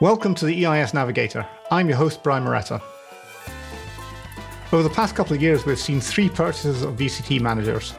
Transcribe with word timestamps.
Welcome 0.00 0.36
to 0.36 0.46
the 0.46 0.64
EIS 0.64 0.94
Navigator. 0.94 1.44
I'm 1.72 1.88
your 1.88 1.98
host, 1.98 2.22
Brian 2.22 2.44
Moretta. 2.44 2.80
Over 4.70 4.84
the 4.84 4.94
past 4.94 5.16
couple 5.16 5.34
of 5.34 5.42
years, 5.42 5.66
we've 5.66 5.76
seen 5.76 6.00
three 6.00 6.28
purchases 6.28 6.84
of 6.84 6.94
VCT 6.94 7.40
managers. 7.40 7.96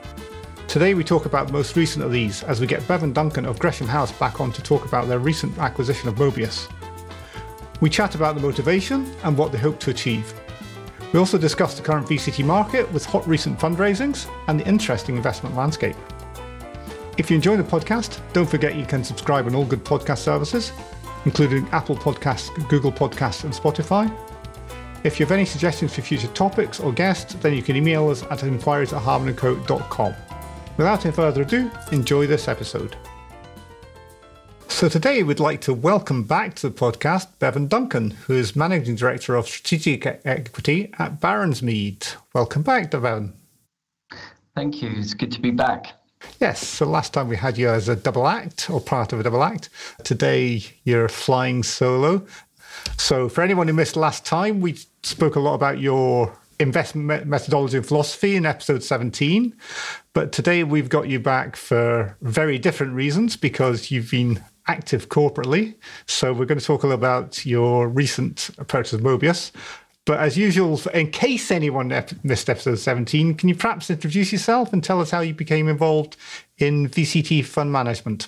Today, 0.69 0.93
we 0.93 1.03
talk 1.03 1.25
about 1.25 1.47
the 1.47 1.51
most 1.51 1.75
recent 1.75 2.05
of 2.05 2.13
these 2.13 2.41
as 2.43 2.61
we 2.61 2.67
get 2.67 2.87
Bevan 2.87 3.11
Duncan 3.11 3.45
of 3.45 3.59
Gresham 3.59 3.85
House 3.85 4.13
back 4.13 4.39
on 4.39 4.53
to 4.53 4.63
talk 4.63 4.85
about 4.85 5.09
their 5.09 5.19
recent 5.19 5.57
acquisition 5.57 6.07
of 6.07 6.15
Mobeus. 6.15 6.71
We 7.81 7.89
chat 7.89 8.15
about 8.15 8.35
the 8.35 8.41
motivation 8.41 9.13
and 9.25 9.37
what 9.37 9.51
they 9.51 9.57
hope 9.57 9.77
to 9.81 9.91
achieve. 9.91 10.33
We 11.11 11.19
also 11.19 11.37
discuss 11.37 11.75
the 11.75 11.83
current 11.83 12.07
VCT 12.07 12.45
market 12.45 12.89
with 12.93 13.03
hot 13.03 13.27
recent 13.27 13.59
fundraisings 13.59 14.25
and 14.47 14.57
the 14.57 14.67
interesting 14.69 15.17
investment 15.17 15.53
landscape. 15.53 15.97
If 17.17 17.29
you 17.29 17.35
enjoy 17.35 17.57
the 17.57 17.63
podcast, 17.63 18.21
don't 18.31 18.49
forget 18.49 18.75
you 18.75 18.85
can 18.85 19.03
subscribe 19.03 19.47
on 19.47 19.53
all 19.53 19.65
good 19.65 19.83
podcast 19.83 20.19
services, 20.19 20.71
including 21.25 21.67
Apple 21.69 21.95
Podcasts, 21.95 22.49
Google 22.69 22.91
Podcasts, 22.91 23.43
and 23.43 23.53
Spotify. 23.53 24.11
If 25.03 25.19
you 25.19 25.25
have 25.25 25.31
any 25.31 25.45
suggestions 25.45 25.95
for 25.95 26.01
future 26.01 26.27
topics 26.27 26.79
or 26.79 26.91
guests, 26.91 27.33
then 27.35 27.53
you 27.53 27.63
can 27.63 27.75
email 27.75 28.09
us 28.09 28.23
at 28.23 28.43
inquiries 28.43 28.91
at 28.91 29.01
hardmanandco.com. 29.01 30.13
Without 30.77 31.05
any 31.05 31.13
further 31.13 31.41
ado, 31.41 31.71
enjoy 31.91 32.27
this 32.27 32.47
episode. 32.47 32.97
So 34.67 34.87
today 34.87 35.23
we'd 35.23 35.41
like 35.41 35.59
to 35.61 35.73
welcome 35.73 36.23
back 36.23 36.55
to 36.55 36.69
the 36.69 36.73
podcast 36.75 37.27
Bevan 37.39 37.67
Duncan, 37.67 38.11
who 38.11 38.33
is 38.33 38.55
Managing 38.55 38.95
Director 38.95 39.35
of 39.35 39.45
Strategic 39.45 40.05
Equity 40.23 40.93
at 40.97 41.19
Baronsmead. 41.19 42.15
Welcome 42.33 42.61
back, 42.61 42.91
Bevan. 42.91 43.33
Thank 44.55 44.81
you. 44.81 44.91
It's 44.95 45.13
good 45.13 45.31
to 45.33 45.41
be 45.41 45.51
back. 45.51 45.98
Yes, 46.39 46.65
so 46.65 46.85
last 46.85 47.13
time 47.13 47.27
we 47.27 47.35
had 47.35 47.57
you 47.57 47.69
as 47.69 47.89
a 47.89 47.95
double 47.95 48.27
act 48.27 48.69
or 48.69 48.79
part 48.79 49.11
of 49.13 49.19
a 49.19 49.23
double 49.23 49.43
act. 49.43 49.69
Today 50.03 50.63
you're 50.83 51.09
flying 51.09 51.63
solo. 51.63 52.25
So 52.97 53.27
for 53.27 53.41
anyone 53.41 53.67
who 53.67 53.73
missed 53.73 53.95
last 53.95 54.25
time, 54.25 54.61
we 54.61 54.77
spoke 55.03 55.35
a 55.35 55.39
lot 55.39 55.55
about 55.55 55.79
your 55.79 56.37
investment 56.59 57.25
methodology 57.25 57.77
and 57.77 57.85
philosophy 57.85 58.35
in 58.35 58.45
episode 58.45 58.83
17. 58.83 59.55
But 60.13 60.31
today 60.31 60.63
we've 60.63 60.89
got 60.89 61.09
you 61.09 61.19
back 61.19 61.55
for 61.55 62.17
very 62.21 62.57
different 62.57 62.93
reasons 62.93 63.35
because 63.37 63.91
you've 63.91 64.11
been 64.11 64.43
active 64.67 65.09
corporately. 65.09 65.75
So 66.05 66.31
we're 66.31 66.45
going 66.45 66.59
to 66.59 66.65
talk 66.65 66.83
a 66.83 66.87
little 66.87 66.99
about 66.99 67.45
your 67.45 67.87
recent 67.87 68.49
purchase 68.67 68.93
of 68.93 69.01
Mobeus. 69.01 69.51
But 70.09 70.21
as 70.21 70.35
usual, 70.35 70.81
in 70.91 71.11
case 71.11 71.51
anyone 71.51 71.89
missed 72.23 72.49
episode 72.49 72.79
17, 72.79 73.35
can 73.35 73.47
you 73.47 73.53
perhaps 73.53 73.91
introduce 73.91 74.31
yourself 74.31 74.73
and 74.73 74.83
tell 74.83 75.01
us 75.01 75.11
how 75.11 75.19
you 75.19 75.35
became 75.35 75.67
involved 75.67 76.17
in 76.57 76.89
VCT 76.89 77.45
fund 77.45 77.71
management? 77.71 78.27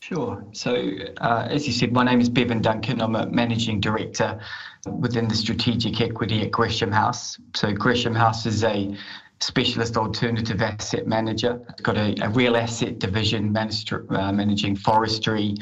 Sure. 0.00 0.42
So, 0.52 0.90
uh, 1.20 1.46
as 1.50 1.66
you 1.66 1.74
said, 1.74 1.92
my 1.92 2.04
name 2.04 2.22
is 2.22 2.30
Bevan 2.30 2.62
Duncan. 2.62 3.02
I'm 3.02 3.16
a 3.16 3.26
managing 3.26 3.80
director 3.80 4.40
within 4.86 5.28
the 5.28 5.34
strategic 5.34 6.00
equity 6.00 6.40
at 6.40 6.52
Gresham 6.52 6.90
House. 6.90 7.38
So, 7.54 7.70
Gresham 7.70 8.14
House 8.14 8.46
is 8.46 8.64
a 8.64 8.96
specialist 9.40 9.98
alternative 9.98 10.62
asset 10.62 11.06
manager. 11.06 11.60
It's 11.68 11.82
got 11.82 11.98
a, 11.98 12.16
a 12.22 12.30
real 12.30 12.56
asset 12.56 12.98
division 12.98 13.54
uh, 13.54 14.32
managing 14.32 14.74
forestry, 14.74 15.54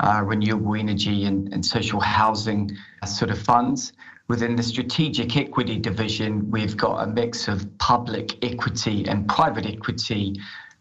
uh, 0.00 0.20
renewable 0.22 0.74
energy, 0.74 1.24
and, 1.24 1.50
and 1.54 1.64
social 1.64 1.98
housing 1.98 2.76
sort 3.06 3.30
of 3.30 3.38
funds. 3.38 3.94
Within 4.28 4.56
the 4.56 4.62
strategic 4.62 5.36
equity 5.36 5.78
division, 5.78 6.50
we've 6.50 6.76
got 6.76 7.02
a 7.02 7.06
mix 7.06 7.46
of 7.46 7.66
public 7.78 8.44
equity 8.44 9.06
and 9.06 9.28
private 9.28 9.66
equity 9.66 10.34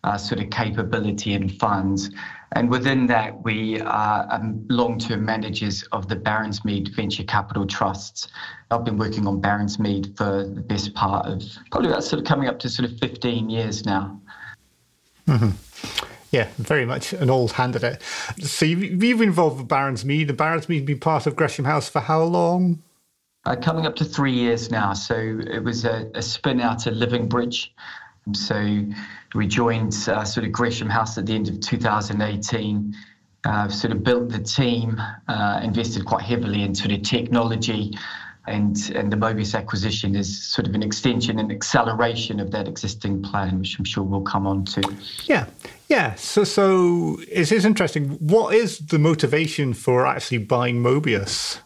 uh, 0.05 0.17
sort 0.17 0.39
of 0.39 0.49
capability 0.49 1.33
and 1.33 1.51
funds. 1.59 2.09
And 2.53 2.69
within 2.69 3.07
that, 3.07 3.43
we 3.43 3.81
are 3.81 4.27
um, 4.29 4.65
long-term 4.69 5.25
managers 5.25 5.83
of 5.91 6.07
the 6.07 6.15
Baronsmead 6.15 6.95
Venture 6.95 7.23
Capital 7.23 7.65
Trusts. 7.65 8.27
I've 8.71 8.85
been 8.85 8.97
working 8.97 9.27
on 9.27 9.41
Baronsmead 9.41 10.15
for 10.15 10.43
the 10.43 10.61
best 10.61 10.93
part 10.93 11.25
of 11.25 11.43
probably 11.71 11.89
about 11.89 12.03
sort 12.03 12.21
of 12.21 12.27
coming 12.27 12.47
up 12.47 12.59
to 12.59 12.69
sort 12.69 12.89
of 12.89 12.97
15 12.99 13.49
years 13.49 13.85
now. 13.85 14.21
Mm-hmm. 15.27 15.49
Yeah, 16.31 16.49
very 16.57 16.85
much 16.85 17.13
an 17.13 17.29
old 17.29 17.53
hand 17.53 17.75
at 17.75 17.83
it. 17.83 18.01
So 18.41 18.65
you've, 18.65 18.83
you've 18.83 19.19
been 19.19 19.29
involved 19.29 19.57
with 19.57 19.67
Baronsmead. 19.67 20.27
The 20.27 20.33
Baronsmead 20.33 20.85
been 20.85 20.99
part 20.99 21.25
of 21.27 21.35
Gresham 21.35 21.65
House 21.65 21.89
for 21.89 22.01
how 22.01 22.23
long? 22.23 22.83
Uh, 23.45 23.55
coming 23.55 23.85
up 23.85 23.95
to 23.95 24.03
three 24.03 24.33
years 24.33 24.71
now. 24.71 24.93
So 24.93 25.15
it 25.15 25.63
was 25.63 25.85
a, 25.85 26.09
a 26.15 26.21
spin 26.21 26.59
out 26.59 26.87
of 26.87 26.95
Livingbridge. 26.95 27.69
So 28.33 28.85
we 29.35 29.45
joined 29.45 29.93
uh, 30.07 30.23
sort 30.23 30.47
of 30.47 30.51
Gresham 30.51 30.89
House 30.89 31.17
at 31.19 31.27
the 31.27 31.33
end 31.35 31.47
of 31.49 31.59
2018. 31.59 32.95
Uh, 33.43 33.69
sort 33.69 33.93
of 33.93 34.03
built 34.03 34.29
the 34.29 34.39
team, 34.39 34.99
uh, 35.27 35.59
invested 35.63 36.03
quite 36.05 36.23
heavily 36.23 36.63
in 36.63 36.73
sort 36.73 36.91
of 36.91 37.03
technology, 37.03 37.95
and 38.47 38.91
and 38.95 39.13
the 39.13 39.17
Mobeus 39.17 39.53
acquisition 39.53 40.15
is 40.15 40.43
sort 40.43 40.67
of 40.67 40.73
an 40.73 40.81
extension 40.81 41.37
and 41.37 41.51
acceleration 41.51 42.39
of 42.39 42.49
that 42.49 42.67
existing 42.67 43.21
plan, 43.21 43.59
which 43.59 43.77
I'm 43.77 43.85
sure 43.85 44.03
we'll 44.03 44.21
come 44.21 44.47
on 44.47 44.65
to. 44.65 44.81
Yeah, 45.25 45.45
yeah. 45.89 46.15
So 46.15 46.43
so 46.43 47.19
it 47.31 47.51
is 47.51 47.65
interesting. 47.65 48.09
What 48.13 48.55
is 48.55 48.79
the 48.79 48.97
motivation 48.97 49.75
for 49.75 50.07
actually 50.07 50.39
buying 50.39 50.81
Mobeus? 50.81 51.59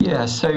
Yeah, 0.00 0.26
so 0.26 0.48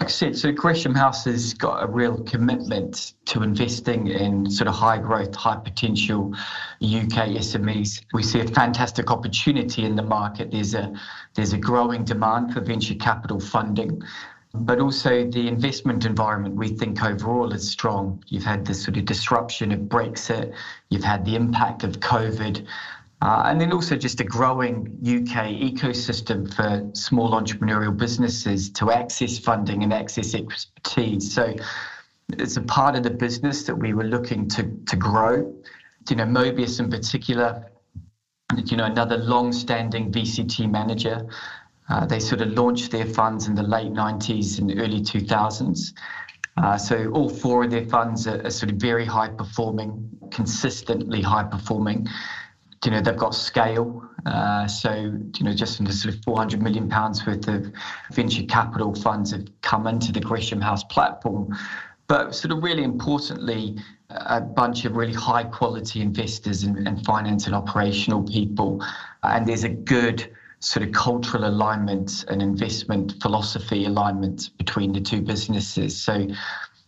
like 0.00 0.08
I 0.08 0.12
said, 0.12 0.36
so 0.36 0.52
Gresham 0.52 0.94
House 0.94 1.24
has 1.24 1.54
got 1.54 1.82
a 1.82 1.86
real 1.86 2.22
commitment 2.24 3.14
to 3.26 3.42
investing 3.42 4.08
in 4.08 4.50
sort 4.50 4.68
of 4.68 4.74
high 4.74 4.98
growth, 4.98 5.34
high 5.34 5.56
potential 5.56 6.34
UK 6.82 7.32
SMEs. 7.40 8.04
We 8.12 8.22
see 8.22 8.40
a 8.40 8.46
fantastic 8.46 9.10
opportunity 9.10 9.84
in 9.84 9.96
the 9.96 10.02
market. 10.02 10.50
There's 10.50 10.74
a 10.74 10.92
there's 11.34 11.54
a 11.54 11.58
growing 11.58 12.04
demand 12.04 12.52
for 12.52 12.60
venture 12.60 12.94
capital 12.94 13.40
funding. 13.40 14.02
But 14.52 14.80
also 14.80 15.28
the 15.30 15.48
investment 15.48 16.04
environment 16.04 16.56
we 16.56 16.68
think 16.68 17.02
overall 17.02 17.52
is 17.52 17.70
strong. 17.70 18.22
You've 18.28 18.44
had 18.44 18.66
this 18.66 18.84
sort 18.84 18.96
of 18.98 19.06
disruption 19.06 19.72
of 19.72 19.80
Brexit, 19.80 20.54
you've 20.90 21.04
had 21.04 21.24
the 21.24 21.36
impact 21.36 21.84
of 21.84 22.00
COVID, 22.00 22.66
uh, 23.22 23.44
and 23.46 23.60
then 23.60 23.72
also 23.72 23.96
just 23.96 24.20
a 24.20 24.24
growing 24.24 24.98
UK 25.02 25.48
ecosystem 25.48 26.52
for 26.52 26.88
small 26.94 27.32
entrepreneurial 27.32 27.96
businesses 27.96 28.70
to 28.70 28.90
access 28.90 29.38
funding 29.38 29.82
and 29.82 29.92
access 29.92 30.34
expertise. 30.34 31.32
So 31.32 31.54
it's 32.30 32.56
a 32.58 32.62
part 32.62 32.94
of 32.94 33.02
the 33.04 33.10
business 33.10 33.62
that 33.64 33.74
we 33.74 33.94
were 33.94 34.04
looking 34.04 34.48
to, 34.48 34.64
to 34.86 34.96
grow. 34.96 35.54
You 36.10 36.16
know, 36.16 36.24
Mobeus 36.24 36.78
in 36.78 36.90
particular, 36.90 37.66
you 38.64 38.76
know, 38.76 38.84
another 38.84 39.16
long-standing 39.16 40.12
VCT 40.12 40.70
manager. 40.70 41.26
Uh, 41.88 42.04
they 42.04 42.20
sort 42.20 42.42
of 42.42 42.50
launched 42.50 42.90
their 42.90 43.06
funds 43.06 43.48
in 43.48 43.54
the 43.54 43.62
late 43.62 43.92
90s 43.92 44.58
and 44.58 44.70
early 44.78 45.00
2000s. 45.00 45.94
Uh, 46.58 46.76
so 46.76 47.10
all 47.12 47.28
four 47.28 47.64
of 47.64 47.70
their 47.70 47.86
funds 47.86 48.26
are, 48.26 48.44
are 48.44 48.50
sort 48.50 48.70
of 48.72 48.76
very 48.76 49.04
high 49.04 49.28
performing, 49.28 50.10
consistently 50.30 51.22
high 51.22 51.44
performing 51.44 52.06
you 52.86 52.92
know 52.92 53.00
they've 53.00 53.16
got 53.16 53.34
scale. 53.34 54.08
Uh, 54.24 54.66
so 54.66 54.92
you 54.94 55.44
know 55.44 55.52
just 55.52 55.84
the 55.84 55.92
sort 55.92 56.14
of 56.14 56.22
400 56.22 56.62
million 56.62 56.88
pounds 56.88 57.26
worth 57.26 57.46
of 57.48 57.70
venture 58.12 58.44
capital 58.44 58.94
funds 58.94 59.32
have 59.32 59.46
come 59.62 59.86
into 59.86 60.12
the 60.12 60.20
Gresham 60.20 60.60
House 60.60 60.84
platform. 60.84 61.54
But 62.06 62.34
sort 62.34 62.52
of 62.52 62.62
really 62.62 62.84
importantly, 62.84 63.76
a 64.08 64.40
bunch 64.40 64.84
of 64.84 64.96
really 64.96 65.12
high 65.12 65.42
quality 65.42 66.00
investors 66.00 66.62
and, 66.62 66.86
and 66.86 67.04
finance 67.04 67.46
and 67.46 67.54
operational 67.54 68.22
people, 68.22 68.84
and 69.24 69.46
there's 69.46 69.64
a 69.64 69.68
good 69.68 70.32
sort 70.60 70.86
of 70.86 70.92
cultural 70.92 71.46
alignment 71.46 72.24
and 72.28 72.40
investment 72.40 73.14
philosophy 73.20 73.84
alignment 73.84 74.50
between 74.58 74.92
the 74.92 75.00
two 75.00 75.20
businesses. 75.20 76.00
So 76.00 76.28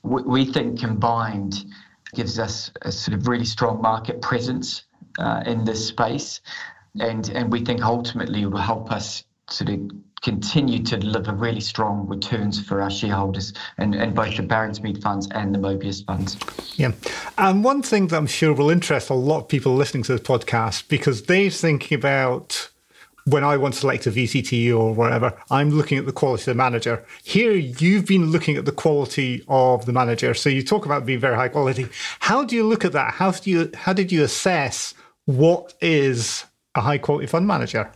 we, 0.03 0.23
we 0.23 0.45
think 0.45 0.81
combined 0.81 1.65
gives 2.15 2.39
us 2.39 2.71
a 2.83 2.91
sort 2.91 3.19
of 3.19 3.29
really 3.29 3.45
strong 3.45 3.83
market 3.83 4.23
presence 4.23 4.85
uh, 5.19 5.43
in 5.47 5.65
this 5.65 5.87
space, 5.87 6.41
and 7.01 7.29
and 7.31 7.53
we 7.53 7.65
think 7.65 7.83
ultimately 7.83 8.43
it 8.43 8.47
will 8.47 8.59
help 8.59 8.91
us 8.91 9.25
sort 9.51 9.71
of 9.71 9.81
continue 10.23 10.82
to 10.82 10.97
deliver 10.97 11.32
really 11.32 11.61
strong 11.61 12.06
returns 12.09 12.61
for 12.61 12.82
our 12.82 12.91
shareholders 12.91 13.53
and, 13.79 13.94
and 13.94 14.15
both 14.15 14.37
the 14.37 14.43
Baronsmead 14.43 15.00
funds 15.00 15.29
and 15.31 15.55
the 15.55 15.59
Mobeus 15.59 16.05
funds. 16.05 16.37
Yeah. 16.76 16.93
And 17.37 17.62
one 17.62 17.82
thing 17.82 18.09
that 18.09 18.17
I'm 18.17 18.26
sure 18.26 18.53
will 18.53 18.70
interest 18.70 19.11
a 19.11 19.15
lot 19.15 19.38
of 19.38 19.49
people 19.49 19.75
listening 19.75 20.03
to 20.05 20.12
this 20.12 20.20
podcast 20.20 20.88
because 20.88 21.23
they're 21.23 21.50
thinking 21.50 21.97
about 21.97 22.69
when 23.26 23.44
I 23.44 23.59
want 23.59 23.75
to 23.75 23.81
select 23.81 24.06
a 24.06 24.11
VCT 24.11 24.76
or 24.76 24.94
whatever, 24.94 25.38
I'm 25.50 25.70
looking 25.70 25.99
at 25.99 26.06
the 26.06 26.12
quality 26.12 26.43
of 26.43 26.47
the 26.47 26.55
manager. 26.55 27.05
Here, 27.23 27.53
you've 27.53 28.06
been 28.06 28.31
looking 28.31 28.56
at 28.56 28.65
the 28.65 28.73
quality 28.73 29.44
of 29.49 29.85
the 29.85 29.93
manager. 29.93 30.32
So 30.32 30.49
you 30.49 30.62
talk 30.62 30.87
about 30.87 31.05
being 31.05 31.20
very 31.20 31.37
high 31.37 31.49
quality. 31.49 31.88
How 32.20 32.44
do 32.44 32.56
you 32.56 32.67
look 32.67 32.85
at 32.85 32.93
that? 32.93 33.15
How 33.15 33.31
do 33.31 33.50
you 33.50 33.70
how 33.75 33.93
did 33.93 34.11
you 34.11 34.25
assess 34.25 34.94
what 35.29 35.75
is 35.83 36.47
a 36.75 36.81
high 36.81 36.97
quality 36.97 37.27
fund 37.27 37.47
manager? 37.47 37.93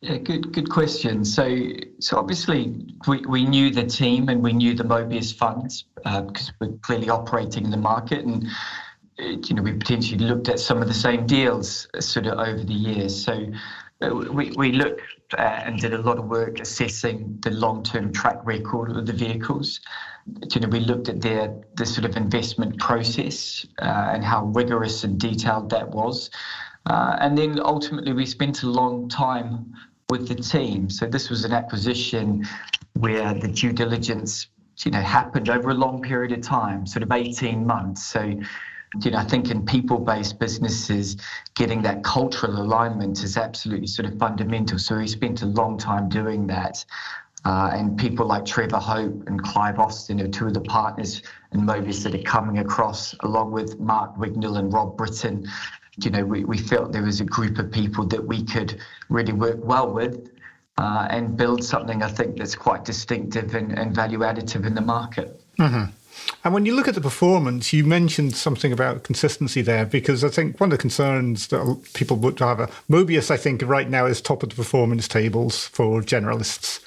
Yeah, 0.00 0.16
good 0.16 0.52
good 0.52 0.68
question. 0.68 1.24
So 1.24 1.56
so 2.00 2.18
obviously 2.18 2.74
we, 3.06 3.20
we 3.26 3.44
knew 3.44 3.70
the 3.70 3.84
team 3.84 4.28
and 4.28 4.42
we 4.42 4.52
knew 4.52 4.74
the 4.74 4.82
Mobeus 4.82 5.32
funds 5.32 5.84
uh, 6.04 6.22
because 6.22 6.52
we're 6.60 6.72
clearly 6.82 7.10
operating 7.10 7.64
in 7.64 7.70
the 7.70 7.76
market 7.76 8.24
and 8.24 8.48
you 9.18 9.54
know 9.54 9.62
we 9.62 9.72
potentially 9.72 10.18
looked 10.18 10.48
at 10.48 10.58
some 10.58 10.82
of 10.82 10.88
the 10.88 10.94
same 10.94 11.28
deals 11.28 11.86
sort 12.00 12.26
of 12.26 12.40
over 12.40 12.64
the 12.64 12.74
years. 12.74 13.24
So 13.24 13.46
we, 14.00 14.50
we 14.52 14.72
looked 14.72 15.02
uh, 15.36 15.42
and 15.42 15.80
did 15.80 15.92
a 15.92 15.98
lot 15.98 16.18
of 16.18 16.26
work 16.26 16.60
assessing 16.60 17.38
the 17.42 17.50
long-term 17.50 18.12
track 18.12 18.38
record 18.44 18.96
of 18.96 19.06
the 19.06 19.12
vehicles. 19.12 19.80
You 20.54 20.60
know, 20.60 20.68
we 20.68 20.80
looked 20.80 21.08
at 21.08 21.20
their 21.20 21.54
the 21.74 21.84
sort 21.84 22.04
of 22.04 22.16
investment 22.16 22.78
process 22.78 23.66
uh, 23.80 24.10
and 24.12 24.24
how 24.24 24.46
rigorous 24.46 25.04
and 25.04 25.18
detailed 25.18 25.70
that 25.70 25.88
was. 25.88 26.30
Uh, 26.86 27.16
and 27.20 27.36
then 27.36 27.60
ultimately, 27.60 28.12
we 28.12 28.24
spent 28.24 28.62
a 28.62 28.68
long 28.68 29.08
time 29.08 29.74
with 30.08 30.28
the 30.28 30.34
team. 30.34 30.88
So 30.88 31.06
this 31.06 31.28
was 31.28 31.44
an 31.44 31.52
acquisition 31.52 32.46
where 32.94 33.34
the 33.34 33.48
due 33.48 33.72
diligence, 33.72 34.46
you 34.84 34.90
know, 34.90 35.00
happened 35.00 35.50
over 35.50 35.70
a 35.70 35.74
long 35.74 36.00
period 36.00 36.32
of 36.32 36.40
time, 36.40 36.86
sort 36.86 37.02
of 37.02 37.12
18 37.12 37.66
months. 37.66 38.06
So 38.06 38.40
you 39.02 39.10
know, 39.10 39.18
I 39.18 39.24
think 39.24 39.50
in 39.50 39.64
people-based 39.64 40.38
businesses, 40.38 41.16
getting 41.54 41.82
that 41.82 42.02
cultural 42.02 42.60
alignment 42.60 43.22
is 43.22 43.36
absolutely 43.36 43.86
sort 43.86 44.06
of 44.06 44.18
fundamental. 44.18 44.78
So 44.78 44.96
we 44.96 45.06
spent 45.06 45.42
a 45.42 45.46
long 45.46 45.78
time 45.78 46.08
doing 46.08 46.46
that. 46.48 46.84
Uh, 47.44 47.70
and 47.72 47.96
people 47.96 48.26
like 48.26 48.44
Trevor 48.44 48.78
Hope 48.78 49.28
and 49.28 49.42
Clive 49.42 49.78
Austin 49.78 50.20
are 50.20 50.28
two 50.28 50.46
of 50.46 50.54
the 50.54 50.60
partners 50.60 51.22
in 51.52 51.60
Mobeus 51.60 52.02
that 52.02 52.14
are 52.14 52.22
coming 52.22 52.58
across, 52.58 53.14
along 53.20 53.52
with 53.52 53.78
Mark 53.78 54.16
Wignall 54.16 54.58
and 54.58 54.72
Rob 54.72 54.96
Britton. 54.96 55.48
You 56.02 56.10
know, 56.10 56.24
we, 56.24 56.44
we 56.44 56.58
felt 56.58 56.92
there 56.92 57.02
was 57.02 57.20
a 57.20 57.24
group 57.24 57.58
of 57.58 57.70
people 57.70 58.06
that 58.06 58.24
we 58.24 58.42
could 58.42 58.80
really 59.08 59.32
work 59.32 59.58
well 59.62 59.90
with 59.92 60.30
uh, 60.78 61.08
and 61.10 61.36
build 61.36 61.62
something 61.62 62.02
I 62.02 62.08
think 62.08 62.38
that's 62.38 62.54
quite 62.54 62.84
distinctive 62.84 63.54
and, 63.54 63.76
and 63.78 63.94
value 63.94 64.20
additive 64.20 64.66
in 64.66 64.74
the 64.74 64.80
market. 64.80 65.40
Mm-hmm. 65.58 65.90
And 66.44 66.54
when 66.54 66.66
you 66.66 66.74
look 66.74 66.88
at 66.88 66.94
the 66.94 67.00
performance, 67.00 67.72
you 67.72 67.84
mentioned 67.84 68.36
something 68.36 68.72
about 68.72 69.02
consistency 69.02 69.60
there, 69.60 69.84
because 69.84 70.22
I 70.22 70.28
think 70.28 70.60
one 70.60 70.72
of 70.72 70.78
the 70.78 70.80
concerns 70.80 71.48
that 71.48 71.88
people 71.94 72.16
would 72.18 72.38
have, 72.38 72.60
a, 72.60 72.66
Mobeus, 72.88 73.30
I 73.30 73.36
think, 73.36 73.62
right 73.62 73.90
now 73.90 74.06
is 74.06 74.20
top 74.20 74.42
of 74.42 74.50
the 74.50 74.54
performance 74.54 75.08
tables 75.08 75.66
for 75.68 76.00
generalists. 76.00 76.80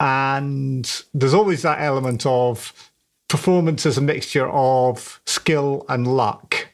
And 0.00 1.02
there's 1.12 1.34
always 1.34 1.62
that 1.62 1.80
element 1.80 2.24
of 2.24 2.72
performance 3.28 3.84
as 3.84 3.98
a 3.98 4.00
mixture 4.00 4.48
of 4.48 5.20
skill 5.26 5.84
and 5.88 6.06
luck. 6.06 6.68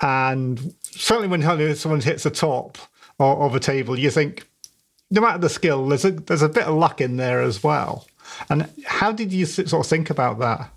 And 0.00 0.74
certainly 0.82 1.28
when 1.28 1.42
someone 1.76 2.00
hits 2.00 2.22
the 2.22 2.30
top 2.30 2.78
of 3.18 3.54
a 3.54 3.60
table, 3.60 3.98
you 3.98 4.10
think, 4.10 4.48
no 5.10 5.20
matter 5.20 5.38
the 5.38 5.48
skill, 5.48 5.86
there's 5.86 6.04
a, 6.04 6.12
there's 6.12 6.42
a 6.42 6.48
bit 6.48 6.64
of 6.64 6.74
luck 6.74 7.00
in 7.00 7.16
there 7.16 7.42
as 7.42 7.62
well. 7.62 8.06
And 8.48 8.70
how 8.86 9.12
did 9.12 9.32
you 9.32 9.46
sort 9.46 9.74
of 9.74 9.86
think 9.86 10.10
about 10.10 10.38
that? 10.38 10.70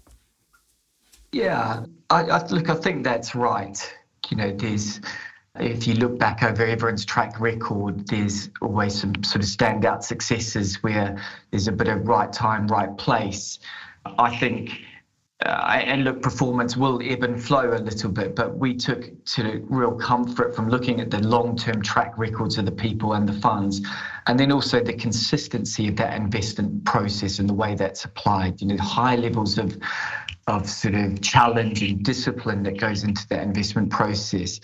Yeah, 1.31 1.85
I, 2.09 2.23
I, 2.23 2.47
look, 2.47 2.69
I 2.69 2.75
think 2.75 3.03
that's 3.03 3.35
right. 3.35 3.95
You 4.29 4.37
know, 4.37 4.51
there's 4.51 5.01
if 5.59 5.87
you 5.87 5.95
look 5.95 6.19
back 6.19 6.43
over 6.43 6.65
everyone's 6.65 7.05
track 7.05 7.39
record, 7.39 8.07
there's 8.07 8.49
always 8.61 8.99
some 8.99 9.23
sort 9.23 9.43
of 9.43 9.49
standout 9.49 10.03
successes 10.03 10.83
where 10.83 11.21
there's 11.51 11.67
a 11.67 11.71
bit 11.71 11.87
of 11.87 12.07
right 12.07 12.31
time, 12.31 12.67
right 12.67 12.95
place. 12.97 13.59
I 14.05 14.37
think, 14.37 14.81
uh, 15.45 15.81
and 15.85 16.03
look, 16.03 16.21
performance 16.23 16.75
will 16.75 16.99
ebb 17.03 17.23
and 17.23 17.41
flow 17.41 17.71
a 17.73 17.77
little 17.77 18.09
bit, 18.09 18.35
but 18.35 18.57
we 18.57 18.73
took 18.73 19.23
to 19.25 19.63
real 19.69 19.91
comfort 19.91 20.55
from 20.55 20.67
looking 20.67 20.99
at 20.99 21.11
the 21.11 21.19
long-term 21.19 21.79
track 21.83 22.17
records 22.17 22.57
of 22.57 22.65
the 22.65 22.71
people 22.71 23.13
and 23.13 23.29
the 23.29 23.39
funds, 23.39 23.81
and 24.25 24.39
then 24.39 24.51
also 24.51 24.81
the 24.81 24.93
consistency 24.93 25.87
of 25.87 25.95
that 25.95 26.15
investment 26.15 26.83
process 26.85 27.37
and 27.37 27.47
the 27.47 27.53
way 27.53 27.75
that's 27.75 28.03
applied. 28.03 28.59
You 28.59 28.69
know, 28.69 28.77
high 28.77 29.15
levels 29.15 29.59
of 29.59 29.77
of 30.47 30.67
sort 30.67 30.95
of 30.95 31.21
challenge 31.21 31.83
and 31.83 32.03
discipline 32.03 32.63
that 32.63 32.79
goes 32.79 33.03
into 33.03 33.27
that 33.27 33.43
investment 33.43 33.91
process. 33.91 34.59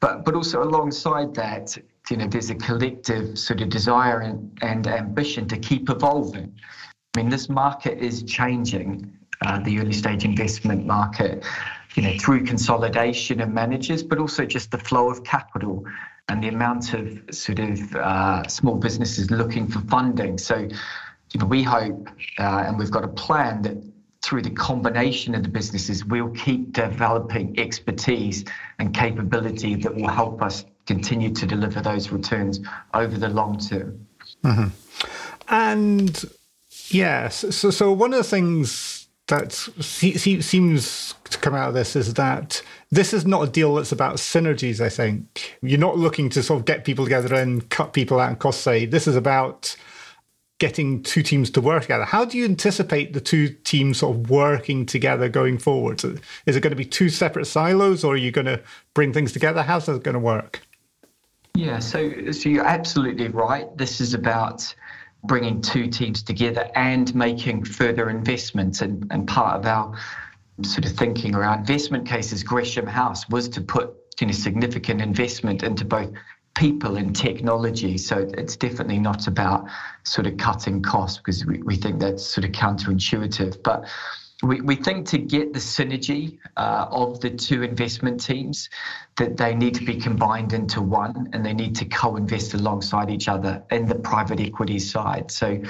But 0.00 0.24
but 0.24 0.34
also 0.34 0.62
alongside 0.62 1.34
that, 1.34 1.76
you 2.10 2.16
know, 2.16 2.26
there's 2.26 2.48
a 2.48 2.54
collective 2.54 3.38
sort 3.38 3.60
of 3.60 3.68
desire 3.68 4.20
and, 4.20 4.58
and 4.62 4.86
ambition 4.86 5.46
to 5.48 5.58
keep 5.58 5.90
evolving. 5.90 6.54
I 7.14 7.20
mean, 7.20 7.28
this 7.28 7.48
market 7.48 7.98
is 7.98 8.22
changing, 8.22 9.10
uh, 9.44 9.58
the 9.60 9.78
early 9.78 9.92
stage 9.92 10.24
investment 10.24 10.86
market, 10.86 11.44
you 11.94 12.02
know, 12.02 12.16
through 12.18 12.44
consolidation 12.44 13.40
of 13.40 13.48
managers, 13.50 14.02
but 14.02 14.18
also 14.18 14.44
just 14.44 14.70
the 14.70 14.78
flow 14.78 15.10
of 15.10 15.24
capital 15.24 15.84
and 16.28 16.42
the 16.42 16.48
amount 16.48 16.92
of 16.92 17.22
sort 17.30 17.58
of 17.58 17.94
uh, 17.96 18.46
small 18.48 18.74
businesses 18.74 19.30
looking 19.30 19.68
for 19.68 19.80
funding. 19.80 20.38
So, 20.38 20.56
you 21.32 21.40
know, 21.40 21.46
we 21.46 21.62
hope 21.62 22.08
uh, 22.38 22.64
and 22.66 22.78
we've 22.78 22.90
got 22.90 23.04
a 23.04 23.08
plan 23.08 23.62
that 23.62 23.76
through 24.22 24.42
the 24.42 24.50
combination 24.50 25.34
of 25.36 25.44
the 25.44 25.48
businesses, 25.48 26.04
we'll 26.04 26.30
keep 26.30 26.72
developing 26.72 27.58
expertise 27.60 28.44
and 28.78 28.92
capability 28.92 29.76
that 29.76 29.94
will 29.94 30.08
help 30.08 30.42
us 30.42 30.64
continue 30.86 31.30
to 31.30 31.46
deliver 31.46 31.80
those 31.80 32.10
returns 32.10 32.60
over 32.94 33.16
the 33.16 33.28
long 33.28 33.58
term. 33.58 34.06
Mm-hmm. 34.42 34.68
And 35.48 36.24
yes, 36.88 37.54
so 37.54 37.70
so 37.70 37.92
one 37.92 38.12
of 38.12 38.18
the 38.18 38.24
things 38.24 38.95
that 39.28 39.52
seems 39.52 41.14
to 41.24 41.38
come 41.38 41.54
out 41.54 41.68
of 41.68 41.74
this 41.74 41.96
is 41.96 42.14
that 42.14 42.62
this 42.90 43.12
is 43.12 43.26
not 43.26 43.42
a 43.42 43.50
deal 43.50 43.74
that's 43.74 43.90
about 43.90 44.16
synergies. 44.16 44.80
I 44.80 44.88
think 44.88 45.58
you're 45.62 45.80
not 45.80 45.98
looking 45.98 46.28
to 46.30 46.42
sort 46.42 46.60
of 46.60 46.64
get 46.64 46.84
people 46.84 47.04
together 47.04 47.34
and 47.34 47.68
cut 47.68 47.92
people 47.92 48.20
out 48.20 48.28
and 48.28 48.38
cost 48.38 48.60
save. 48.60 48.92
This 48.92 49.08
is 49.08 49.16
about 49.16 49.74
getting 50.58 51.02
two 51.02 51.22
teams 51.22 51.50
to 51.50 51.60
work 51.60 51.82
together. 51.82 52.04
How 52.04 52.24
do 52.24 52.38
you 52.38 52.44
anticipate 52.44 53.12
the 53.12 53.20
two 53.20 53.48
teams 53.48 53.98
sort 53.98 54.16
of 54.16 54.30
working 54.30 54.86
together 54.86 55.28
going 55.28 55.58
forward? 55.58 56.02
Is 56.46 56.56
it 56.56 56.60
going 56.60 56.70
to 56.70 56.76
be 56.76 56.84
two 56.84 57.08
separate 57.08 57.46
silos 57.46 58.04
or 58.04 58.14
are 58.14 58.18
you 58.18 58.30
going 58.30 58.46
to 58.46 58.62
bring 58.94 59.12
things 59.12 59.32
together? 59.32 59.62
How's 59.62 59.86
that 59.86 60.02
going 60.02 60.14
to 60.14 60.20
work? 60.20 60.62
Yeah, 61.54 61.80
so, 61.80 62.30
so 62.32 62.48
you're 62.48 62.66
absolutely 62.66 63.28
right. 63.28 63.76
This 63.76 64.00
is 64.00 64.14
about 64.14 64.74
bringing 65.26 65.60
two 65.60 65.88
teams 65.88 66.22
together 66.22 66.68
and 66.74 67.14
making 67.14 67.64
further 67.64 68.10
investments. 68.10 68.80
And, 68.80 69.06
and 69.10 69.26
part 69.26 69.58
of 69.58 69.66
our 69.66 69.98
sort 70.62 70.86
of 70.86 70.92
thinking 70.92 71.34
around 71.34 71.60
investment 71.60 72.06
cases, 72.06 72.42
Gresham 72.42 72.86
House, 72.86 73.28
was 73.28 73.48
to 73.50 73.60
put 73.60 73.94
you 74.20 74.26
know, 74.26 74.32
significant 74.32 75.00
investment 75.00 75.62
into 75.62 75.84
both 75.84 76.10
people 76.54 76.96
and 76.96 77.14
technology. 77.14 77.98
So 77.98 78.28
it's 78.36 78.56
definitely 78.56 78.98
not 78.98 79.26
about 79.26 79.68
sort 80.04 80.26
of 80.26 80.38
cutting 80.38 80.82
costs 80.82 81.18
because 81.18 81.44
we, 81.44 81.62
we 81.62 81.76
think 81.76 82.00
that's 82.00 82.24
sort 82.24 82.44
of 82.44 82.52
counterintuitive. 82.52 83.62
But 83.62 83.86
we, 84.42 84.60
we 84.60 84.76
think 84.76 85.06
to 85.08 85.18
get 85.18 85.52
the 85.52 85.58
synergy 85.58 86.38
uh, 86.56 86.86
of 86.90 87.20
the 87.20 87.30
two 87.30 87.62
investment 87.62 88.22
teams, 88.22 88.68
that 89.16 89.36
they 89.36 89.54
need 89.54 89.74
to 89.74 89.84
be 89.84 89.96
combined 89.96 90.52
into 90.52 90.82
one 90.82 91.30
and 91.32 91.44
they 91.44 91.54
need 91.54 91.74
to 91.76 91.84
co 91.86 92.16
invest 92.16 92.54
alongside 92.54 93.10
each 93.10 93.28
other 93.28 93.64
in 93.70 93.86
the 93.86 93.94
private 93.94 94.40
equity 94.40 94.78
side. 94.78 95.30
So 95.30 95.60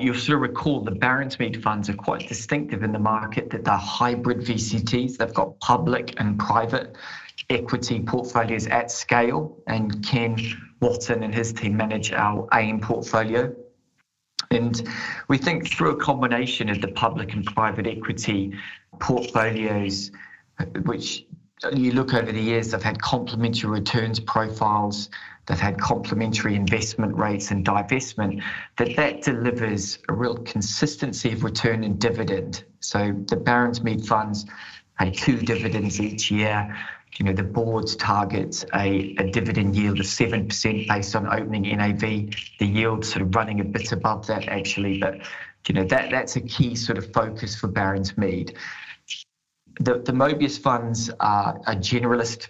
You'll 0.00 0.14
sort 0.14 0.36
of 0.36 0.42
recall 0.42 0.80
the 0.80 0.90
Baronsmead 0.90 1.62
funds 1.62 1.88
are 1.88 1.94
quite 1.94 2.28
distinctive 2.28 2.82
in 2.82 2.92
the 2.92 2.98
market 2.98 3.50
that 3.50 3.64
they're 3.64 3.76
hybrid 3.76 4.38
VCTs. 4.38 5.16
They've 5.16 5.34
got 5.34 5.58
public 5.60 6.14
and 6.18 6.38
private 6.38 6.96
equity 7.50 8.00
portfolios 8.00 8.66
at 8.66 8.90
scale, 8.90 9.56
and 9.66 10.04
Ken 10.04 10.36
Wotton 10.80 11.22
and 11.22 11.34
his 11.34 11.52
team 11.52 11.76
manage 11.76 12.12
our 12.12 12.48
AIM 12.52 12.80
portfolio. 12.80 13.54
And 14.50 14.88
we 15.28 15.38
think 15.38 15.68
through 15.68 15.90
a 15.90 15.96
combination 15.96 16.68
of 16.68 16.80
the 16.80 16.88
public 16.88 17.32
and 17.32 17.44
private 17.44 17.86
equity 17.86 18.56
portfolios, 18.98 20.10
which 20.84 21.26
you 21.72 21.92
look 21.92 22.14
over 22.14 22.30
the 22.30 22.40
years, 22.40 22.70
they've 22.70 22.82
had 22.82 23.00
complementary 23.00 23.70
returns 23.70 24.20
profiles, 24.20 25.08
they've 25.46 25.58
had 25.58 25.78
complementary 25.78 26.54
investment 26.54 27.16
rates 27.16 27.50
and 27.50 27.64
divestment, 27.64 28.42
that 28.76 28.96
that 28.96 29.22
delivers 29.22 29.98
a 30.08 30.12
real 30.12 30.36
consistency 30.36 31.32
of 31.32 31.44
return 31.44 31.84
and 31.84 31.98
dividend. 31.98 32.64
So 32.80 33.12
the 33.26 33.36
Baronsmead 33.36 34.06
funds 34.06 34.46
pay 34.98 35.10
two 35.10 35.38
dividends 35.38 36.00
each 36.00 36.30
year 36.30 36.76
you 37.18 37.24
know, 37.24 37.32
the 37.32 37.44
board's 37.44 37.94
targets 37.96 38.64
a, 38.74 39.14
a 39.18 39.30
dividend 39.30 39.76
yield 39.76 40.00
of 40.00 40.06
7% 40.06 40.88
based 40.88 41.14
on 41.14 41.26
opening 41.26 41.62
NAV. 41.76 42.00
The 42.00 42.66
yield 42.66 43.04
sort 43.04 43.22
of 43.22 43.34
running 43.34 43.60
a 43.60 43.64
bit 43.64 43.92
above 43.92 44.26
that 44.26 44.48
actually, 44.48 44.98
but 44.98 45.20
you 45.68 45.74
know, 45.74 45.84
that, 45.84 46.10
that's 46.10 46.36
a 46.36 46.40
key 46.40 46.74
sort 46.74 46.98
of 46.98 47.12
focus 47.12 47.54
for 47.56 47.68
Baronsmead. 47.68 48.54
The, 49.80 49.98
the 49.98 50.12
Mobeus 50.12 50.58
funds 50.58 51.10
are, 51.20 51.60
are 51.66 51.74
generalist, 51.74 52.48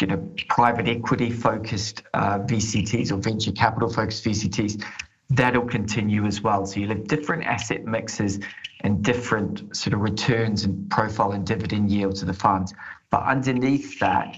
you 0.00 0.08
know, 0.08 0.28
private 0.48 0.88
equity 0.88 1.30
focused 1.30 2.02
uh, 2.14 2.40
VCTs 2.40 3.12
or 3.12 3.16
venture 3.16 3.52
capital 3.52 3.88
focused 3.88 4.24
VCTs. 4.24 4.84
That'll 5.30 5.66
continue 5.66 6.26
as 6.26 6.42
well. 6.42 6.66
So 6.66 6.80
you'll 6.80 6.90
have 6.90 7.06
different 7.06 7.44
asset 7.44 7.84
mixes 7.84 8.40
and 8.80 9.02
different 9.02 9.74
sort 9.74 9.94
of 9.94 10.00
returns 10.00 10.64
and 10.64 10.90
profile 10.90 11.32
and 11.32 11.46
dividend 11.46 11.90
yields 11.90 12.20
of 12.20 12.28
the 12.28 12.34
funds. 12.34 12.74
But 13.12 13.24
underneath 13.24 14.00
that, 14.00 14.36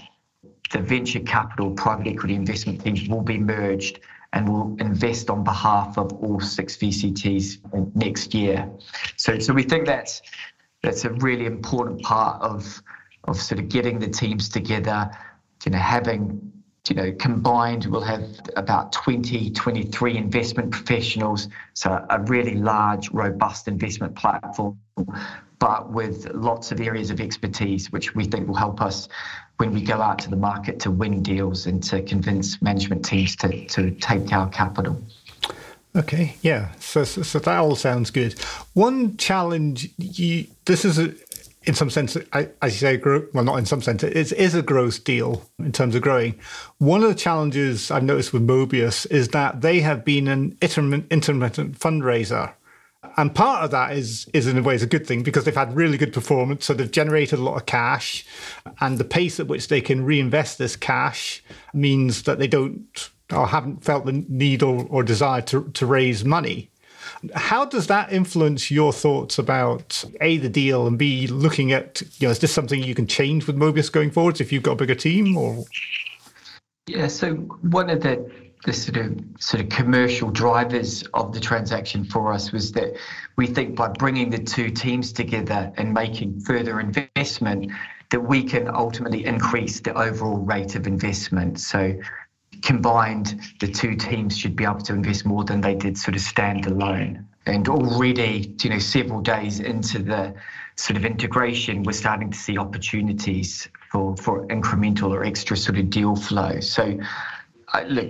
the 0.71 0.79
venture 0.79 1.21
capital 1.21 1.71
private 1.71 2.07
equity 2.07 2.35
investment 2.35 2.83
teams 2.83 3.07
will 3.07 3.21
be 3.21 3.39
merged 3.39 4.01
and 4.33 4.49
will 4.49 4.75
invest 4.79 5.29
on 5.29 5.45
behalf 5.45 5.97
of 5.97 6.11
all 6.13 6.41
six 6.41 6.75
VCTs 6.75 7.95
next 7.95 8.33
year. 8.33 8.69
So, 9.15 9.39
so 9.39 9.53
we 9.53 9.63
think 9.63 9.85
that's 9.85 10.21
that's 10.83 11.05
a 11.05 11.11
really 11.11 11.45
important 11.45 12.01
part 12.01 12.41
of 12.41 12.81
of 13.23 13.41
sort 13.41 13.59
of 13.59 13.69
getting 13.69 13.97
the 13.97 14.09
teams 14.09 14.49
together, 14.49 15.09
you 15.65 15.71
know, 15.71 15.79
having 15.79 16.51
you 16.89 16.95
know, 16.95 17.11
combined, 17.13 17.85
we'll 17.85 18.01
have 18.01 18.23
about 18.55 18.91
20, 18.91 19.49
23 19.51 20.17
investment 20.17 20.71
professionals. 20.71 21.47
So 21.73 22.05
a 22.09 22.19
really 22.21 22.55
large, 22.55 23.09
robust 23.11 23.67
investment 23.67 24.15
platform, 24.15 24.79
but 25.59 25.91
with 25.91 26.29
lots 26.33 26.71
of 26.71 26.79
areas 26.79 27.09
of 27.09 27.19
expertise, 27.19 27.91
which 27.91 28.13
we 28.13 28.25
think 28.25 28.47
will 28.47 28.55
help 28.55 28.81
us 28.81 29.07
when 29.57 29.73
we 29.73 29.81
go 29.81 30.01
out 30.01 30.19
to 30.19 30.29
the 30.29 30.35
market 30.35 30.79
to 30.81 30.91
win 30.91 31.23
deals 31.23 31.65
and 31.65 31.81
to 31.83 32.01
convince 32.01 32.61
management 32.61 33.05
teams 33.05 33.35
to, 33.37 33.65
to 33.67 33.91
take 33.91 34.31
our 34.33 34.49
capital. 34.49 35.01
Okay, 35.95 36.35
yeah. 36.41 36.71
So, 36.79 37.05
so, 37.05 37.21
so 37.21 37.39
that 37.39 37.57
all 37.57 37.77
sounds 37.77 38.11
good. 38.11 38.37
One 38.73 39.15
challenge, 39.15 39.89
you, 39.97 40.47
this 40.65 40.83
is 40.83 40.99
a, 40.99 41.13
in 41.65 41.73
some 41.73 41.89
sense, 41.89 42.15
as 42.15 42.49
you 42.63 42.71
say, 42.71 43.01
well, 43.33 43.43
not 43.43 43.57
in 43.57 43.65
some 43.65 43.81
sense, 43.81 44.03
it 44.03 44.31
is 44.31 44.53
a 44.53 44.61
growth 44.61 45.03
deal 45.03 45.43
in 45.59 45.71
terms 45.71 45.95
of 45.95 46.01
growing. 46.01 46.39
One 46.77 47.01
of 47.03 47.09
the 47.09 47.15
challenges 47.15 47.89
I've 47.89 48.03
noticed 48.03 48.33
with 48.33 48.45
Mobeus 48.45 49.09
is 49.09 49.29
that 49.29 49.61
they 49.61 49.79
have 49.79 50.05
been 50.05 50.27
an 50.27 50.57
intermittent 50.61 51.79
fundraiser. 51.79 52.53
And 53.17 53.33
part 53.33 53.63
of 53.63 53.71
that 53.71 53.93
is, 53.93 54.27
is 54.33 54.47
in 54.47 54.57
a 54.57 54.61
way, 54.61 54.75
is 54.75 54.83
a 54.83 54.87
good 54.87 55.07
thing 55.07 55.23
because 55.23 55.43
they've 55.43 55.55
had 55.55 55.75
really 55.75 55.97
good 55.97 56.13
performance. 56.13 56.65
So 56.65 56.73
they've 56.73 56.91
generated 56.91 57.39
a 57.39 57.43
lot 57.43 57.55
of 57.55 57.65
cash. 57.65 58.25
And 58.81 58.97
the 58.97 59.03
pace 59.05 59.39
at 59.39 59.47
which 59.47 59.67
they 59.67 59.81
can 59.81 60.03
reinvest 60.03 60.57
this 60.57 60.75
cash 60.75 61.43
means 61.73 62.23
that 62.23 62.39
they 62.39 62.47
don't 62.47 63.09
or 63.31 63.47
haven't 63.47 63.83
felt 63.83 64.05
the 64.05 64.23
need 64.29 64.61
or, 64.61 64.85
or 64.89 65.03
desire 65.03 65.41
to, 65.41 65.69
to 65.71 65.85
raise 65.85 66.23
money. 66.23 66.69
How 67.35 67.65
does 67.65 67.87
that 67.87 68.11
influence 68.11 68.71
your 68.71 68.93
thoughts 68.93 69.37
about 69.37 70.03
A, 70.21 70.37
the 70.37 70.49
deal, 70.49 70.87
and 70.87 70.97
B, 70.97 71.27
looking 71.27 71.71
at, 71.71 72.01
you 72.19 72.27
know, 72.27 72.31
is 72.31 72.39
this 72.39 72.53
something 72.53 72.81
you 72.81 72.95
can 72.95 73.07
change 73.07 73.47
with 73.47 73.55
Mobeus 73.55 73.91
going 73.91 74.11
forwards 74.11 74.41
if 74.41 74.51
you've 74.51 74.63
got 74.63 74.73
a 74.73 74.75
bigger 74.75 74.95
team 74.95 75.37
or? 75.37 75.65
Yeah, 76.87 77.07
so 77.07 77.35
one 77.35 77.89
of 77.89 78.01
the, 78.01 78.31
the 78.65 78.73
sort 78.73 78.97
of 78.97 79.19
sort 79.39 79.63
of 79.63 79.69
commercial 79.69 80.29
drivers 80.29 81.03
of 81.13 81.33
the 81.33 81.39
transaction 81.39 82.03
for 82.05 82.31
us 82.31 82.51
was 82.51 82.71
that 82.73 82.95
we 83.37 83.47
think 83.47 83.75
by 83.75 83.87
bringing 83.87 84.29
the 84.29 84.37
two 84.37 84.69
teams 84.69 85.11
together 85.11 85.71
and 85.77 85.93
making 85.93 86.39
further 86.41 86.79
investment, 86.79 87.71
that 88.11 88.19
we 88.19 88.43
can 88.43 88.67
ultimately 88.67 89.25
increase 89.25 89.79
the 89.79 89.93
overall 89.97 90.37
rate 90.37 90.75
of 90.75 90.85
investment. 90.85 91.59
So 91.59 91.99
combined, 92.65 93.39
the 93.59 93.67
two 93.67 93.95
teams 93.95 94.37
should 94.37 94.55
be 94.55 94.65
able 94.65 94.81
to 94.81 94.93
invest 94.93 95.25
more 95.25 95.43
than 95.45 95.61
they 95.61 95.75
did 95.75 95.97
sort 95.97 96.15
of 96.15 96.21
stand 96.21 96.65
alone. 96.65 97.27
And 97.45 97.69
already, 97.69 98.55
you 98.61 98.69
know, 98.71 98.79
several 98.79 99.21
days 99.21 99.59
into 99.59 99.99
the 99.99 100.33
sort 100.75 100.97
of 100.97 101.05
integration, 101.05 101.83
we're 101.83 101.93
starting 101.93 102.31
to 102.31 102.37
see 102.37 102.57
opportunities 102.57 103.69
for, 103.91 104.17
for 104.17 104.47
incremental 104.47 105.11
or 105.11 105.23
extra 105.23 105.55
sort 105.55 105.77
of 105.77 105.89
deal 105.91 106.15
flow. 106.15 106.59
So, 106.59 106.99
uh, 107.73 107.83
look, 107.87 108.09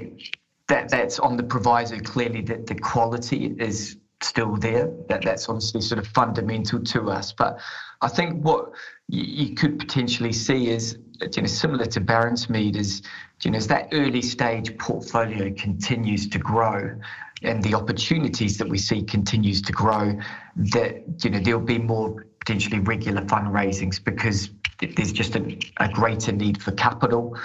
that 0.67 0.89
that's 0.89 1.19
on 1.19 1.37
the 1.37 1.43
proviso 1.43 1.99
clearly 1.99 2.41
that 2.43 2.65
the 2.65 2.75
quality 2.75 3.55
is 3.59 3.97
still 4.21 4.55
there. 4.55 4.89
That 5.09 5.21
that's 5.21 5.49
obviously 5.49 5.81
sort 5.81 5.99
of 5.99 6.07
fundamental 6.07 6.81
to 6.81 7.11
us. 7.11 7.33
But 7.33 7.59
I 8.01 8.07
think 8.07 8.43
what 8.43 8.71
you 9.07 9.53
could 9.53 9.77
potentially 9.77 10.31
see 10.31 10.69
is 10.69 10.97
you 11.21 11.41
know 11.41 11.47
similar 11.47 11.85
to 11.85 12.01
Baronsmead 12.01 12.75
is 12.75 13.01
you 13.43 13.51
know 13.51 13.57
as 13.57 13.67
that 13.67 13.89
early 13.91 14.21
stage 14.21 14.77
portfolio 14.77 15.53
continues 15.53 16.27
to 16.29 16.39
grow 16.39 16.99
and 17.41 17.61
the 17.63 17.75
opportunities 17.75 18.57
that 18.57 18.67
we 18.67 18.77
see 18.77 19.03
continues 19.03 19.61
to 19.61 19.71
grow 19.71 20.17
that 20.55 21.23
you 21.23 21.29
know 21.29 21.39
there'll 21.39 21.59
be 21.59 21.77
more 21.77 22.25
potentially 22.39 22.79
regular 22.79 23.21
fundraisings 23.21 24.03
because 24.03 24.49
there's 24.79 25.11
just 25.11 25.35
a, 25.35 25.57
a 25.79 25.89
greater 25.89 26.31
need 26.31 26.61
for 26.61 26.71
capital 26.71 27.37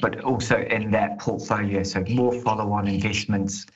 but 0.00 0.20
also 0.22 0.58
in 0.70 0.90
that 0.90 1.18
portfolio. 1.18 1.82
So 1.82 2.04
more 2.08 2.32
follow-on 2.32 2.88
investments 2.88 3.66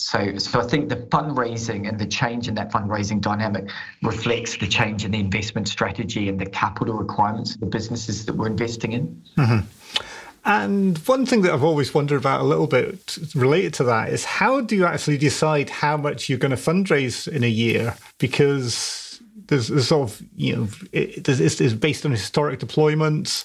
so, 0.00 0.38
so 0.38 0.58
I 0.58 0.64
think 0.64 0.88
the 0.88 0.96
fundraising 0.96 1.86
and 1.86 1.98
the 1.98 2.06
change 2.06 2.48
in 2.48 2.54
that 2.54 2.72
fundraising 2.72 3.20
dynamic 3.20 3.68
reflects 4.02 4.56
the 4.56 4.66
change 4.66 5.04
in 5.04 5.10
the 5.10 5.20
investment 5.20 5.68
strategy 5.68 6.26
and 6.26 6.40
the 6.40 6.46
capital 6.46 6.94
requirements 6.94 7.54
of 7.54 7.60
the 7.60 7.66
businesses 7.66 8.24
that 8.24 8.34
we're 8.34 8.46
investing 8.46 8.92
in. 8.92 9.22
Mm-hmm. 9.36 9.66
And 10.46 10.96
one 10.98 11.26
thing 11.26 11.42
that 11.42 11.52
I've 11.52 11.62
always 11.62 11.92
wondered 11.92 12.16
about 12.16 12.40
a 12.40 12.44
little 12.44 12.66
bit 12.66 13.18
related 13.34 13.74
to 13.74 13.84
that 13.84 14.08
is 14.08 14.24
how 14.24 14.62
do 14.62 14.74
you 14.74 14.86
actually 14.86 15.18
decide 15.18 15.68
how 15.68 15.98
much 15.98 16.30
you're 16.30 16.38
going 16.38 16.50
to 16.50 16.56
fundraise 16.56 17.28
in 17.28 17.44
a 17.44 17.48
year? 17.48 17.94
Because 18.16 19.20
there's, 19.48 19.68
there's 19.68 19.88
sort 19.88 20.08
of, 20.08 20.22
you 20.34 20.56
know, 20.56 20.68
it, 20.92 21.28
it's, 21.28 21.60
it's 21.60 21.74
based 21.74 22.06
on 22.06 22.12
historic 22.12 22.58
deployments. 22.60 23.44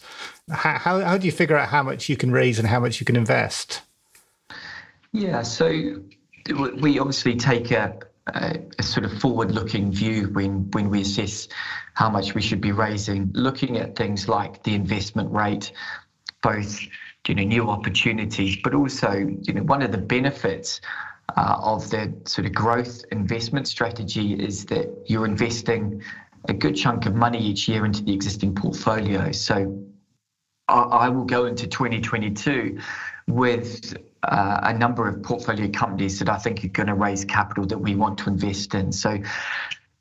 How, 0.50 0.78
how, 0.78 1.02
how 1.02 1.18
do 1.18 1.26
you 1.26 1.34
figure 1.34 1.58
out 1.58 1.68
how 1.68 1.84
much 1.84 2.08
you 2.08 2.16
can 2.16 2.32
raise 2.32 2.60
and 2.60 2.68
how 2.68 2.80
much 2.80 3.02
you 3.02 3.06
can 3.06 3.18
invest? 3.18 3.82
Yeah, 5.12 5.42
so 5.42 6.02
we 6.54 7.00
obviously 7.00 7.36
take 7.36 7.72
a, 7.72 7.98
a, 8.28 8.84
sort 8.84 9.06
of 9.06 9.20
forward-looking 9.20 9.92
view 9.92 10.30
when 10.30 10.70
when 10.72 10.90
we 10.90 11.02
assess 11.02 11.48
how 11.94 12.10
much 12.10 12.36
we 12.36 12.42
should 12.42 12.62
be 12.62 12.72
raising, 12.72 13.32
looking 13.34 13.78
at 13.78 13.96
things 13.96 14.28
like 14.28 14.62
the 14.64 14.76
investment 14.76 15.32
rate, 15.32 15.72
both 16.42 16.80
you 17.28 17.36
know 17.36 17.44
new 17.44 17.70
opportunities, 17.70 18.58
but 18.64 18.74
also 18.74 19.12
you 19.14 19.54
know 19.54 19.64
one 19.64 19.82
of 19.82 19.92
the 19.92 19.98
benefits 19.98 20.82
uh, 21.36 21.58
of 21.60 21.90
the 21.90 22.14
sort 22.26 22.46
of 22.46 22.54
growth 22.54 23.04
investment 23.12 23.68
strategy 23.68 24.34
is 24.34 24.66
that 24.66 24.88
you're 25.08 25.26
investing 25.26 26.02
a 26.48 26.54
good 26.54 26.76
chunk 26.76 27.08
of 27.08 27.16
money 27.16 27.40
each 27.40 27.68
year 27.68 27.86
into 27.86 28.04
the 28.04 28.14
existing 28.14 28.54
portfolio. 28.54 29.32
So 29.32 29.84
I, 30.68 30.82
I 30.82 31.10
will 31.10 31.26
go 31.26 31.46
into 31.46 31.68
2022 31.68 32.80
with 33.28 33.98
uh, 34.24 34.60
a 34.64 34.74
number 34.74 35.08
of 35.08 35.22
portfolio 35.24 35.70
companies 35.70 36.20
that 36.20 36.30
I 36.30 36.38
think 36.38 36.64
are 36.64 36.70
going 36.70 36.88
to 36.88 36.94
raise 36.94 37.26
capital 37.26 37.66
that 37.68 37.78
we 37.78 37.96
want 37.96 38.18
to 38.20 38.30
invest 38.30 38.74
in. 38.76 38.92
So, 38.92 39.18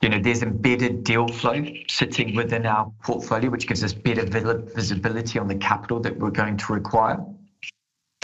you 0.02 0.08
know, 0.08 0.18
there's 0.18 0.42
embedded 0.42 1.04
deal 1.04 1.28
flow 1.28 1.64
sitting 1.88 2.34
within 2.34 2.66
our 2.66 2.92
portfolio, 3.02 3.50
which 3.50 3.66
gives 3.66 3.82
us 3.82 3.92
better 3.92 4.24
visibility 4.26 5.38
on 5.38 5.48
the 5.48 5.54
capital 5.54 6.00
that 6.00 6.18
we're 6.18 6.30
going 6.30 6.56
to 6.58 6.72
require. 6.72 7.24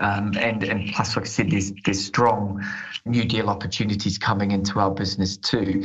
Um, 0.00 0.32
and, 0.38 0.62
and 0.64 0.92
plus, 0.92 1.16
like 1.16 1.26
I 1.26 1.28
said, 1.28 1.50
there's, 1.50 1.72
there's 1.84 2.02
strong 2.02 2.64
new 3.04 3.24
deal 3.24 3.50
opportunities 3.50 4.18
coming 4.18 4.50
into 4.50 4.80
our 4.80 4.90
business 4.90 5.36
too. 5.36 5.84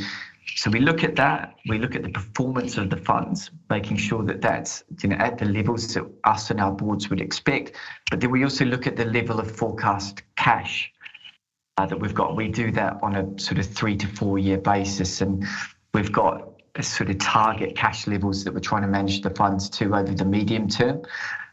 So 0.54 0.70
we 0.70 0.80
look 0.80 1.02
at 1.02 1.16
that. 1.16 1.56
We 1.68 1.78
look 1.78 1.96
at 1.96 2.02
the 2.02 2.08
performance 2.08 2.78
of 2.78 2.88
the 2.88 2.96
funds, 2.96 3.50
making 3.68 3.96
sure 3.96 4.22
that 4.24 4.40
that's 4.40 4.84
you 5.02 5.08
know 5.08 5.16
at 5.16 5.38
the 5.38 5.44
levels 5.44 5.92
that 5.94 6.04
us 6.24 6.50
and 6.50 6.60
our 6.60 6.72
boards 6.72 7.10
would 7.10 7.20
expect. 7.20 7.72
But 8.10 8.20
then 8.20 8.30
we 8.30 8.44
also 8.44 8.64
look 8.64 8.86
at 8.86 8.96
the 8.96 9.06
level 9.06 9.40
of 9.40 9.50
forecast 9.50 10.22
cash 10.36 10.92
uh, 11.76 11.86
that 11.86 11.98
we've 11.98 12.14
got. 12.14 12.36
We 12.36 12.48
do 12.48 12.70
that 12.72 12.98
on 13.02 13.16
a 13.16 13.38
sort 13.38 13.58
of 13.58 13.66
three 13.66 13.96
to 13.96 14.06
four 14.06 14.38
year 14.38 14.58
basis, 14.58 15.20
and 15.20 15.44
we've 15.92 16.12
got 16.12 16.48
sort 16.80 17.10
of 17.10 17.18
target 17.18 17.74
cash 17.74 18.06
levels 18.06 18.44
that 18.44 18.54
we're 18.54 18.60
trying 18.60 18.82
to 18.82 18.88
manage 18.88 19.22
the 19.22 19.30
funds 19.30 19.68
to 19.70 19.94
over 19.96 20.12
the 20.12 20.24
medium 20.24 20.68
term. 20.68 21.02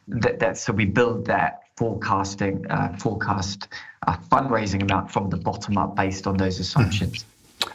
That 0.08 0.40
that 0.40 0.58
so 0.58 0.72
we 0.72 0.86
build 0.86 1.26
that 1.26 1.62
forecasting 1.78 2.70
uh, 2.70 2.96
forecast 2.98 3.70
uh, 4.06 4.18
fundraising 4.32 4.84
amount 4.84 5.10
from 5.12 5.30
the 5.30 5.38
bottom 5.38 5.78
up 5.78 5.96
based 5.96 6.28
on 6.28 6.38
those 6.38 6.60
assumptions. 6.60 7.26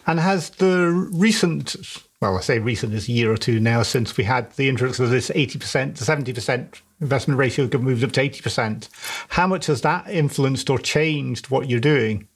And 0.07 0.21
has 0.21 0.51
the 0.51 0.91
recent, 1.13 1.77
well, 2.21 2.37
I 2.37 2.41
say 2.41 2.59
recent 2.59 2.95
is 2.95 3.09
a 3.09 3.13
year 3.13 3.33
or 3.33 3.37
two 3.37 3.61
now 3.61 3.83
since 3.83 4.17
we 4.17 4.25
had 4.25 4.51
the 4.53 4.69
introduction 4.69 5.05
of 5.05 5.11
this 5.11 5.31
80% 5.31 5.97
to 5.97 6.05
70% 6.05 6.81
investment 7.01 7.39
ratio 7.39 7.69
moved 7.79 8.05
up 8.05 8.13
to 8.13 8.29
80%. 8.29 8.89
How 9.29 9.47
much 9.47 9.67
has 9.67 9.83
that 9.83 10.09
influenced 10.09 10.71
or 10.71 10.79
changed 10.79 11.51
what 11.51 11.69
you're 11.69 11.81
doing? 11.81 12.29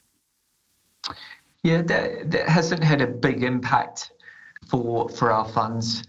Yeah, 1.62 1.82
that, 1.82 2.30
that 2.30 2.48
hasn't 2.48 2.82
had 2.82 3.00
a 3.00 3.06
big 3.06 3.42
impact 3.42 4.12
for 4.68 5.08
for 5.08 5.30
our 5.30 5.48
funds. 5.48 6.04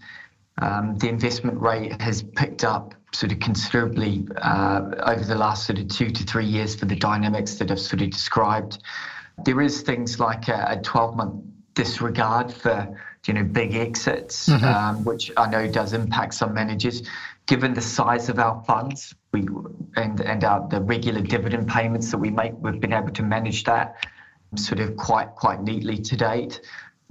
Um, 0.60 0.96
the 0.98 1.08
investment 1.08 1.60
rate 1.60 2.00
has 2.00 2.22
picked 2.22 2.64
up 2.64 2.94
sort 3.12 3.32
of 3.32 3.40
considerably 3.40 4.26
uh, 4.38 4.82
over 5.06 5.24
the 5.24 5.34
last 5.34 5.66
sort 5.66 5.78
of 5.78 5.88
two 5.88 6.10
to 6.10 6.24
three 6.24 6.46
years 6.46 6.74
for 6.74 6.86
the 6.86 6.96
dynamics 6.96 7.54
that 7.56 7.70
I've 7.70 7.80
sort 7.80 8.02
of 8.02 8.10
described. 8.10 8.78
There 9.44 9.60
is 9.60 9.82
things 9.82 10.20
like 10.20 10.48
a 10.48 10.80
12 10.82 11.16
month 11.16 11.44
disregard 11.74 12.52
for 12.52 12.96
you 13.26 13.34
know 13.34 13.44
big 13.44 13.74
exits, 13.74 14.48
mm-hmm. 14.48 14.64
um, 14.64 15.04
which 15.04 15.30
I 15.36 15.48
know 15.48 15.70
does 15.70 15.92
impact 15.92 16.34
some 16.34 16.54
managers. 16.54 17.02
Given 17.46 17.74
the 17.74 17.80
size 17.80 18.28
of 18.28 18.38
our 18.38 18.62
funds, 18.64 19.14
we 19.32 19.46
and 19.96 20.20
and 20.20 20.44
our, 20.44 20.66
the 20.68 20.80
regular 20.80 21.20
dividend 21.20 21.68
payments 21.68 22.10
that 22.10 22.18
we 22.18 22.30
make, 22.30 22.52
we've 22.58 22.80
been 22.80 22.92
able 22.92 23.10
to 23.10 23.22
manage 23.22 23.64
that 23.64 24.06
sort 24.56 24.80
of 24.80 24.96
quite 24.96 25.34
quite 25.34 25.62
neatly 25.62 25.98
to 25.98 26.16
date. 26.16 26.60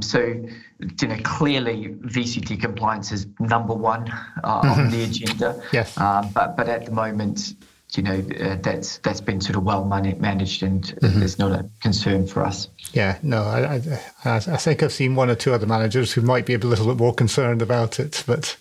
So, 0.02 0.20
you 0.20 1.08
know, 1.08 1.18
clearly 1.24 1.90
VCT 2.02 2.60
compliance 2.60 3.12
is 3.12 3.28
number 3.40 3.74
one 3.74 4.10
uh, 4.44 4.62
mm-hmm. 4.62 4.82
on 4.82 4.90
the 4.90 5.04
agenda. 5.04 5.62
Yes. 5.72 5.98
Um, 5.98 6.30
but 6.34 6.58
but 6.58 6.68
at 6.68 6.86
the 6.86 6.92
moment, 6.92 7.56
you 7.98 8.04
know 8.04 8.24
uh, 8.40 8.58
that's 8.62 8.98
that's 9.00 9.22
been 9.22 9.42
sort 9.42 9.56
of 9.56 9.64
well 9.64 9.86
managed 9.86 10.64
and 10.64 10.84
mm-hmm. 10.84 11.20
there's 11.20 11.40
not 11.40 11.52
a 11.52 11.70
concern 11.82 12.28
for 12.28 12.46
us. 12.46 12.68
Yeah, 12.94 13.18
no, 13.22 13.44
I, 13.44 13.82
I, 14.26 14.36
I 14.36 14.40
think 14.40 14.84
I've 14.84 14.94
seen 14.94 15.16
one 15.16 15.30
or 15.30 15.36
two 15.36 15.54
other 15.54 15.66
managers 15.66 16.14
who 16.14 16.22
might 16.22 16.46
be 16.46 16.54
a 16.54 16.58
little 16.58 16.88
bit 16.88 16.98
more 16.98 17.14
concerned 17.14 17.62
about 17.62 18.00
it, 18.00 18.24
but 18.26 18.58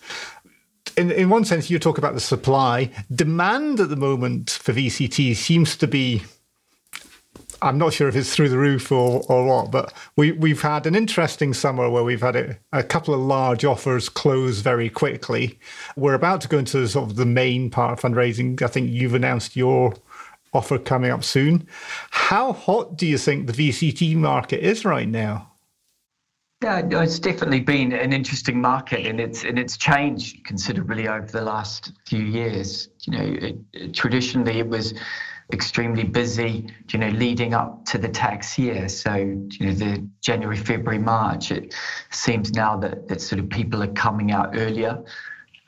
in, 0.97 1.11
in 1.11 1.31
one 1.31 1.45
sense, 1.45 1.71
you 1.71 1.79
talk 1.79 1.99
about 1.99 2.15
the 2.15 2.21
supply. 2.21 2.91
Demand 3.15 3.81
at 3.81 3.89
the 3.89 3.97
moment 3.97 4.51
for 4.51 4.73
VCT 4.73 5.35
seems 5.37 5.77
to 5.77 5.87
be 5.87 6.23
I'm 7.63 7.79
not 7.79 7.93
sure 7.93 8.09
if 8.09 8.17
it's 8.17 8.35
through 8.35 8.49
the 8.49 8.59
roof 8.59 8.91
or, 8.91 9.23
or 9.29 9.47
what, 9.47 9.71
but 9.71 9.93
we, 10.17 10.33
we've 10.33 10.61
had 10.61 10.87
an 10.87 10.95
interesting 10.95 11.55
summer 11.55 11.89
where 11.89 12.03
we've 12.03 12.21
had 12.21 12.35
a, 12.35 12.59
a, 12.73 12.83
couple 12.83 13.15
of 13.15 13.21
large 13.21 13.65
offers 13.65 14.09
close 14.09 14.59
very 14.59 14.91
quickly. 14.91 15.59
We're 15.97 16.15
about 16.15 16.41
to 16.43 16.49
go 16.49 16.59
into 16.59 16.87
sort 16.89 17.09
of 17.09 17.17
the 17.17 17.25
main 17.25 17.71
part 17.71 17.93
of 17.93 18.01
fundraising. 18.01 18.61
I 18.63 18.67
think 18.67 18.91
you've 18.91 19.15
announced 19.15 19.55
your 19.55 19.95
offer 20.53 20.79
coming 20.79 21.11
up 21.11 21.23
soon. 21.23 21.67
How 22.11 22.53
hot 22.53 22.97
do 22.97 23.07
you 23.07 23.17
think 23.17 23.47
the 23.47 23.53
VCT 23.53 24.17
market 24.17 24.61
is 24.61 24.85
right 24.85 25.09
now? 25.09 25.49
Yeah, 26.63 26.83
it's 27.03 27.19
definitely 27.19 27.61
been 27.61 27.93
an 27.93 28.13
interesting 28.13 28.61
market, 28.61 29.05
and 29.05 29.19
it's 29.21 29.43
and 29.43 29.59
it's 29.59 29.77
changed 29.77 30.45
considerably 30.45 31.09
over 31.09 31.27
the 31.27 31.43
last 31.43 31.93
few 32.07 32.23
years. 32.23 32.89
You 33.01 33.19
know, 33.19 33.25
it, 33.25 33.57
it, 33.73 33.95
traditionally 33.95 34.61
it 34.61 34.69
was 34.69 34.95
extremely 35.53 36.05
busy, 36.05 36.67
you 36.91 36.99
know, 36.99 37.09
leading 37.09 37.55
up 37.55 37.85
to 37.87 37.99
the 37.99 38.09
tax 38.09 38.59
year. 38.59 38.89
So, 38.89 39.15
you 39.15 39.67
know, 39.67 39.73
the 39.73 40.09
January, 40.21 40.57
February, 40.57 40.99
March, 40.99 41.51
it 41.51 41.75
seems 42.11 42.53
now 42.53 42.77
that, 42.79 43.09
that 43.09 43.21
sort 43.21 43.39
of 43.39 43.49
people 43.51 43.83
are 43.83 43.93
coming 43.93 44.33
out 44.33 44.57
earlier 44.57 45.05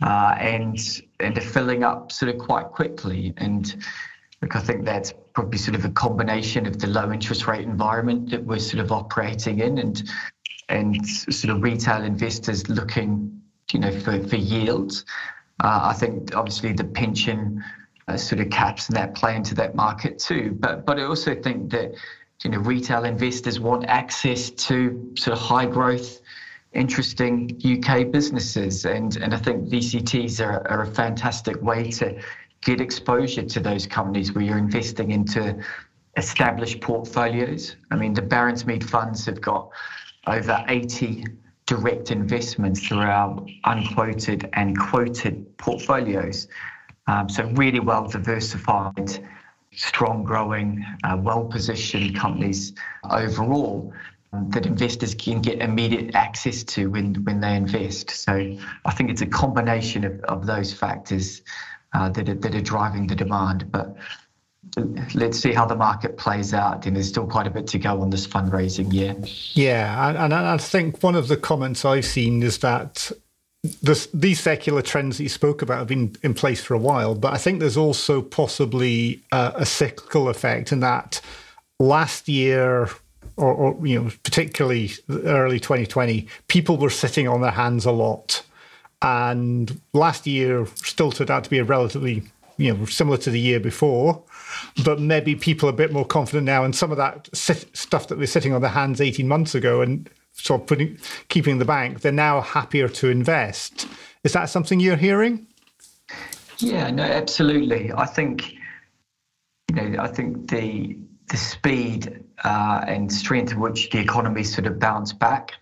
uh, 0.03 0.35
and 0.39 0.79
and 1.21 1.37
are 1.37 1.43
filling 1.43 1.85
up 1.85 2.11
sort 2.13 2.35
of 2.35 2.41
quite 2.41 2.67
quickly. 2.67 3.35
And 3.37 3.85
look, 4.43 4.57
I 4.57 4.61
think 4.61 4.85
that's 4.85 5.13
probably 5.35 5.59
sort 5.59 5.75
of 5.75 5.85
a 5.85 5.91
combination 5.91 6.67
of 6.67 6.79
the 6.79 6.87
low 6.87 7.13
interest 7.13 7.47
rate 7.47 7.65
environment 7.65 8.31
that 8.31 8.45
we're 8.45 8.59
sort 8.59 8.83
of 8.83 8.93
operating 8.93 9.61
in 9.61 9.79
and 9.79 10.03
and 10.69 11.07
sort 11.07 11.55
of 11.55 11.63
retail 11.63 12.03
investors 12.03 12.69
looking, 12.71 13.43
you 13.73 13.81
know, 13.81 13.91
for, 14.01 14.23
for 14.27 14.37
yields. 14.37 15.05
Uh, 15.63 15.81
I 15.85 15.93
think 15.93 16.35
obviously 16.35 16.73
the 16.73 16.85
pension 16.85 17.63
uh, 18.09 18.17
sort 18.17 18.41
of 18.41 18.51
caps 18.51 18.89
and 18.89 18.97
that 18.97 19.15
play 19.15 19.35
into 19.37 19.55
that 19.55 19.75
market 19.75 20.19
too. 20.19 20.57
But 20.59 20.85
but 20.85 20.99
I 20.99 21.05
also 21.05 21.35
think 21.35 21.71
that 21.71 21.95
you 22.43 22.51
know 22.51 22.59
retail 22.59 23.05
investors 23.05 23.61
want 23.61 23.85
access 23.87 24.51
to 24.51 25.13
sort 25.17 25.37
of 25.37 25.43
high 25.43 25.67
growth, 25.67 26.21
interesting 26.73 27.61
UK 27.65 28.11
businesses, 28.11 28.85
and 28.85 29.17
and 29.17 29.35
I 29.35 29.39
think 29.39 29.69
VCTs 29.69 30.45
are, 30.45 30.67
are 30.69 30.83
a 30.83 30.87
fantastic 30.87 31.61
way 31.63 31.91
to 31.93 32.21
get 32.61 32.81
exposure 32.81 33.43
to 33.43 33.61
those 33.61 33.87
companies 33.87 34.33
where 34.35 34.45
you're 34.45 34.59
investing 34.59 35.11
into 35.11 35.63
established 36.17 36.81
portfolios. 36.81 37.77
I 37.91 37.97
mean, 37.97 38.15
the 38.15 38.23
Baronsmead 38.23 38.85
funds 38.85 39.27
have 39.27 39.41
got 39.41 39.71
over 40.27 40.65
80 40.69 41.25
direct 41.67 42.11
investments 42.11 42.87
through 42.87 42.99
our 42.99 43.45
unquoted 43.65 44.49
and 44.53 44.79
quoted 44.79 45.57
portfolios. 45.59 46.49
Um, 47.07 47.29
so 47.29 47.45
really 47.53 47.81
well 47.81 48.09
diversified, 48.09 49.19
strong 49.73 50.25
growing, 50.25 50.85
uh, 51.05 51.19
well 51.21 51.45
positioned 51.45 52.17
companies 52.17 52.73
overall 53.11 53.93
um, 54.33 54.51
that 54.51 54.67
investors 54.67 55.15
can 55.15 55.41
get 55.43 55.59
immediate 55.61 56.15
access 56.15 56.65
to 56.65 56.91
when, 56.91 57.41
they 57.41 57.55
invest. 57.55 58.11
So 58.11 58.57
I 58.85 58.93
think 58.93 59.11
it's 59.11 59.23
a 59.23 59.27
combination 59.27 60.21
of, 60.25 60.47
those 60.47 60.73
factors 60.73 61.43
uh, 61.93 62.09
that, 62.11 62.29
are, 62.29 62.61
driving 62.61 63.07
the 63.07 63.15
demand. 63.15 63.71
But 63.71 63.97
let's 65.15 65.39
see 65.39 65.53
how 65.53 65.67
the 65.67 65.77
market 65.77 66.17
plays 66.17 66.55
out. 66.55 66.87
And 66.87 66.97
there's 66.97 67.09
still 67.09 67.27
quite 67.27 67.47
a 67.47 67.51
bit 67.51 67.67
to 67.69 67.79
go 67.79 68.01
on 68.01 68.11
this 68.11 68.27
fundraising 68.27 68.93
year. 68.93 69.15
Yeah, 69.53 70.25
and 70.25 70.33
I 70.35 70.57
think 70.57 71.03
one 71.03 71.15
of 71.15 71.29
the 71.29 71.37
comments 71.37 71.85
I've 71.85 72.07
seen 72.07 72.43
is 72.43 72.59
that 72.59 73.13
this, 73.65 74.09
these 74.13 74.41
secular 74.41 74.83
trends 74.83 75.17
that 75.17 75.23
you 75.23 75.29
spoke 75.31 75.63
about 75.63 75.79
have 75.79 75.89
been 75.89 76.15
in 76.23 76.35
place 76.35 76.63
for 76.63 76.75
a 76.75 76.79
while, 76.79 77.15
but 77.15 77.33
I 77.33 77.39
think 77.39 77.61
there's 77.61 77.79
also 77.79 78.21
possibly 78.21 79.23
a, 79.33 79.53
a 79.57 79.67
cyclical 79.67 80.29
effect 80.29 80.71
in 80.71 80.81
that 80.81 81.21
last 81.81 82.29
year, 82.29 82.91
or, 83.37 83.55
or, 83.55 83.87
you 83.87 84.01
know, 84.01 84.11
particularly 84.23 84.91
early 85.09 85.59
2020, 85.59 86.29
people 86.49 86.77
were 86.77 86.91
sitting 86.91 87.27
on 87.27 87.41
their 87.41 87.53
hands 87.53 87.87
a 87.87 87.91
lot, 87.91 88.43
and 89.01 89.81
last 89.95 90.27
year 90.27 90.67
still 90.77 91.11
turned 91.11 91.31
out 91.31 91.45
to 91.45 91.51
be 91.51 91.59
a 91.59 91.65
relatively, 91.65 92.23
you 92.59 92.75
know, 92.75 92.85
similar 92.85 93.17
to 93.17 93.31
the 93.31 93.41
year 93.41 93.61
before, 93.61 94.23
but 94.85 95.01
maybe 95.01 95.35
people 95.35 95.71
are 95.71 95.73
a 95.73 95.77
bit 95.77 95.91
more 95.91 96.05
confident 96.05 96.45
now, 96.45 96.65
and 96.65 96.77
some 96.77 96.91
of 96.91 96.99
that 96.99 97.31
sit, 97.33 97.75
stuff 97.75 98.09
that 98.09 98.19
was 98.19 98.31
sitting 98.31 98.53
on 98.53 98.61
their 98.61 98.71
hands 98.71 99.01
18 99.01 99.27
months 99.27 99.55
ago 99.55 99.81
and 99.81 100.11
sort 100.35 100.63
of 100.63 100.67
putting 100.67 100.99
keeping 101.29 101.59
the 101.59 101.65
bank, 101.65 102.01
they're 102.01 102.13
now 102.13 102.41
happier 102.41 102.89
to 102.89 103.09
invest. 103.09 103.89
Is 104.23 104.33
that 104.33 104.51
something 104.51 104.81
you're 104.81 104.97
hearing? 104.97 105.47
Yeah, 106.59 106.91
no, 106.91 107.03
absolutely. 107.03 107.93
I 107.93 108.07
think 108.07 108.55
you 109.69 109.77
know, 109.77 110.03
I 110.03 110.09
think 110.09 110.51
the 110.51 110.99
the 111.29 111.37
speed 111.37 112.25
uh, 112.45 112.85
and 112.87 113.11
strength 113.11 113.53
of 113.53 113.59
which 113.59 113.91
the 113.91 113.99
economy 113.99 114.45
sort 114.45 114.67
of 114.67 114.79
bounced 114.79 115.19
back, 115.19 115.53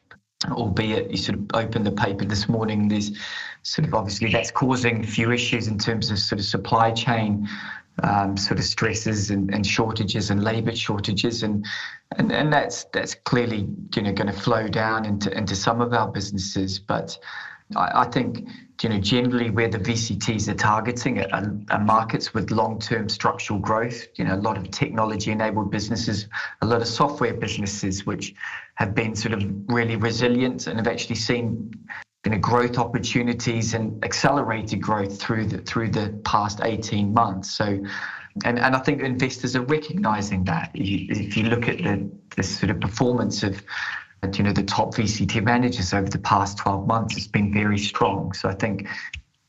albeit 0.50 1.10
you 1.10 1.16
sort 1.16 1.38
of 1.38 1.46
opened 1.54 1.86
the 1.86 1.92
paper 1.92 2.24
this 2.24 2.48
morning, 2.48 2.88
there's 2.88 3.12
sort 3.62 3.86
of 3.86 3.94
obviously 3.94 4.30
that's 4.30 4.50
causing 4.50 5.04
a 5.04 5.06
few 5.06 5.30
issues 5.30 5.68
in 5.68 5.78
terms 5.78 6.10
of 6.10 6.18
sort 6.18 6.40
of 6.40 6.44
supply 6.44 6.90
chain 6.90 7.48
um, 8.02 8.36
sort 8.36 8.58
of 8.58 8.64
stresses 8.64 9.30
and, 9.30 9.52
and 9.54 9.66
shortages 9.66 10.30
and 10.30 10.42
labour 10.42 10.74
shortages, 10.74 11.42
and, 11.42 11.66
and 12.16 12.32
and 12.32 12.52
that's 12.52 12.84
that's 12.92 13.14
clearly 13.14 13.68
you 13.94 14.02
know 14.02 14.12
going 14.12 14.28
to 14.28 14.32
flow 14.32 14.68
down 14.68 15.04
into 15.04 15.36
into 15.36 15.54
some 15.54 15.80
of 15.80 15.92
our 15.92 16.08
businesses. 16.08 16.78
But 16.78 17.18
I, 17.76 18.02
I 18.02 18.04
think 18.06 18.48
you 18.82 18.88
know 18.88 18.98
generally 18.98 19.50
where 19.50 19.68
the 19.68 19.78
VCTs 19.78 20.48
are 20.48 20.54
targeting 20.54 21.20
are, 21.20 21.54
are 21.70 21.84
markets 21.84 22.32
with 22.32 22.50
long-term 22.50 23.08
structural 23.08 23.58
growth. 23.58 24.06
You 24.14 24.24
know, 24.24 24.34
a 24.34 24.42
lot 24.42 24.56
of 24.56 24.70
technology-enabled 24.70 25.70
businesses, 25.70 26.28
a 26.62 26.66
lot 26.66 26.80
of 26.80 26.88
software 26.88 27.34
businesses, 27.34 28.06
which 28.06 28.34
have 28.76 28.94
been 28.94 29.14
sort 29.14 29.34
of 29.34 29.44
really 29.68 29.96
resilient 29.96 30.66
and 30.66 30.78
have 30.78 30.88
actually 30.88 31.16
seen 31.16 31.72
you 32.24 32.30
know, 32.30 32.38
growth 32.38 32.78
opportunities 32.78 33.74
and 33.74 34.02
accelerated 34.04 34.80
growth 34.80 35.20
through 35.20 35.46
the 35.46 35.58
through 35.58 35.90
the 35.90 36.20
past 36.24 36.60
18 36.62 37.12
months. 37.12 37.50
So, 37.50 37.84
and, 38.44 38.58
and 38.58 38.76
I 38.76 38.78
think 38.78 39.02
investors 39.02 39.56
are 39.56 39.62
recognizing 39.62 40.44
that. 40.44 40.70
If 40.74 41.36
you 41.36 41.44
look 41.44 41.68
at 41.68 41.78
the, 41.78 42.10
the 42.36 42.42
sort 42.42 42.70
of 42.70 42.80
performance 42.80 43.42
of 43.42 43.62
you 44.34 44.44
know 44.44 44.52
the 44.52 44.62
top 44.62 44.94
VCT 44.94 45.42
managers 45.42 45.92
over 45.92 46.08
the 46.08 46.20
past 46.20 46.58
12 46.58 46.86
months, 46.86 47.16
it's 47.16 47.26
been 47.26 47.52
very 47.52 47.78
strong. 47.78 48.32
So 48.34 48.48
I 48.48 48.54
think 48.54 48.86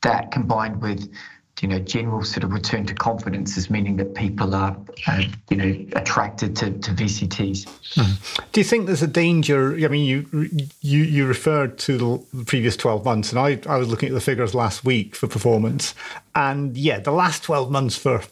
that 0.02 0.32
combined 0.32 0.82
with 0.82 1.12
you 1.60 1.68
know, 1.68 1.78
general 1.78 2.24
sort 2.24 2.42
of 2.42 2.52
return 2.52 2.84
to 2.86 2.94
confidence 2.94 3.56
is 3.56 3.70
meaning 3.70 3.96
that 3.96 4.14
people 4.14 4.54
are, 4.54 4.76
uh, 5.06 5.22
you 5.50 5.56
know, 5.56 5.86
attracted 5.92 6.56
to, 6.56 6.72
to 6.78 6.90
VCTs. 6.90 7.64
Mm. 7.94 8.42
Do 8.52 8.60
you 8.60 8.64
think 8.64 8.86
there's 8.86 9.02
a 9.02 9.06
danger? 9.06 9.74
I 9.74 9.88
mean, 9.88 10.04
you 10.04 10.48
you 10.80 11.02
you 11.02 11.26
referred 11.26 11.78
to 11.80 11.96
the 11.96 12.44
previous 12.44 12.76
12 12.76 13.04
months, 13.04 13.30
and 13.30 13.38
I, 13.38 13.60
I 13.66 13.76
was 13.76 13.88
looking 13.88 14.08
at 14.08 14.14
the 14.14 14.20
figures 14.20 14.54
last 14.54 14.84
week 14.84 15.14
for 15.14 15.28
performance, 15.28 15.94
and 16.34 16.76
yeah, 16.76 16.98
the 16.98 17.12
last 17.12 17.44
12 17.44 17.70
months 17.70 17.96
for 17.96 18.22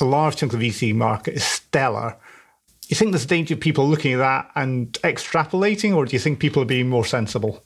a 0.00 0.04
large 0.04 0.36
chunk 0.36 0.52
of 0.52 0.58
the 0.58 0.68
VC 0.68 0.94
market 0.94 1.34
is 1.34 1.44
stellar. 1.44 2.16
You 2.88 2.96
think 2.96 3.12
there's 3.12 3.24
a 3.24 3.28
danger 3.28 3.54
of 3.54 3.60
people 3.60 3.88
looking 3.88 4.12
at 4.14 4.18
that 4.18 4.50
and 4.56 4.92
extrapolating, 5.04 5.94
or 5.94 6.04
do 6.04 6.12
you 6.12 6.18
think 6.18 6.38
people 6.38 6.62
are 6.62 6.66
being 6.66 6.88
more 6.88 7.04
sensible? 7.04 7.62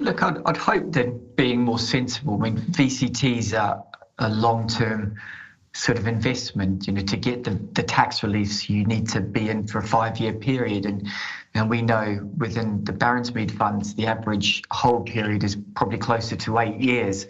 Look, 0.00 0.22
I'd, 0.22 0.38
I'd 0.46 0.56
hope 0.56 0.92
they're 0.92 1.10
being 1.10 1.60
more 1.60 1.78
sensible. 1.78 2.34
I 2.34 2.50
mean, 2.50 2.56
VCTs 2.56 3.58
are 3.58 3.84
a 4.18 4.30
long-term 4.30 5.14
sort 5.74 5.98
of 5.98 6.06
investment. 6.06 6.86
You 6.86 6.94
know, 6.94 7.02
to 7.02 7.16
get 7.16 7.44
the, 7.44 7.60
the 7.74 7.82
tax 7.82 8.22
reliefs, 8.22 8.70
you 8.70 8.84
need 8.86 9.08
to 9.10 9.20
be 9.20 9.50
in 9.50 9.66
for 9.66 9.78
a 9.78 9.86
five-year 9.86 10.32
period, 10.32 10.86
and 10.86 11.06
and 11.54 11.68
we 11.68 11.82
know 11.82 12.30
within 12.38 12.82
the 12.84 12.92
Baronsmead 12.92 13.50
funds, 13.50 13.94
the 13.94 14.06
average 14.06 14.62
hold 14.70 15.06
period 15.06 15.44
is 15.44 15.56
probably 15.74 15.98
closer 15.98 16.36
to 16.36 16.58
eight 16.60 16.80
years. 16.80 17.26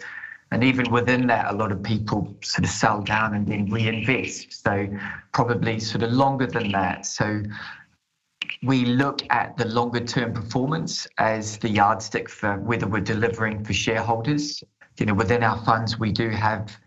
And 0.51 0.63
even 0.63 0.91
within 0.91 1.27
that, 1.27 1.51
a 1.51 1.55
lot 1.55 1.71
of 1.71 1.81
people 1.81 2.35
sort 2.43 2.65
of 2.65 2.69
sell 2.69 3.01
down 3.01 3.33
and 3.33 3.47
then 3.47 3.69
reinvest. 3.69 4.63
So 4.63 4.87
probably 5.31 5.79
sort 5.79 6.03
of 6.03 6.11
longer 6.11 6.45
than 6.45 6.71
that. 6.73 7.05
So 7.05 7.41
we 8.63 8.85
look 8.85 9.21
at 9.29 9.57
the 9.57 9.65
longer 9.65 9.99
term 9.99 10.33
performance 10.33 11.07
as 11.17 11.57
the 11.57 11.69
yardstick 11.69 12.29
for 12.29 12.57
whether 12.59 12.87
we're 12.87 13.01
delivering 13.01 13.63
for 13.63 13.73
shareholders. 13.73 14.63
You 14.99 15.07
know, 15.07 15.13
within 15.13 15.43
our 15.43 15.57
funds, 15.65 15.99
we 15.99 16.11
do 16.11 16.29
have 16.29 16.77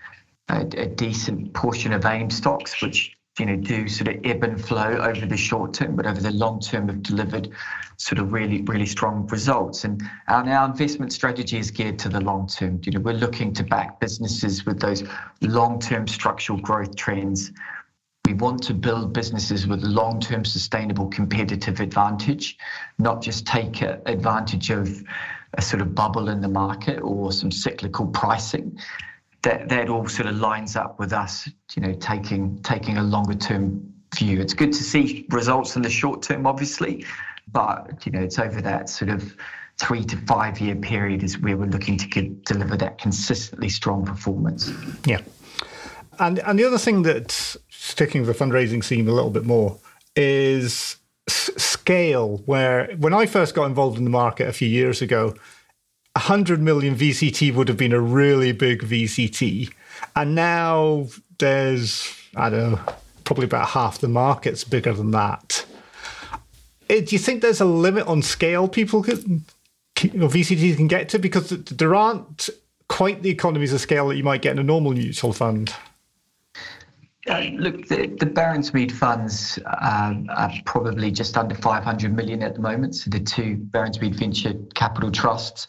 a, 0.49 0.87
decent 0.87 1.53
portion 1.55 1.93
of 1.93 2.05
AIM 2.05 2.31
stocks, 2.31 2.81
which 2.83 3.17
you 3.38 3.47
know 3.47 3.57
do 3.57 3.88
sort 3.88 4.14
of 4.14 4.21
ebb 4.25 4.45
and 4.45 4.64
flow 4.64 4.99
over 4.99 5.27
the 5.27 5.37
short 5.37 5.75
term, 5.75 5.97
but 5.97 6.07
over 6.07 6.21
the 6.21 6.31
long 6.31 6.61
term 6.61 6.87
have 6.87 7.03
delivered 7.03 7.49
sort 7.97 8.21
of 8.21 8.33
really 8.33 8.62
really 8.62 8.87
strong 8.87 9.27
results. 9.29 9.85
And 9.85 10.03
our, 10.29 10.67
investment 10.67 11.12
strategy 11.12 11.59
is 11.59 11.71
geared 11.71 11.99
to 12.01 12.09
the 12.09 12.21
long 12.21 12.47
term. 12.47 12.81
You 12.85 12.93
know, 12.93 13.01
we're 13.01 13.14
looking 13.14 13.53
to 13.55 13.64
back 13.64 13.99
businesses 13.99 14.64
with 14.64 14.81
those 14.81 15.03
long 15.40 15.81
term 15.81 16.07
structural 16.07 16.61
growth 16.61 16.95
trends 16.95 17.51
We 18.27 18.33
want 18.35 18.63
to 18.65 18.75
build 18.75 19.13
businesses 19.13 19.67
with 19.67 19.83
long 19.83 20.19
term 20.19 20.45
sustainable 20.45 21.09
competitive 21.09 21.81
advantage, 21.81 22.57
not 22.99 23.21
just 23.21 23.47
take 23.47 23.83
advantage 23.83 24.71
of 24.71 25.03
a 25.55 25.63
sort 25.63 25.83
of 25.83 25.95
bubble 25.95 26.29
in 26.29 26.41
the 26.41 26.49
market 26.49 27.01
or 27.01 27.33
some 27.33 27.51
cyclical 27.51 28.07
pricing. 28.07 28.79
That, 29.43 29.69
that 29.69 29.91
all 29.91 30.09
sort 30.09 30.27
of 30.27 30.37
lines 30.37 30.75
up 30.75 30.99
with 30.99 31.13
us, 31.13 31.47
you 31.77 31.83
know, 31.83 31.93
taking 31.93 32.63
taking 32.63 32.97
a 32.97 33.03
longer 33.03 33.35
term 33.35 33.93
view. 34.15 34.41
It's 34.41 34.55
good 34.55 34.73
to 34.73 34.83
see 34.83 35.27
results 35.29 35.77
in 35.77 35.83
the 35.83 35.91
short 35.91 36.23
term, 36.23 36.47
obviously, 36.47 37.05
but 37.53 38.07
you 38.07 38.13
know, 38.13 38.21
it's 38.21 38.39
over 38.39 38.63
that 38.63 38.89
sort 38.89 39.11
of 39.11 39.37
three 39.79 40.05
to 40.05 40.17
five 40.19 40.61
year 40.61 40.77
period 40.77 41.23
is 41.23 41.39
where 41.39 41.57
we're 41.57 41.67
looking 41.67 41.99
to 41.99 42.07
get, 42.09 42.45
deliver 42.45 42.77
that 42.77 42.99
consistently 42.99 43.69
strong 43.69 44.05
performance. 44.05 44.73
Yeah. 45.05 45.21
And 46.18 46.38
and 46.40 46.59
the 46.59 46.64
other 46.64 46.79
thing 46.79 47.03
that's 47.03 47.57
sticking 47.70 48.24
with 48.24 48.37
the 48.37 48.44
fundraising 48.44 48.85
theme 48.85 49.09
a 49.09 49.12
little 49.12 49.31
bit 49.31 49.44
more 49.44 49.79
is 50.16 50.96
s- 51.29 51.50
scale. 51.57 52.38
Where 52.46 52.94
when 52.96 53.14
I 53.14 53.27
first 53.27 53.55
got 53.55 53.66
involved 53.66 53.98
in 53.98 54.05
the 54.05 54.11
market 54.11 54.48
a 54.48 54.53
few 54.53 54.68
years 54.68 55.03
ago, 55.03 55.35
100 56.16 56.61
million 56.61 56.94
VCT 56.94 57.55
would 57.55 57.68
have 57.68 57.77
been 57.77 57.92
a 57.92 58.00
really 58.00 58.53
big 58.53 58.83
VCT, 58.83 59.72
and 60.16 60.35
now 60.35 61.09
there's 61.38 62.12
I 62.37 62.50
don't 62.50 62.72
know 62.72 62.81
probably 63.24 63.44
about 63.46 63.68
half 63.68 63.98
the 63.98 64.09
market's 64.09 64.64
bigger 64.64 64.92
than 64.92 65.11
that. 65.12 65.64
Uh, 66.90 67.00
do 67.00 67.07
you 67.09 67.18
think 67.18 67.40
there's 67.40 67.61
a 67.61 67.64
limit 67.64 68.07
on 68.07 68.20
scale 68.22 68.68
people 68.68 69.03
can, 69.03 69.44
or 69.98 70.29
VCTs 70.29 70.77
can 70.77 70.88
get 70.88 71.09
to 71.09 71.18
because 71.18 71.48
there 71.48 71.94
aren't 71.94 72.50
quite 72.88 73.22
the 73.22 73.31
economies 73.31 73.72
of 73.72 73.81
scale 73.81 74.09
that 74.09 74.16
you 74.16 74.22
might 74.24 74.42
get 74.42 74.53
in 74.53 74.59
a 74.59 74.62
normal 74.62 74.92
mutual 74.92 75.33
fund? 75.33 75.74
Uh, 77.29 77.49
look, 77.55 77.89
the, 77.89 78.07
the 78.19 78.27
Baronsmead 78.27 78.93
funds 78.93 79.59
um, 79.81 80.29
are 80.31 80.53
probably 80.67 81.11
just 81.11 81.39
under 81.39 81.55
500 81.55 82.15
million 82.15 82.43
at 82.43 82.55
the 82.55 82.61
moment. 82.61 82.95
So 82.95 83.09
the 83.09 83.21
two 83.21 83.57
Baronsmead 83.71 84.15
Venture 84.15 84.55
Capital 84.75 85.11
Trusts. 85.11 85.67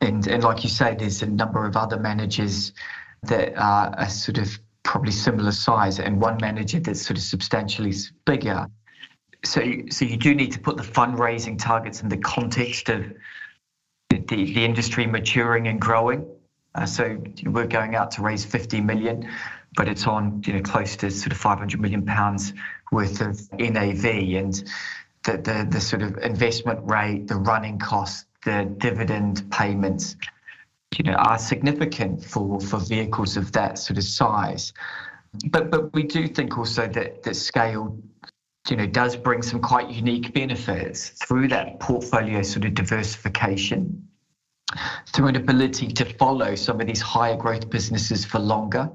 And, 0.00 0.26
and 0.28 0.44
like 0.44 0.62
you 0.62 0.70
say, 0.70 0.94
there's 0.96 1.22
a 1.22 1.26
number 1.26 1.66
of 1.66 1.76
other 1.76 1.98
managers 1.98 2.72
that 3.24 3.56
are, 3.56 3.94
are 3.96 4.08
sort 4.08 4.38
of 4.38 4.58
probably 4.84 5.12
similar 5.12 5.50
size 5.50 5.98
and 5.98 6.20
one 6.20 6.38
manager 6.40 6.78
that's 6.78 7.02
sort 7.02 7.16
of 7.16 7.22
substantially 7.24 7.92
bigger. 8.24 8.68
So, 9.44 9.60
so 9.90 10.04
you 10.04 10.16
do 10.16 10.34
need 10.34 10.52
to 10.52 10.60
put 10.60 10.76
the 10.76 10.82
fundraising 10.84 11.58
targets 11.58 12.00
in 12.02 12.08
the 12.08 12.18
context 12.18 12.88
of 12.90 13.12
the, 14.10 14.18
the 14.28 14.64
industry 14.64 15.06
maturing 15.06 15.66
and 15.66 15.80
growing. 15.80 16.26
Uh, 16.74 16.86
so 16.86 17.22
we're 17.44 17.66
going 17.66 17.94
out 17.94 18.10
to 18.12 18.22
raise 18.22 18.44
50 18.44 18.80
million 18.80 19.28
but 19.76 19.88
it's 19.88 20.06
on 20.06 20.42
you 20.46 20.52
know 20.52 20.62
close 20.62 20.96
to 20.96 21.10
sort 21.10 21.32
of 21.32 21.38
500 21.38 21.80
million 21.80 22.04
pounds 22.04 22.52
worth 22.92 23.20
of 23.20 23.40
NAV, 23.52 24.04
and 24.04 24.54
the, 25.24 25.38
the 25.38 25.66
the 25.70 25.80
sort 25.80 26.02
of 26.02 26.18
investment 26.18 26.80
rate, 26.84 27.26
the 27.28 27.36
running 27.36 27.78
costs, 27.78 28.26
the 28.44 28.72
dividend 28.78 29.50
payments, 29.50 30.16
you 30.98 31.04
know, 31.04 31.16
are 31.16 31.38
significant 31.38 32.24
for 32.24 32.60
for 32.60 32.78
vehicles 32.78 33.36
of 33.36 33.52
that 33.52 33.78
sort 33.78 33.98
of 33.98 34.04
size. 34.04 34.72
But 35.50 35.70
but 35.70 35.92
we 35.92 36.04
do 36.04 36.28
think 36.28 36.56
also 36.56 36.86
that 36.88 37.22
that 37.22 37.36
scale 37.36 37.98
you 38.70 38.76
know, 38.76 38.86
does 38.86 39.14
bring 39.14 39.42
some 39.42 39.60
quite 39.60 39.90
unique 39.90 40.32
benefits 40.32 41.10
through 41.10 41.48
that 41.48 41.78
portfolio 41.80 42.40
sort 42.42 42.64
of 42.64 42.72
diversification 42.72 44.08
through 45.12 45.28
an 45.28 45.36
ability 45.36 45.88
to 45.88 46.04
follow 46.04 46.54
some 46.54 46.80
of 46.80 46.86
these 46.86 47.00
higher 47.00 47.36
growth 47.36 47.68
businesses 47.70 48.24
for 48.24 48.38
longer. 48.38 48.90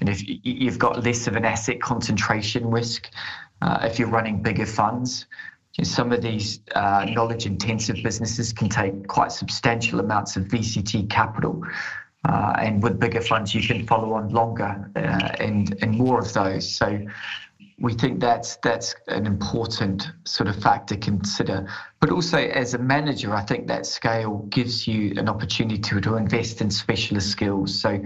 And 0.00 0.08
if 0.08 0.22
you've 0.24 0.78
got 0.78 1.04
less 1.04 1.26
of 1.26 1.36
an 1.36 1.44
asset 1.44 1.80
concentration 1.80 2.70
risk, 2.70 3.10
uh, 3.62 3.80
if 3.82 3.98
you're 3.98 4.08
running 4.08 4.42
bigger 4.42 4.66
funds, 4.66 5.26
some 5.82 6.12
of 6.12 6.22
these 6.22 6.60
uh, 6.74 7.06
knowledge 7.08 7.46
intensive 7.46 7.96
businesses 8.02 8.52
can 8.52 8.68
take 8.68 9.06
quite 9.08 9.32
substantial 9.32 10.00
amounts 10.00 10.36
of 10.36 10.44
VCT 10.44 11.08
capital. 11.10 11.62
Uh, 12.28 12.52
and 12.58 12.82
with 12.82 13.00
bigger 13.00 13.20
funds, 13.20 13.54
you 13.54 13.66
can 13.66 13.86
follow 13.86 14.12
on 14.12 14.28
longer 14.28 14.90
uh, 14.96 15.00
and, 15.38 15.76
and 15.80 15.96
more 15.96 16.18
of 16.18 16.32
those. 16.34 16.74
So 16.74 17.00
we 17.80 17.94
think 17.94 18.20
that's 18.20 18.56
that's 18.56 18.94
an 19.08 19.26
important 19.26 20.10
sort 20.24 20.48
of 20.48 20.62
factor 20.62 20.94
to 20.94 21.00
consider. 21.00 21.66
But 21.98 22.10
also 22.10 22.38
as 22.38 22.74
a 22.74 22.78
manager, 22.78 23.34
I 23.34 23.40
think 23.40 23.66
that 23.68 23.86
scale 23.86 24.46
gives 24.50 24.86
you 24.86 25.14
an 25.16 25.28
opportunity 25.28 25.78
to, 25.78 26.00
to 26.02 26.16
invest 26.16 26.60
in 26.60 26.70
specialist 26.70 27.30
skills. 27.30 27.80
So 27.80 28.02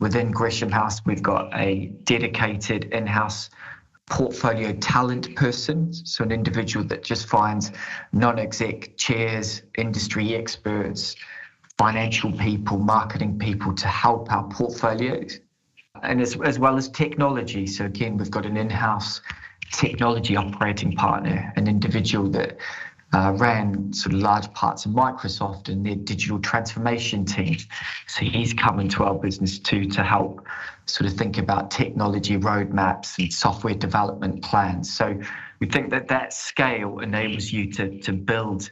within 0.00 0.32
Gresham 0.32 0.70
House, 0.70 1.00
we've 1.06 1.22
got 1.22 1.54
a 1.54 1.92
dedicated 2.02 2.86
in-house 2.86 3.48
portfolio 4.10 4.72
talent 4.72 5.34
person, 5.36 5.92
so 5.92 6.24
an 6.24 6.32
individual 6.32 6.84
that 6.86 7.04
just 7.04 7.26
finds 7.28 7.70
non-exec 8.12 8.96
chairs, 8.96 9.62
industry 9.78 10.34
experts, 10.34 11.14
financial 11.78 12.32
people, 12.32 12.78
marketing 12.78 13.38
people 13.38 13.72
to 13.74 13.86
help 13.86 14.32
our 14.32 14.48
portfolios 14.48 15.40
and 16.02 16.20
as, 16.20 16.38
as 16.40 16.58
well 16.58 16.76
as 16.76 16.88
technology. 16.88 17.66
So 17.66 17.84
again, 17.84 18.16
we've 18.16 18.30
got 18.30 18.46
an 18.46 18.56
in-house 18.56 19.20
technology 19.72 20.36
operating 20.36 20.94
partner, 20.94 21.52
an 21.56 21.66
individual 21.66 22.30
that 22.30 22.58
uh, 23.12 23.32
ran 23.36 23.92
sort 23.92 24.14
of 24.14 24.20
large 24.20 24.52
parts 24.52 24.84
of 24.84 24.92
Microsoft 24.92 25.68
and 25.68 25.86
their 25.86 25.94
digital 25.94 26.38
transformation 26.38 27.24
team. 27.24 27.56
So 28.08 28.24
he's 28.24 28.52
coming 28.52 28.88
to 28.90 29.04
our 29.04 29.14
business 29.14 29.58
too 29.58 29.86
to 29.90 30.02
help 30.02 30.46
sort 30.86 31.10
of 31.10 31.16
think 31.16 31.38
about 31.38 31.70
technology 31.70 32.36
roadmaps 32.36 33.18
and 33.18 33.32
software 33.32 33.74
development 33.74 34.42
plans. 34.42 34.94
So 34.94 35.18
we 35.60 35.66
think 35.66 35.90
that 35.90 36.08
that 36.08 36.32
scale 36.32 36.98
enables 36.98 37.52
you 37.52 37.72
to, 37.72 37.98
to 38.00 38.12
build 38.12 38.70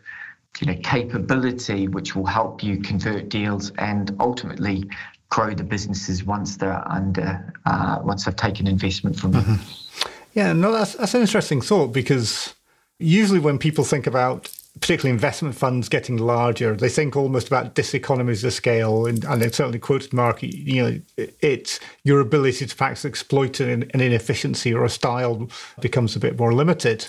you 0.60 0.68
know, 0.68 0.78
capability 0.82 1.88
which 1.88 2.14
will 2.14 2.26
help 2.26 2.62
you 2.62 2.80
convert 2.80 3.28
deals 3.28 3.72
and 3.78 4.14
ultimately 4.20 4.88
grow 5.28 5.54
the 5.54 5.64
businesses 5.64 6.24
once 6.24 6.56
they're 6.56 6.86
under 6.86 7.52
uh, 7.66 7.98
once 8.02 8.24
they've 8.24 8.36
taken 8.36 8.66
investment 8.66 9.18
from 9.18 9.32
them. 9.32 9.44
Mm-hmm. 9.44 10.08
Yeah, 10.34 10.52
no, 10.52 10.72
that's 10.72 10.94
that's 10.94 11.14
an 11.14 11.22
interesting 11.22 11.60
thought 11.60 11.88
because 11.88 12.54
usually 12.98 13.40
when 13.40 13.58
people 13.58 13.84
think 13.84 14.06
about 14.06 14.50
particularly 14.80 15.10
investment 15.10 15.54
funds 15.54 15.88
getting 15.88 16.16
larger, 16.16 16.74
they 16.74 16.88
think 16.88 17.14
almost 17.14 17.46
about 17.46 17.74
diseconomies 17.74 18.42
of 18.42 18.52
scale, 18.52 19.06
and, 19.06 19.24
and 19.24 19.40
they've 19.40 19.54
certainly 19.54 19.78
quoted 19.78 20.12
Mark. 20.12 20.42
You 20.42 20.82
know, 20.82 21.00
it's 21.16 21.78
your 22.02 22.20
ability 22.20 22.66
to 22.66 22.74
perhaps 22.74 23.04
exploit 23.04 23.60
an, 23.60 23.90
an 23.94 24.00
inefficiency 24.00 24.74
or 24.74 24.84
a 24.84 24.90
style 24.90 25.48
becomes 25.80 26.16
a 26.16 26.20
bit 26.20 26.38
more 26.38 26.52
limited. 26.52 27.06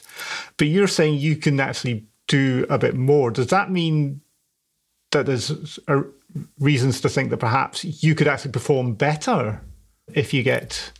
But 0.57 0.67
you're 0.67 0.87
saying 0.87 1.15
you 1.15 1.35
can 1.35 1.59
actually 1.59 2.05
do 2.27 2.65
a 2.69 2.77
bit 2.77 2.95
more. 2.95 3.31
Does 3.31 3.47
that 3.47 3.71
mean 3.71 4.21
that 5.11 5.25
there's 5.25 5.79
a, 5.87 6.03
reasons 6.59 7.01
to 7.01 7.09
think 7.09 7.29
that 7.29 7.37
perhaps 7.37 8.03
you 8.03 8.15
could 8.15 8.27
actually 8.27 8.51
perform 8.51 8.93
better 8.93 9.61
if 10.13 10.33
you 10.33 10.43
get 10.43 10.91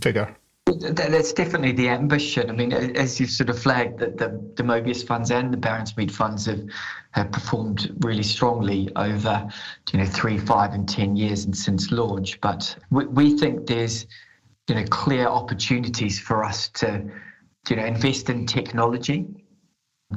bigger. 0.00 0.34
That's 0.80 1.32
definitely 1.32 1.72
the 1.72 1.88
ambition. 1.88 2.50
I 2.50 2.52
mean, 2.52 2.72
as 2.72 3.18
you've 3.18 3.30
sort 3.30 3.48
of 3.48 3.58
flagged, 3.58 4.00
that 4.00 4.18
the, 4.18 4.28
the 4.56 4.62
Mobeus 4.62 5.06
funds 5.06 5.30
and 5.30 5.52
the 5.52 5.56
Baronsmead 5.56 6.10
funds 6.10 6.44
have, 6.44 6.60
have 7.12 7.32
performed 7.32 7.96
really 8.00 8.22
strongly 8.22 8.90
over, 8.96 9.48
you 9.92 9.98
know, 9.98 10.04
three, 10.04 10.36
five, 10.36 10.74
and 10.74 10.86
ten 10.86 11.16
years 11.16 11.46
and 11.46 11.56
since 11.56 11.90
launch. 11.90 12.38
But 12.42 12.76
we, 12.90 13.06
we 13.06 13.38
think 13.38 13.66
there's, 13.66 14.06
you 14.68 14.74
know, 14.74 14.84
clear 14.90 15.26
opportunities 15.26 16.20
for 16.20 16.44
us 16.44 16.68
to, 16.68 17.02
you 17.70 17.76
know, 17.76 17.84
invest 17.86 18.28
in 18.28 18.44
technology 18.44 19.26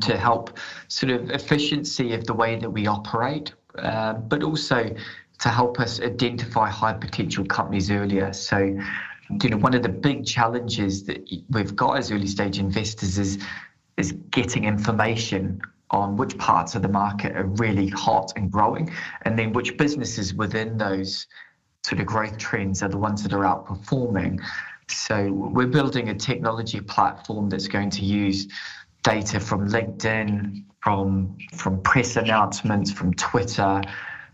to 0.02 0.18
help 0.18 0.58
sort 0.90 1.12
of 1.12 1.30
efficiency 1.32 2.14
of 2.14 2.26
the 2.26 2.34
way 2.34 2.58
that 2.58 2.70
we 2.70 2.88
operate, 2.88 3.54
uh, 3.78 4.14
but 4.14 4.44
also 4.44 4.96
to 5.40 5.50
help 5.50 5.80
us 5.80 6.00
identify 6.00 6.70
high 6.70 6.94
potential 6.94 7.46
companies 7.46 7.90
earlier. 7.90 8.32
So, 8.34 8.58
you 9.42 9.50
know, 9.50 9.58
one 9.58 9.74
of 9.74 9.82
the 9.82 9.90
big 9.90 10.26
challenges 10.26 11.04
that 11.06 11.28
we've 11.50 11.76
got 11.76 11.98
as 11.98 12.12
early 12.12 12.28
stage 12.28 12.60
investors 12.60 13.18
is 13.18 13.40
is 13.98 14.14
getting 14.32 14.64
information 14.64 15.62
on 15.92 16.16
which 16.16 16.38
parts 16.38 16.76
of 16.76 16.82
the 16.82 16.88
market 16.88 17.36
are 17.36 17.46
really 17.46 17.90
hot 17.90 18.32
and 18.36 18.50
growing, 18.52 18.92
and 19.24 19.38
then 19.38 19.52
which 19.52 19.78
businesses 19.78 20.34
within 20.34 20.78
those 20.78 21.28
sort 21.84 22.00
of 22.00 22.06
growth 22.06 22.38
trends 22.38 22.82
are 22.82 22.90
the 22.90 22.98
ones 22.98 23.24
that 23.24 23.34
are 23.34 23.44
outperforming. 23.44 24.40
So 24.88 25.32
we're 25.32 25.68
building 25.68 26.10
a 26.10 26.16
technology 26.16 26.80
platform 26.80 27.50
that's 27.50 27.68
going 27.68 27.90
to 27.92 28.06
use 28.06 28.48
data 29.04 29.40
from 29.40 29.70
LinkedIn, 29.70 30.64
from 30.82 31.38
from 31.54 31.82
press 31.82 32.16
announcements, 32.16 32.92
from 32.92 33.14
Twitter, 33.14 33.82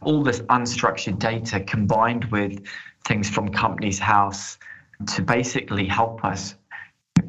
all 0.02 0.24
this 0.24 0.40
unstructured 0.42 1.20
data 1.20 1.60
combined 1.60 2.26
with 2.26 2.66
things 3.06 3.30
from 3.30 3.50
Companies 3.50 4.00
House 4.00 4.58
to 5.16 5.22
basically 5.22 5.86
help 5.86 6.24
us 6.24 6.56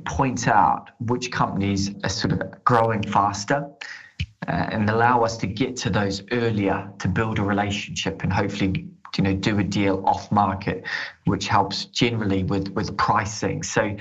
point 0.04 0.48
out 0.48 0.90
which 1.00 1.30
companies 1.30 1.90
are 2.02 2.08
sort 2.08 2.32
of 2.32 2.64
growing 2.64 3.02
faster 3.02 3.70
uh, 4.46 4.50
and 4.52 4.88
allow 4.88 5.22
us 5.22 5.36
to 5.36 5.46
get 5.46 5.76
to 5.76 5.90
those 5.90 6.22
earlier 6.30 6.90
to 6.98 7.08
build 7.08 7.38
a 7.38 7.42
relationship 7.42 8.22
and 8.22 8.32
hopefully 8.32 8.88
you 9.16 9.24
know 9.24 9.34
do 9.34 9.58
a 9.58 9.64
deal 9.64 10.02
off 10.06 10.30
market, 10.30 10.84
which 11.24 11.48
helps 11.48 11.86
generally 11.86 12.44
with 12.44 12.68
with 12.68 12.96
pricing. 12.96 13.62
So 13.62 13.96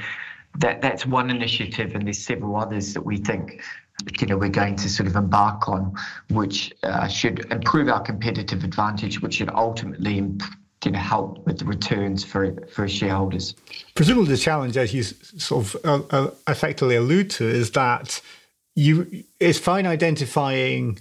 that 0.59 0.81
that's 0.81 1.05
one 1.05 1.29
initiative, 1.29 1.95
and 1.95 2.05
there's 2.05 2.19
several 2.19 2.55
others 2.55 2.93
that 2.93 3.01
we 3.05 3.17
think 3.17 3.61
you 4.19 4.27
know 4.27 4.37
we're 4.37 4.49
going 4.49 4.75
to 4.75 4.89
sort 4.89 5.07
of 5.07 5.15
embark 5.15 5.67
on, 5.67 5.93
which 6.29 6.73
uh, 6.83 7.07
should 7.07 7.51
improve 7.51 7.89
our 7.89 8.01
competitive 8.01 8.63
advantage, 8.63 9.21
which 9.21 9.35
should 9.35 9.49
ultimately 9.49 10.15
you 10.85 10.91
know 10.91 10.99
help 10.99 11.45
with 11.45 11.59
the 11.59 11.65
returns 11.65 12.23
for 12.23 12.55
for 12.67 12.87
shareholders. 12.87 13.55
Presumably, 13.95 14.31
the 14.31 14.37
challenge, 14.37 14.77
as 14.77 14.93
you 14.93 15.03
sort 15.03 15.65
of 15.65 15.85
uh, 15.85 16.01
uh, 16.11 16.31
effectively 16.47 16.95
allude 16.95 17.29
to, 17.31 17.47
is 17.47 17.71
that 17.71 18.21
you 18.75 19.23
it's 19.39 19.59
fine 19.59 19.85
identifying 19.85 20.99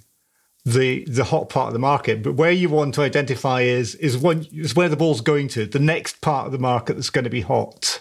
the 0.64 1.04
the 1.04 1.24
hot 1.24 1.48
part 1.48 1.68
of 1.68 1.72
the 1.74 1.78
market, 1.78 2.22
but 2.22 2.32
where 2.32 2.50
you 2.50 2.68
want 2.68 2.94
to 2.94 3.02
identify 3.02 3.60
is 3.60 3.94
is 3.96 4.16
one 4.16 4.46
is 4.52 4.74
where 4.74 4.88
the 4.88 4.96
ball's 4.96 5.20
going 5.20 5.48
to 5.48 5.66
the 5.66 5.78
next 5.78 6.20
part 6.20 6.46
of 6.46 6.52
the 6.52 6.58
market 6.58 6.94
that's 6.94 7.10
going 7.10 7.24
to 7.24 7.30
be 7.30 7.42
hot. 7.42 8.00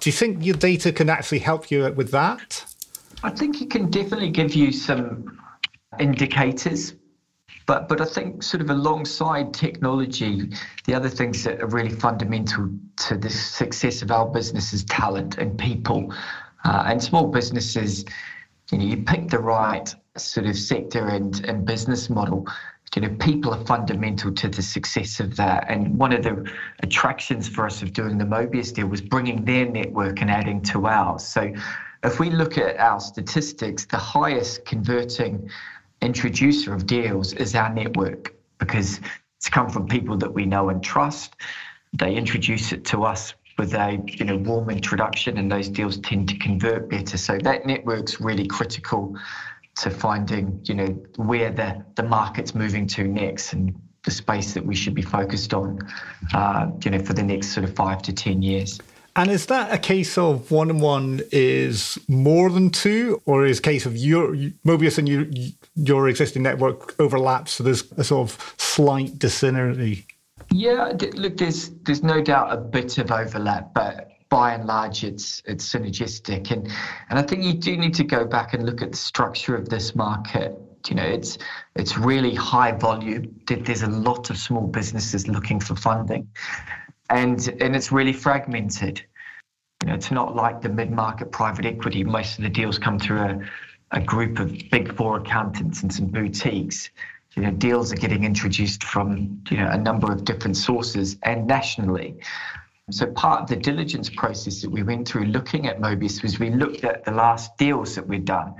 Do 0.00 0.08
you 0.08 0.12
think 0.12 0.44
your 0.44 0.56
data 0.56 0.90
can 0.90 1.10
actually 1.10 1.40
help 1.40 1.70
you 1.70 1.92
with 1.92 2.10
that? 2.12 2.64
I 3.24 3.30
think 3.30 3.62
it 3.62 3.70
can 3.70 3.90
definitely 3.90 4.30
give 4.30 4.54
you 4.54 4.72
some 4.72 5.38
indicators 5.98 6.94
but 7.66 7.88
but 7.88 8.00
I 8.00 8.04
think 8.04 8.42
sort 8.42 8.60
of 8.60 8.70
alongside 8.70 9.54
technology, 9.54 10.50
the 10.84 10.94
other 10.94 11.08
things 11.08 11.44
that 11.44 11.62
are 11.62 11.66
really 11.66 11.90
fundamental 11.90 12.70
to 13.06 13.16
the 13.16 13.30
success 13.30 14.02
of 14.02 14.10
our 14.10 14.26
business 14.26 14.72
is 14.72 14.84
talent 14.84 15.38
and 15.38 15.58
people. 15.58 16.12
Uh, 16.64 16.84
and 16.86 17.02
small 17.02 17.26
businesses, 17.26 18.04
you 18.70 18.78
know, 18.78 18.84
you 18.84 18.98
pick 18.98 19.28
the 19.28 19.38
right 19.38 19.94
sort 20.16 20.46
of 20.46 20.56
sector 20.56 21.08
and, 21.08 21.44
and 21.44 21.64
business 21.64 22.08
model. 22.08 22.46
You 22.94 23.02
know, 23.02 23.16
people 23.20 23.54
are 23.54 23.64
fundamental 23.64 24.32
to 24.34 24.48
the 24.48 24.62
success 24.62 25.18
of 25.18 25.34
that. 25.36 25.64
And 25.70 25.98
one 25.98 26.12
of 26.12 26.22
the 26.22 26.46
attractions 26.82 27.48
for 27.48 27.64
us 27.64 27.80
of 27.82 27.94
doing 27.94 28.18
the 28.18 28.24
Mobeus 28.24 28.72
deal 28.74 28.86
was 28.86 29.00
bringing 29.00 29.46
their 29.46 29.66
network 29.66 30.20
and 30.20 30.30
adding 30.30 30.60
to 30.62 30.86
ours. 30.86 31.24
So 31.24 31.52
if 32.04 32.18
we 32.18 32.30
look 32.30 32.58
at 32.58 32.78
our 32.78 33.00
statistics, 33.00 33.86
the 33.86 33.96
highest 33.96 34.64
converting 34.64 35.50
introducer 36.00 36.74
of 36.74 36.86
deals 36.86 37.32
is 37.32 37.54
our 37.54 37.72
network 37.72 38.34
because 38.58 39.00
it's 39.36 39.48
come 39.48 39.68
from 39.68 39.86
people 39.86 40.16
that 40.18 40.32
we 40.32 40.44
know 40.44 40.68
and 40.68 40.82
trust. 40.82 41.36
They 41.92 42.14
introduce 42.14 42.72
it 42.72 42.84
to 42.86 43.04
us 43.04 43.34
with 43.58 43.74
a 43.74 44.02
you 44.06 44.24
know 44.24 44.36
warm 44.36 44.70
introduction, 44.70 45.38
and 45.38 45.50
those 45.50 45.68
deals 45.68 45.98
tend 45.98 46.28
to 46.30 46.38
convert 46.38 46.88
better. 46.88 47.16
So 47.18 47.38
that 47.38 47.66
network's 47.66 48.20
really 48.20 48.46
critical 48.46 49.16
to 49.76 49.90
finding 49.90 50.60
you 50.64 50.74
know 50.74 50.86
where 51.16 51.50
the 51.50 51.84
the 51.94 52.02
market's 52.02 52.54
moving 52.54 52.86
to 52.88 53.04
next 53.04 53.52
and 53.52 53.74
the 54.04 54.10
space 54.10 54.54
that 54.54 54.66
we 54.66 54.74
should 54.74 54.94
be 54.94 55.02
focused 55.02 55.54
on, 55.54 55.78
uh, 56.34 56.68
you 56.84 56.90
know, 56.90 56.98
for 56.98 57.12
the 57.12 57.22
next 57.22 57.48
sort 57.48 57.62
of 57.62 57.74
five 57.76 58.02
to 58.02 58.12
ten 58.12 58.42
years. 58.42 58.80
And 59.14 59.30
is 59.30 59.46
that 59.46 59.72
a 59.72 59.78
case 59.78 60.16
of 60.16 60.50
one 60.50 60.70
and 60.70 60.80
one 60.80 61.20
is 61.32 61.98
more 62.08 62.48
than 62.48 62.70
two, 62.70 63.20
or 63.26 63.44
is 63.44 63.60
case 63.60 63.84
of 63.84 63.96
your 63.96 64.34
Mobeus 64.66 64.98
and 64.98 65.08
your 65.08 65.26
your 65.74 66.08
existing 66.08 66.42
network 66.42 66.98
overlaps, 66.98 67.52
so 67.52 67.64
there's 67.64 67.90
a 67.92 68.04
sort 68.04 68.30
of 68.30 68.54
slight 68.56 69.18
dissonancy? 69.18 70.04
Yeah, 70.50 70.92
look, 71.14 71.36
there's 71.36 71.70
there's 71.84 72.02
no 72.02 72.22
doubt 72.22 72.52
a 72.52 72.56
bit 72.56 72.96
of 72.98 73.10
overlap, 73.10 73.74
but 73.74 74.08
by 74.30 74.54
and 74.54 74.64
large, 74.64 75.04
it's 75.04 75.42
it's 75.44 75.70
synergistic, 75.70 76.50
and 76.50 76.70
and 77.10 77.18
I 77.18 77.22
think 77.22 77.44
you 77.44 77.52
do 77.52 77.76
need 77.76 77.94
to 77.94 78.04
go 78.04 78.24
back 78.24 78.54
and 78.54 78.64
look 78.64 78.80
at 78.80 78.92
the 78.92 78.98
structure 78.98 79.54
of 79.54 79.68
this 79.68 79.94
market. 79.94 80.58
You 80.88 80.96
know, 80.96 81.04
it's 81.04 81.36
it's 81.76 81.98
really 81.98 82.34
high 82.34 82.72
volume. 82.72 83.38
There's 83.46 83.82
a 83.82 83.88
lot 83.88 84.30
of 84.30 84.38
small 84.38 84.66
businesses 84.66 85.28
looking 85.28 85.60
for 85.60 85.76
funding, 85.76 86.28
and 87.12 87.48
and 87.60 87.76
it's 87.76 87.92
really 87.92 88.12
fragmented. 88.12 89.02
You 89.82 89.88
know, 89.88 89.94
it's 89.94 90.10
not 90.10 90.34
like 90.34 90.60
the 90.60 90.68
mid-market 90.68 91.32
private 91.32 91.66
equity. 91.66 92.04
Most 92.04 92.38
of 92.38 92.44
the 92.44 92.50
deals 92.50 92.78
come 92.78 92.98
through 92.98 93.20
a, 93.20 93.40
a 93.90 94.00
group 94.00 94.38
of 94.38 94.56
big 94.70 94.96
four 94.96 95.18
accountants 95.18 95.82
and 95.82 95.92
some 95.92 96.06
boutiques. 96.06 96.90
You 97.34 97.42
know, 97.42 97.50
deals 97.50 97.92
are 97.92 97.96
getting 97.96 98.24
introduced 98.24 98.84
from 98.84 99.42
you 99.50 99.56
know 99.58 99.68
a 99.68 99.78
number 99.78 100.10
of 100.12 100.24
different 100.24 100.56
sources 100.56 101.16
and 101.22 101.46
nationally. 101.46 102.16
So 102.90 103.06
part 103.06 103.42
of 103.42 103.48
the 103.48 103.56
diligence 103.56 104.10
process 104.10 104.60
that 104.62 104.70
we 104.70 104.82
went 104.82 105.08
through 105.08 105.26
looking 105.26 105.66
at 105.66 105.80
Mobeus 105.80 106.22
was 106.22 106.38
we 106.38 106.50
looked 106.50 106.84
at 106.84 107.04
the 107.04 107.12
last 107.12 107.56
deals 107.56 107.94
that 107.94 108.06
we'd 108.06 108.24
done 108.24 108.54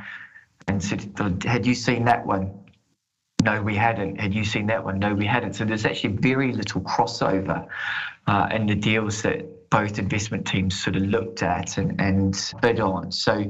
and 0.69 0.83
said, 0.83 1.13
had 1.45 1.67
you 1.67 1.75
seen 1.75 2.05
that 2.05 2.25
one? 2.25 2.53
No, 3.43 3.61
we 3.61 3.75
hadn't. 3.75 4.21
Had 4.21 4.33
you 4.33 4.45
seen 4.45 4.67
that 4.69 4.85
one? 4.85 5.01
No, 5.01 5.13
we 5.13 5.27
hadn't. 5.27 5.55
So 5.55 5.65
there's 5.65 5.85
actually 5.85 6.17
very 6.17 6.53
little 6.53 6.81
crossover 6.83 7.67
uh, 8.27 8.49
in 8.51 8.67
the 8.67 8.75
deals 8.75 9.23
that 9.23 9.71
both 9.71 9.99
investment 9.99 10.47
teams 10.47 10.79
sort 10.83 10.97
of 10.97 11.03
looked 11.03 11.43
at 11.43 11.79
and, 11.79 12.01
and 12.01 12.53
bid 12.61 12.79
on. 12.79 13.11
So 13.11 13.45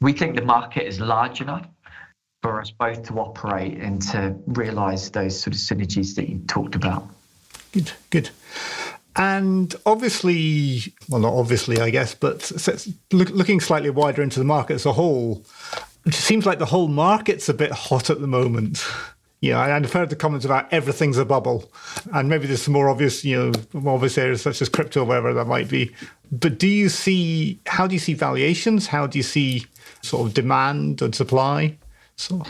we 0.00 0.12
think 0.12 0.36
the 0.36 0.44
market 0.44 0.86
is 0.86 1.00
large 1.00 1.40
enough 1.40 1.66
for 2.42 2.60
us 2.60 2.70
both 2.70 3.02
to 3.04 3.14
operate 3.18 3.78
and 3.78 4.00
to 4.00 4.34
realise 4.46 5.10
those 5.10 5.38
sort 5.38 5.54
of 5.54 5.60
synergies 5.60 6.14
that 6.14 6.28
you 6.28 6.38
talked 6.46 6.74
about. 6.74 7.06
Good, 7.72 7.92
good. 8.10 8.30
And 9.16 9.74
obviously, 9.84 10.94
well, 11.08 11.20
not 11.20 11.34
obviously, 11.34 11.80
I 11.80 11.90
guess, 11.90 12.14
but 12.14 12.50
looking 13.12 13.60
slightly 13.60 13.90
wider 13.90 14.22
into 14.22 14.38
the 14.38 14.44
market 14.44 14.74
as 14.74 14.86
a 14.86 14.92
whole, 14.92 15.44
it 16.06 16.14
seems 16.14 16.46
like 16.46 16.58
the 16.58 16.66
whole 16.66 16.88
market's 16.88 17.48
a 17.48 17.54
bit 17.54 17.72
hot 17.72 18.08
at 18.08 18.20
the 18.20 18.26
moment. 18.26 18.84
Know, 19.42 19.58
and 19.58 19.86
I've 19.86 19.92
heard 19.92 20.10
the 20.10 20.16
comments 20.16 20.44
about 20.44 20.70
everything's 20.70 21.16
a 21.16 21.24
bubble, 21.24 21.72
and 22.12 22.28
maybe 22.28 22.46
there's 22.46 22.62
some 22.62 22.74
more 22.74 22.90
obvious, 22.90 23.24
you 23.24 23.38
know, 23.38 23.52
more 23.72 23.94
obvious 23.94 24.18
areas 24.18 24.42
such 24.42 24.60
as 24.60 24.68
crypto, 24.68 25.02
whatever 25.02 25.32
that 25.32 25.46
might 25.46 25.68
be. 25.68 25.92
But 26.30 26.58
do 26.58 26.68
you 26.68 26.90
see? 26.90 27.58
How 27.66 27.86
do 27.86 27.94
you 27.94 27.98
see 27.98 28.12
valuations? 28.12 28.86
How 28.86 29.06
do 29.06 29.18
you 29.18 29.22
see 29.22 29.64
sort 30.02 30.26
of 30.26 30.34
demand 30.34 31.00
and 31.00 31.14
supply? 31.14 31.78
So, 32.16 32.42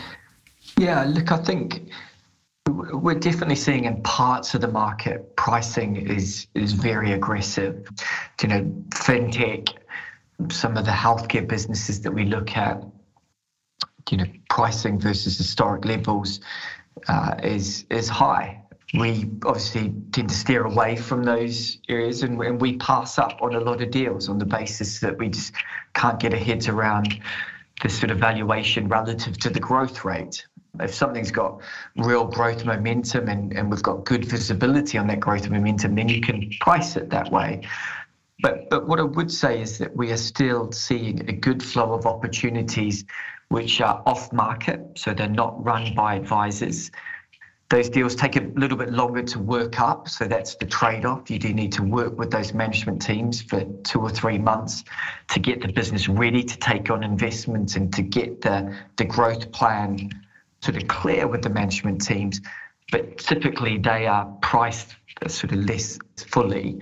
yeah, 0.77 1.05
look, 1.05 1.31
I 1.31 1.37
think 1.37 1.89
we're 2.67 3.19
definitely 3.19 3.55
seeing 3.55 3.85
in 3.85 4.03
parts 4.03 4.53
of 4.53 4.59
the 4.59 4.67
market 4.67 5.37
pricing 5.37 5.95
is 5.95 6.47
is 6.55 6.73
very 6.73 7.13
aggressive. 7.13 7.87
You 8.41 8.49
know, 8.49 8.63
fintech, 8.89 9.69
some 10.49 10.75
of 10.75 10.83
the 10.83 10.91
healthcare 10.91 11.47
businesses 11.47 12.01
that 12.01 12.11
we 12.11 12.25
look 12.25 12.57
at, 12.57 12.83
you 14.09 14.17
know, 14.17 14.25
pricing 14.49 14.99
versus 14.99 15.37
historic 15.37 15.85
levels 15.85 16.41
uh, 17.07 17.35
is 17.43 17.85
is 17.89 18.09
high. 18.09 18.61
We 18.93 19.29
obviously 19.45 19.93
tend 20.11 20.29
to 20.29 20.35
steer 20.35 20.65
away 20.65 20.97
from 20.97 21.23
those 21.23 21.77
areas, 21.87 22.23
and, 22.23 22.41
and 22.41 22.59
we 22.59 22.75
pass 22.77 23.17
up 23.17 23.41
on 23.41 23.55
a 23.55 23.59
lot 23.59 23.81
of 23.81 23.89
deals 23.89 24.27
on 24.27 24.37
the 24.37 24.45
basis 24.45 24.99
that 24.99 25.17
we 25.17 25.29
just 25.29 25.53
can't 25.93 26.19
get 26.19 26.33
our 26.33 26.39
heads 26.39 26.67
around 26.67 27.21
the 27.81 27.89
sort 27.89 28.11
of 28.11 28.17
valuation 28.17 28.87
relative 28.89 29.37
to 29.39 29.49
the 29.49 29.59
growth 29.59 30.03
rate. 30.03 30.45
If 30.79 30.93
something's 30.93 31.31
got 31.31 31.61
real 31.97 32.25
growth 32.25 32.65
momentum 32.65 33.27
and, 33.27 33.53
and 33.53 33.69
we've 33.69 33.83
got 33.83 34.05
good 34.05 34.25
visibility 34.25 34.97
on 34.97 35.07
that 35.07 35.19
growth 35.19 35.49
momentum, 35.49 35.95
then 35.95 36.07
you 36.07 36.21
can 36.21 36.51
price 36.59 36.95
it 36.95 37.09
that 37.09 37.31
way. 37.31 37.61
But, 38.41 38.69
but 38.69 38.87
what 38.87 38.99
I 38.99 39.03
would 39.03 39.31
say 39.31 39.61
is 39.61 39.77
that 39.77 39.95
we 39.95 40.11
are 40.11 40.17
still 40.17 40.71
seeing 40.71 41.29
a 41.29 41.33
good 41.33 41.61
flow 41.61 41.93
of 41.93 42.05
opportunities 42.05 43.05
which 43.51 43.81
are 43.81 44.01
off 44.05 44.31
market, 44.31 44.79
so 44.95 45.13
they're 45.13 45.27
not 45.27 45.61
run 45.63 45.93
by 45.93 46.15
advisors. 46.15 46.89
Those 47.69 47.89
deals 47.89 48.15
take 48.15 48.37
a 48.37 48.49
little 48.55 48.77
bit 48.77 48.93
longer 48.93 49.23
to 49.23 49.39
work 49.39 49.81
up, 49.81 50.07
so 50.07 50.25
that's 50.25 50.55
the 50.55 50.65
trade 50.65 51.03
off. 51.03 51.29
You 51.29 51.37
do 51.37 51.53
need 51.53 51.73
to 51.73 51.83
work 51.83 52.17
with 52.17 52.31
those 52.31 52.53
management 52.53 53.01
teams 53.01 53.41
for 53.41 53.65
two 53.83 53.99
or 53.99 54.09
three 54.09 54.37
months 54.37 54.85
to 55.29 55.39
get 55.41 55.61
the 55.61 55.67
business 55.67 56.07
ready 56.07 56.43
to 56.43 56.57
take 56.59 56.89
on 56.89 57.03
investments 57.03 57.75
and 57.75 57.93
to 57.93 58.01
get 58.01 58.39
the, 58.39 58.73
the 58.95 59.03
growth 59.03 59.51
plan 59.51 60.09
sort 60.61 60.81
of 60.81 60.87
clear 60.87 61.27
with 61.27 61.41
the 61.41 61.49
management 61.49 62.01
teams. 62.01 62.39
But 62.89 63.17
typically, 63.17 63.77
they 63.77 64.07
are 64.07 64.25
priced 64.41 64.95
sort 65.27 65.51
of 65.51 65.65
less 65.65 65.99
fully. 66.15 66.79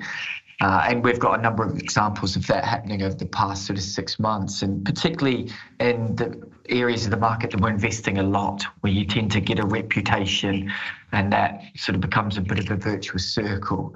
Uh, 0.61 0.85
and 0.89 1.03
we've 1.05 1.19
got 1.19 1.39
a 1.39 1.41
number 1.41 1.63
of 1.63 1.77
examples 1.79 2.35
of 2.35 2.45
that 2.47 2.65
happening 2.65 3.01
over 3.01 3.15
the 3.15 3.25
past 3.25 3.65
sort 3.65 3.77
of 3.77 3.83
six 3.83 4.19
months, 4.19 4.61
and 4.61 4.83
particularly 4.83 5.49
in 5.79 6.15
the 6.17 6.49
areas 6.67 7.05
of 7.05 7.11
the 7.11 7.17
market 7.17 7.51
that 7.51 7.61
we're 7.61 7.69
investing 7.69 8.17
a 8.17 8.23
lot, 8.23 8.65
where 8.81 8.91
you 8.91 9.05
tend 9.05 9.31
to 9.31 9.39
get 9.39 9.57
a 9.59 9.65
reputation, 9.65 10.69
and 11.13 11.31
that 11.31 11.61
sort 11.75 11.95
of 11.95 12.01
becomes 12.01 12.37
a 12.37 12.41
bit 12.41 12.59
of 12.59 12.69
a 12.71 12.75
virtuous 12.75 13.33
circle. 13.33 13.95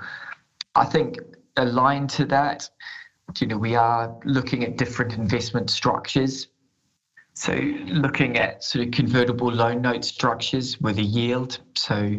I 0.76 0.86
think 0.86 1.20
aligned 1.58 2.10
to 2.12 2.26
that, 2.26 2.70
you 3.40 3.48
know, 3.48 3.58
we 3.58 3.76
are 3.76 4.16
looking 4.24 4.64
at 4.64 4.78
different 4.78 5.14
investment 5.14 5.70
structures. 5.70 6.48
So 7.34 7.54
looking 7.54 8.38
at 8.38 8.64
sort 8.64 8.86
of 8.86 8.92
convertible 8.92 9.52
loan 9.52 9.82
note 9.82 10.06
structures 10.06 10.80
with 10.80 10.98
a 10.98 11.04
yield, 11.04 11.60
so 11.76 12.18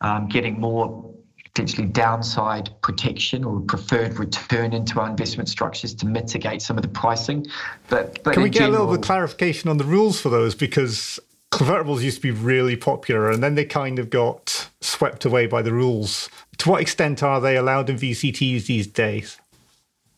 um, 0.00 0.28
getting 0.28 0.60
more 0.60 1.14
potentially 1.58 1.88
downside 1.88 2.70
protection 2.82 3.42
or 3.42 3.58
preferred 3.62 4.16
return 4.16 4.72
into 4.72 5.00
our 5.00 5.10
investment 5.10 5.48
structures 5.48 5.92
to 5.92 6.06
mitigate 6.06 6.62
some 6.62 6.78
of 6.78 6.82
the 6.82 6.88
pricing. 6.88 7.44
But, 7.88 8.22
but 8.22 8.34
can 8.34 8.44
we 8.44 8.48
get 8.48 8.60
general, 8.60 8.70
a 8.70 8.78
little 8.78 8.94
bit 8.94 9.00
of 9.00 9.06
clarification 9.06 9.68
on 9.68 9.76
the 9.76 9.82
rules 9.82 10.20
for 10.20 10.28
those? 10.28 10.54
Because 10.54 11.18
convertibles 11.50 12.00
used 12.00 12.18
to 12.18 12.22
be 12.22 12.30
really 12.30 12.76
popular 12.76 13.28
and 13.28 13.42
then 13.42 13.56
they 13.56 13.64
kind 13.64 13.98
of 13.98 14.08
got 14.08 14.70
swept 14.80 15.24
away 15.24 15.48
by 15.48 15.60
the 15.60 15.72
rules. 15.72 16.30
to 16.58 16.68
what 16.70 16.80
extent 16.80 17.24
are 17.24 17.40
they 17.40 17.56
allowed 17.56 17.90
in 17.90 17.96
VCTs 17.96 18.66
these 18.66 18.86
days? 18.86 19.40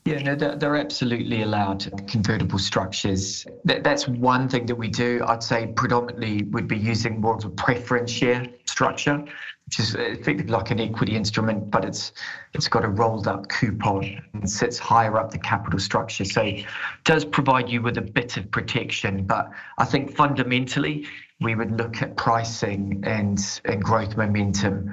Yeah, 0.05 0.19
no, 0.23 0.35
they're, 0.35 0.57
they're 0.57 0.77
absolutely 0.77 1.43
allowed 1.43 1.91
convertible 2.07 2.59
structures. 2.59 3.47
That, 3.65 3.83
that's 3.83 4.09
one 4.09 4.49
thing 4.49 4.67
that 4.67 4.75
we 4.75 4.89
do. 4.89 5.23
I'd 5.27 5.43
say 5.43 5.69
predominantly 5.69 6.43
would 6.51 6.69
be 6.69 6.79
using 6.79 7.21
more 7.21 7.37
of 7.37 7.45
a 7.45 7.51
preference 7.51 8.11
share 8.11 8.47
structure, 8.67 9.25
which 9.71 9.79
is 9.79 9.95
effectively 9.95 10.51
like 10.53 10.73
an 10.73 10.81
equity 10.81 11.15
instrument, 11.15 11.71
but 11.71 11.85
it's 11.85 12.13
it's 12.55 12.67
got 12.67 12.85
a 12.85 12.89
rolled 12.89 13.29
up 13.29 13.49
coupon 13.49 14.21
and 14.33 14.51
sits 14.51 14.81
higher 14.81 15.17
up 15.17 15.31
the 15.31 15.39
capital 15.39 15.79
structure. 15.79 16.25
So 16.25 16.43
it 16.43 16.67
does 17.05 17.25
provide 17.25 17.69
you 17.69 17.81
with 17.81 17.97
a 17.97 18.01
bit 18.03 18.37
of 18.37 18.51
protection. 18.51 19.25
But 19.27 19.49
I 19.79 19.85
think 19.85 20.17
fundamentally 20.17 21.07
we 21.41 21.55
would 21.55 21.79
look 21.79 22.03
at 22.03 22.17
pricing 22.17 23.01
and, 23.07 23.39
and 23.65 23.81
growth 23.81 24.17
momentum 24.17 24.93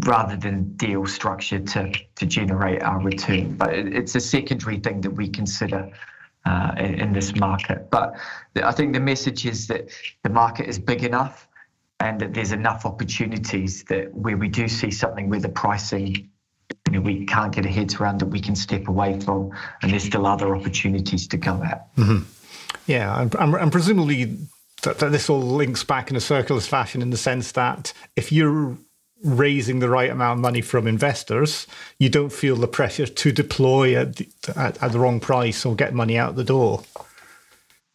rather 0.00 0.34
than 0.34 0.76
deal 0.76 1.06
structure 1.06 1.60
to, 1.60 1.92
to 2.16 2.26
generate 2.26 2.82
our 2.82 3.00
return. 3.00 3.54
But 3.54 3.72
it's 3.72 4.16
a 4.16 4.20
secondary 4.20 4.80
thing 4.80 5.00
that 5.02 5.10
we 5.10 5.28
consider 5.28 5.88
uh, 6.44 6.72
in, 6.76 6.98
in, 6.98 7.12
this 7.12 7.36
market. 7.36 7.88
But 7.92 8.16
I 8.64 8.72
think 8.72 8.94
the 8.94 9.00
message 9.00 9.46
is 9.46 9.68
that 9.68 9.90
the 10.24 10.28
market 10.28 10.68
is 10.68 10.80
big 10.80 11.04
enough 11.04 11.46
and 12.02 12.20
that 12.20 12.34
there's 12.34 12.52
enough 12.52 12.84
opportunities 12.84 13.84
that 13.84 14.12
where 14.14 14.36
we 14.36 14.48
do 14.48 14.68
see 14.68 14.90
something 14.90 15.30
where 15.30 15.40
the 15.40 15.48
pricing 15.48 16.28
you 16.88 16.94
know, 16.94 17.00
we 17.00 17.26
can't 17.26 17.54
get 17.54 17.64
our 17.64 17.70
heads 17.70 17.96
around 17.96 18.20
that 18.20 18.26
we 18.26 18.40
can 18.40 18.56
step 18.56 18.88
away 18.88 19.20
from, 19.20 19.50
and 19.82 19.92
there's 19.92 20.04
still 20.04 20.26
other 20.26 20.56
opportunities 20.56 21.28
to 21.28 21.36
go 21.36 21.62
at. 21.62 21.94
Mm-hmm. 21.96 22.22
Yeah, 22.86 23.20
and, 23.20 23.54
and 23.54 23.70
presumably 23.70 24.36
that, 24.82 24.98
that 24.98 25.12
this 25.12 25.30
all 25.30 25.40
links 25.40 25.84
back 25.84 26.10
in 26.10 26.16
a 26.16 26.20
circular 26.20 26.60
fashion 26.60 27.02
in 27.02 27.10
the 27.10 27.16
sense 27.16 27.52
that 27.52 27.92
if 28.16 28.32
you're 28.32 28.76
raising 29.22 29.78
the 29.78 29.88
right 29.88 30.10
amount 30.10 30.38
of 30.38 30.42
money 30.42 30.60
from 30.60 30.88
investors, 30.88 31.66
you 31.98 32.08
don't 32.08 32.32
feel 32.32 32.56
the 32.56 32.66
pressure 32.66 33.06
to 33.06 33.32
deploy 33.32 33.96
at 33.96 34.16
the, 34.16 34.28
at, 34.56 34.82
at 34.82 34.92
the 34.92 34.98
wrong 34.98 35.20
price 35.20 35.64
or 35.64 35.76
get 35.76 35.94
money 35.94 36.18
out 36.18 36.34
the 36.34 36.44
door. 36.44 36.82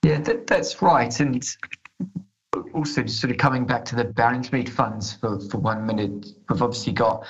Yeah, 0.03 0.19
that, 0.21 0.47
that's 0.47 0.81
right. 0.81 1.19
And 1.19 1.45
also, 2.77 3.03
just 3.03 3.19
sort 3.19 3.31
of 3.31 3.37
coming 3.37 3.65
back 3.65 3.83
to 3.85 3.95
the 3.95 4.05
Baronsmead 4.05 4.69
funds 4.69 5.13
for, 5.13 5.39
for 5.39 5.57
one 5.57 5.85
minute, 5.85 6.27
we've 6.47 6.61
obviously 6.61 6.93
got 6.93 7.25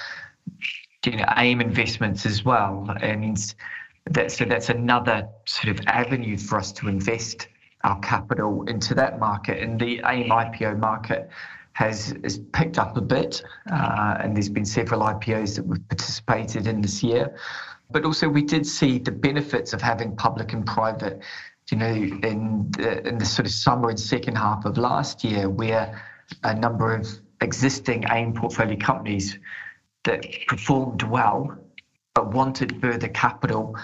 you 1.06 1.16
know 1.16 1.26
AIM 1.38 1.62
investments 1.62 2.26
as 2.26 2.44
well, 2.44 2.88
and 3.02 3.56
that 4.12 4.32
so 4.32 4.46
that's 4.46 4.70
another 4.70 5.28
sort 5.46 5.80
of 5.80 5.86
avenue 5.88 6.38
for 6.38 6.58
us 6.58 6.72
to 6.74 6.88
invest 6.88 7.48
our 7.84 8.00
capital 8.00 8.64
into 8.68 8.94
that 8.96 9.20
market. 9.20 9.62
And 9.62 9.80
the 9.80 10.02
AIM 10.06 10.30
IPO 10.30 10.80
market 10.80 11.30
has, 11.74 12.16
has 12.24 12.40
picked 12.54 12.78
up 12.78 12.98
a 12.98 13.02
bit, 13.02 13.44
uh, 13.72 14.18
and 14.20 14.36
there's 14.36 14.50
been 14.50 14.66
several 14.66 15.02
IPOs 15.02 15.56
that 15.56 15.66
we've 15.66 15.88
participated 15.88 16.68
in 16.68 16.82
this 16.82 17.04
year. 17.04 17.36
But 17.90 18.04
also, 18.04 18.28
we 18.28 18.42
did 18.42 18.66
see 18.66 19.00
the 19.00 19.12
benefits 19.12 19.74
of 19.74 19.82
having 19.82 20.16
public 20.16 20.52
and 20.54 20.66
private. 20.66 21.22
You 21.72 21.78
know, 21.78 21.94
in 21.94 22.72
the, 22.72 23.08
in 23.08 23.18
the 23.18 23.26
sort 23.26 23.46
of 23.46 23.52
summer 23.52 23.90
and 23.90 24.00
second 24.00 24.38
half 24.38 24.66
of 24.66 24.78
last 24.78 25.24
year, 25.24 25.50
where 25.50 26.02
a 26.44 26.54
number 26.54 26.94
of 26.94 27.08
existing 27.42 28.06
AIM 28.10 28.34
portfolio 28.34 28.78
companies 28.78 29.38
that 30.04 30.26
performed 30.48 31.04
well 31.04 31.58
but 32.16 32.34
wanted 32.34 32.82
further 32.82 33.08
capital 33.10 33.76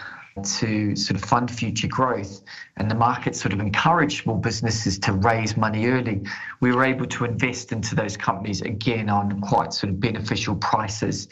to 0.42 0.96
sort 0.96 1.22
of 1.22 1.30
fund 1.30 1.52
future 1.52 1.88
growth 1.88 2.42
and 2.78 2.90
the 2.90 2.96
market 2.96 3.36
sort 3.36 3.54
of 3.54 3.60
encouraged 3.60 4.24
small 4.24 4.38
businesses 4.38 4.98
to 4.98 5.14
raise 5.14 5.56
money 5.56 5.86
early, 5.86 6.24
we 6.60 6.72
were 6.72 6.84
able 6.84 7.06
to 7.06 7.26
invest 7.26 7.72
into 7.72 7.94
those 7.94 8.18
companies 8.18 8.62
again 8.62 9.10
on 9.10 9.40
quite 9.42 9.74
sort 9.74 9.92
of 9.92 10.00
beneficial 10.00 10.56
prices. 10.56 11.28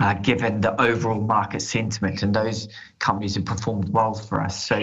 Uh, 0.00 0.14
given 0.14 0.62
the 0.62 0.80
overall 0.80 1.20
market 1.20 1.60
sentiment, 1.60 2.22
and 2.22 2.34
those 2.34 2.68
companies 3.00 3.34
have 3.34 3.44
performed 3.44 3.86
well 3.90 4.14
for 4.14 4.40
us. 4.40 4.64
So 4.66 4.82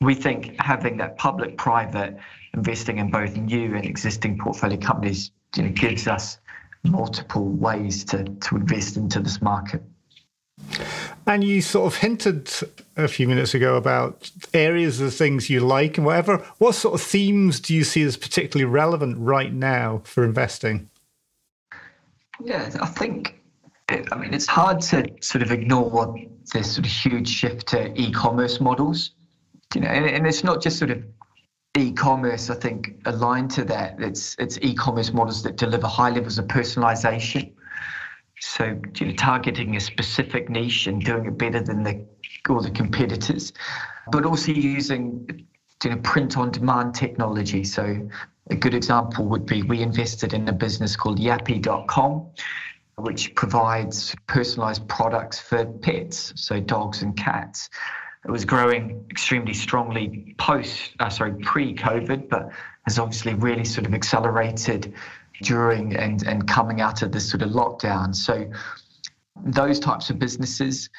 we 0.00 0.14
think 0.14 0.60
having 0.60 0.98
that 0.98 1.16
public-private 1.16 2.16
investing 2.54 2.98
in 2.98 3.10
both 3.10 3.36
new 3.36 3.74
and 3.74 3.84
existing 3.84 4.38
portfolio 4.38 4.78
companies 4.78 5.30
you 5.54 5.62
know, 5.62 5.70
gives 5.70 6.06
us 6.06 6.38
multiple 6.84 7.48
ways 7.48 8.04
to, 8.04 8.24
to 8.24 8.56
invest 8.56 8.96
into 8.96 9.20
this 9.20 9.40
market. 9.40 9.82
And 11.26 11.42
you 11.42 11.60
sort 11.60 11.92
of 11.92 11.98
hinted 11.98 12.50
a 12.96 13.08
few 13.08 13.26
minutes 13.26 13.52
ago 13.52 13.76
about 13.76 14.30
areas 14.54 15.00
of 15.00 15.12
things 15.12 15.50
you 15.50 15.60
like 15.60 15.98
and 15.98 16.06
whatever. 16.06 16.38
What 16.58 16.74
sort 16.74 16.94
of 16.94 17.02
themes 17.02 17.60
do 17.60 17.74
you 17.74 17.84
see 17.84 18.02
as 18.02 18.16
particularly 18.16 18.64
relevant 18.64 19.18
right 19.18 19.52
now 19.52 20.02
for 20.04 20.24
investing? 20.24 20.88
Yeah, 22.42 22.70
I 22.80 22.86
think, 22.86 23.40
I 23.88 24.16
mean, 24.16 24.32
it's 24.32 24.46
hard 24.46 24.80
to 24.82 25.06
sort 25.20 25.42
of 25.42 25.50
ignore 25.50 26.16
this 26.52 26.74
sort 26.74 26.86
of 26.86 26.92
huge 26.92 27.28
shift 27.28 27.66
to 27.68 27.92
e-commerce 28.00 28.60
models. 28.60 29.10
You 29.74 29.82
know, 29.82 29.88
and, 29.88 30.06
and 30.06 30.26
it's 30.26 30.44
not 30.44 30.62
just 30.62 30.78
sort 30.78 30.90
of 30.90 31.04
e-commerce. 31.76 32.50
I 32.50 32.54
think 32.54 33.02
aligned 33.04 33.50
to 33.52 33.64
that, 33.64 34.00
it's 34.00 34.36
it's 34.38 34.58
e-commerce 34.62 35.12
models 35.12 35.42
that 35.42 35.56
deliver 35.56 35.86
high 35.86 36.10
levels 36.10 36.38
of 36.38 36.46
personalization 36.46 37.52
so 38.40 38.78
you 38.96 39.06
know, 39.06 39.12
targeting 39.14 39.76
a 39.76 39.80
specific 39.80 40.50
niche 40.50 40.86
and 40.86 41.02
doing 41.02 41.26
it 41.26 41.38
better 41.38 41.60
than 41.60 41.82
the 41.82 42.06
all 42.48 42.60
the 42.60 42.70
competitors, 42.70 43.52
but 44.12 44.24
also 44.24 44.52
using 44.52 45.46
you 45.82 45.90
know 45.90 45.96
print 45.98 46.36
on 46.36 46.50
demand 46.50 46.94
technology. 46.94 47.64
So 47.64 48.08
a 48.50 48.54
good 48.54 48.74
example 48.74 49.24
would 49.26 49.46
be 49.46 49.62
we 49.62 49.82
invested 49.82 50.32
in 50.32 50.48
a 50.48 50.52
business 50.52 50.96
called 50.96 51.18
Yappy.com, 51.18 52.26
which 52.96 53.34
provides 53.34 54.14
personalized 54.26 54.86
products 54.86 55.40
for 55.40 55.64
pets, 55.64 56.32
so 56.36 56.60
dogs 56.60 57.02
and 57.02 57.16
cats. 57.16 57.70
It 58.26 58.30
was 58.30 58.44
growing 58.44 59.06
extremely 59.08 59.54
strongly 59.54 60.34
post, 60.36 60.90
uh, 60.98 61.08
sorry, 61.08 61.34
pre-COVID, 61.42 62.28
but 62.28 62.50
has 62.86 62.98
obviously 62.98 63.34
really 63.34 63.64
sort 63.64 63.86
of 63.86 63.94
accelerated 63.94 64.94
during 65.42 65.94
and, 65.96 66.26
and 66.26 66.48
coming 66.48 66.80
out 66.80 67.02
of 67.02 67.12
this 67.12 67.30
sort 67.30 67.42
of 67.42 67.50
lockdown. 67.50 68.14
So 68.14 68.50
those 69.44 69.78
types 69.78 70.10
of 70.10 70.18
businesses, 70.18 70.90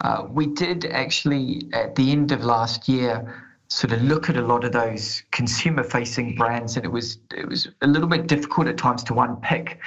uh, 0.00 0.26
we 0.28 0.46
did 0.46 0.86
actually 0.86 1.68
at 1.72 1.94
the 1.94 2.10
end 2.10 2.32
of 2.32 2.44
last 2.44 2.88
year 2.88 3.44
sort 3.68 3.92
of 3.92 4.02
look 4.02 4.28
at 4.28 4.36
a 4.36 4.42
lot 4.42 4.64
of 4.64 4.72
those 4.72 5.22
consumer 5.30 5.84
facing 5.84 6.34
brands 6.34 6.76
and 6.76 6.84
it 6.84 6.90
was 6.90 7.18
it 7.34 7.48
was 7.48 7.68
a 7.80 7.86
little 7.86 8.08
bit 8.08 8.26
difficult 8.26 8.66
at 8.66 8.76
times 8.76 9.02
to 9.04 9.14
unpick 9.14 9.78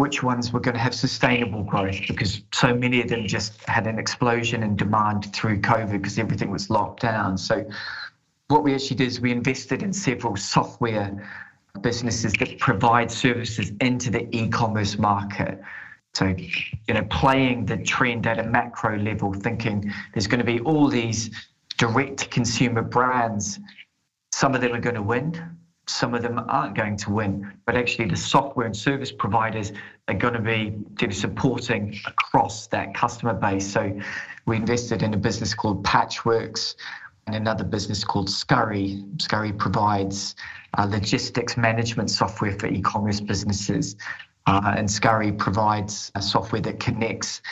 which 0.00 0.22
ones 0.22 0.50
were 0.50 0.60
going 0.60 0.74
to 0.74 0.80
have 0.80 0.94
sustainable 0.94 1.62
growth 1.62 2.00
because 2.08 2.42
so 2.52 2.74
many 2.74 3.02
of 3.02 3.08
them 3.08 3.26
just 3.26 3.62
had 3.68 3.86
an 3.86 3.98
explosion 3.98 4.62
in 4.62 4.74
demand 4.74 5.32
through 5.34 5.60
COVID 5.60 5.92
because 5.92 6.18
everything 6.18 6.50
was 6.50 6.70
locked 6.70 7.02
down. 7.02 7.36
So 7.36 7.68
what 8.48 8.64
we 8.64 8.74
actually 8.74 8.96
did 8.96 9.08
is 9.08 9.20
we 9.20 9.30
invested 9.30 9.82
in 9.82 9.92
several 9.92 10.36
software 10.36 11.30
businesses 11.82 12.32
that 12.40 12.58
provide 12.58 13.10
services 13.10 13.72
into 13.80 14.10
the 14.10 14.26
e-commerce 14.34 14.98
market. 14.98 15.60
So, 16.14 16.34
you 16.88 16.94
know, 16.94 17.04
playing 17.10 17.66
the 17.66 17.76
trend 17.76 18.26
at 18.26 18.38
a 18.38 18.42
macro 18.42 18.98
level, 18.98 19.34
thinking 19.34 19.92
there's 20.14 20.26
going 20.26 20.40
to 20.40 20.44
be 20.44 20.60
all 20.60 20.88
these 20.88 21.30
direct 21.76 22.30
consumer 22.30 22.82
brands. 22.82 23.60
Some 24.32 24.54
of 24.54 24.62
them 24.62 24.72
are 24.72 24.80
going 24.80 24.96
to 24.96 25.02
win, 25.02 25.59
some 25.90 26.14
of 26.14 26.22
them 26.22 26.38
aren't 26.48 26.76
going 26.76 26.96
to 26.96 27.10
win, 27.10 27.52
but 27.66 27.76
actually 27.76 28.08
the 28.08 28.16
software 28.16 28.66
and 28.66 28.76
service 28.76 29.12
providers 29.12 29.72
are 30.08 30.14
going 30.14 30.34
to 30.34 30.40
be 30.40 31.12
supporting 31.12 31.98
across 32.06 32.66
that 32.68 32.94
customer 32.94 33.34
base. 33.34 33.70
So 33.70 33.98
we 34.46 34.56
invested 34.56 35.02
in 35.02 35.14
a 35.14 35.16
business 35.16 35.54
called 35.54 35.84
Patchworks 35.84 36.76
and 37.26 37.36
another 37.36 37.64
business 37.64 38.04
called 38.04 38.28
Scurri. 38.28 39.04
Scurri 39.16 39.56
provides 39.56 40.34
uh, 40.78 40.86
logistics 40.90 41.56
management 41.56 42.10
software 42.10 42.52
for 42.52 42.66
e-commerce 42.66 43.20
businesses. 43.20 43.96
Uh, 44.46 44.74
and 44.76 44.88
Scurri 44.88 45.36
provides 45.36 46.10
software 46.20 46.62
that 46.62 46.80
connects 46.80 47.42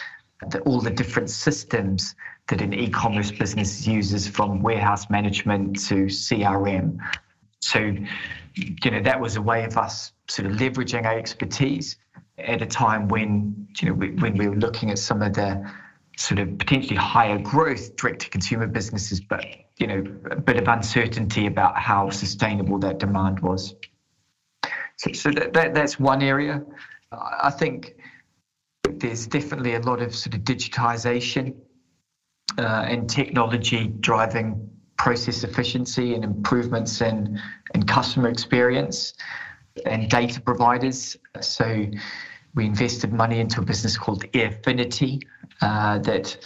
the, 0.51 0.61
all 0.61 0.81
the 0.81 0.91
different 0.91 1.31
systems 1.31 2.15
that 2.49 2.63
an 2.63 2.73
e-commerce 2.73 3.31
business 3.31 3.87
uses 3.87 4.27
from 4.27 4.63
warehouse 4.63 5.11
management 5.11 5.79
to 5.89 6.07
CRM. 6.07 6.99
So, 7.61 7.79
you 8.55 8.91
know, 8.91 9.03
that 9.03 9.21
was 9.21 9.37
a 9.37 9.43
way 9.43 9.65
of 9.65 9.77
us 9.77 10.13
sort 10.29 10.51
of 10.51 10.57
leveraging 10.57 11.05
our 11.05 11.19
expertise 11.19 11.97
at 12.39 12.63
a 12.63 12.67
time 12.67 13.09
when, 13.09 13.69
you 13.81 13.89
know, 13.89 13.95
we, 13.95 14.11
when 14.11 14.37
we 14.37 14.49
were 14.49 14.57
looking 14.57 14.91
at 14.91 14.99
some 14.99 15.23
of 15.23 15.35
the 15.35 15.69
sort 16.19 16.41
of 16.41 16.59
potentially 16.59 16.97
higher 16.97 17.39
growth 17.39 17.95
direct 17.97 18.23
to 18.23 18.29
consumer 18.29 18.67
businesses, 18.67 19.21
but 19.21 19.45
you 19.79 19.87
know 19.87 20.05
a 20.31 20.37
bit 20.37 20.57
of 20.57 20.67
uncertainty 20.67 21.47
about 21.47 21.79
how 21.79 22.11
sustainable 22.11 22.79
that 22.79 22.99
demand 22.99 23.39
was. 23.41 23.75
So, 24.97 25.13
so 25.13 25.31
that, 25.31 25.53
that 25.53 25.75
that's 25.75 26.01
one 26.01 26.23
area. 26.23 26.63
I 27.13 27.51
think 27.51 27.95
there's 28.83 29.29
definitely 29.29 29.75
a 29.75 29.81
lot 29.81 30.03
of 30.03 30.15
sort 30.15 30.35
of 30.35 30.41
digitization 30.41 31.55
uh, 32.59 32.85
and 32.89 33.09
technology 33.09 33.87
driving 33.87 34.71
process 34.99 35.45
efficiency 35.45 36.15
and 36.15 36.25
improvements 36.25 37.01
in, 37.01 37.41
in 37.75 37.83
customer 37.85 38.29
experience 38.29 39.15
and 39.87 40.11
data 40.11 40.41
providers. 40.41 41.17
So 41.41 41.87
we 42.55 42.67
invested 42.67 43.13
money 43.13 43.39
into 43.39 43.61
a 43.61 43.65
business 43.65 43.97
called 43.97 44.25
Airfinity 44.33 45.23
uh, 45.63 45.99
that 46.01 46.37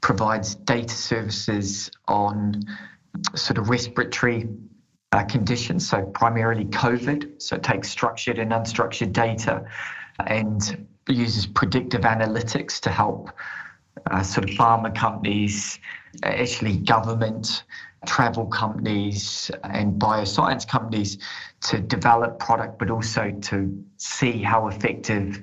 provides 0.00 0.54
data 0.54 0.94
services 0.94 1.90
on 2.06 2.62
sort 3.34 3.58
of 3.58 3.68
respiratory 3.68 4.48
uh, 5.12 5.24
conditions, 5.24 5.88
so 5.88 6.04
primarily 6.06 6.64
COVID. 6.66 7.42
So 7.42 7.56
it 7.56 7.62
takes 7.62 7.90
structured 7.90 8.38
and 8.38 8.52
unstructured 8.52 9.12
data 9.12 9.64
and 10.26 10.86
uses 11.08 11.46
predictive 11.46 12.02
analytics 12.02 12.80
to 12.80 12.90
help 12.90 13.30
uh, 14.10 14.22
sort 14.22 14.48
of 14.48 14.56
pharma 14.56 14.94
companies, 14.94 15.78
actually 16.22 16.76
government, 16.76 17.64
travel 18.06 18.46
companies, 18.46 19.50
and 19.64 20.00
bioscience 20.00 20.66
companies 20.66 21.18
to 21.62 21.78
develop 21.80 22.38
product, 22.38 22.78
but 22.78 22.90
also 22.90 23.30
to 23.42 23.84
see 23.96 24.42
how 24.42 24.68
effective 24.68 25.42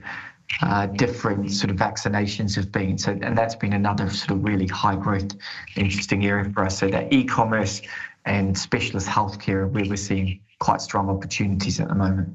uh, 0.62 0.86
different 0.86 1.52
sort 1.52 1.72
of 1.72 1.78
vaccinations 1.78 2.56
have 2.56 2.72
been. 2.72 2.98
So, 2.98 3.12
and 3.12 3.38
that's 3.38 3.56
been 3.56 3.74
another 3.74 4.10
sort 4.10 4.32
of 4.32 4.44
really 4.44 4.68
high 4.68 4.96
growth, 4.96 5.36
interesting 5.76 6.26
area 6.26 6.50
for 6.52 6.66
us. 6.66 6.78
So 6.78 6.88
that 6.90 7.12
e-commerce 7.12 7.82
and 8.26 8.58
specialist 8.58 9.08
healthcare, 9.08 9.70
where 9.70 9.86
we're 9.86 9.98
seeing 9.98 10.40
quite 10.60 10.82
strong 10.82 11.10
opportunities 11.10 11.80
at 11.80 11.90
the 11.90 11.96
moment. 11.96 12.30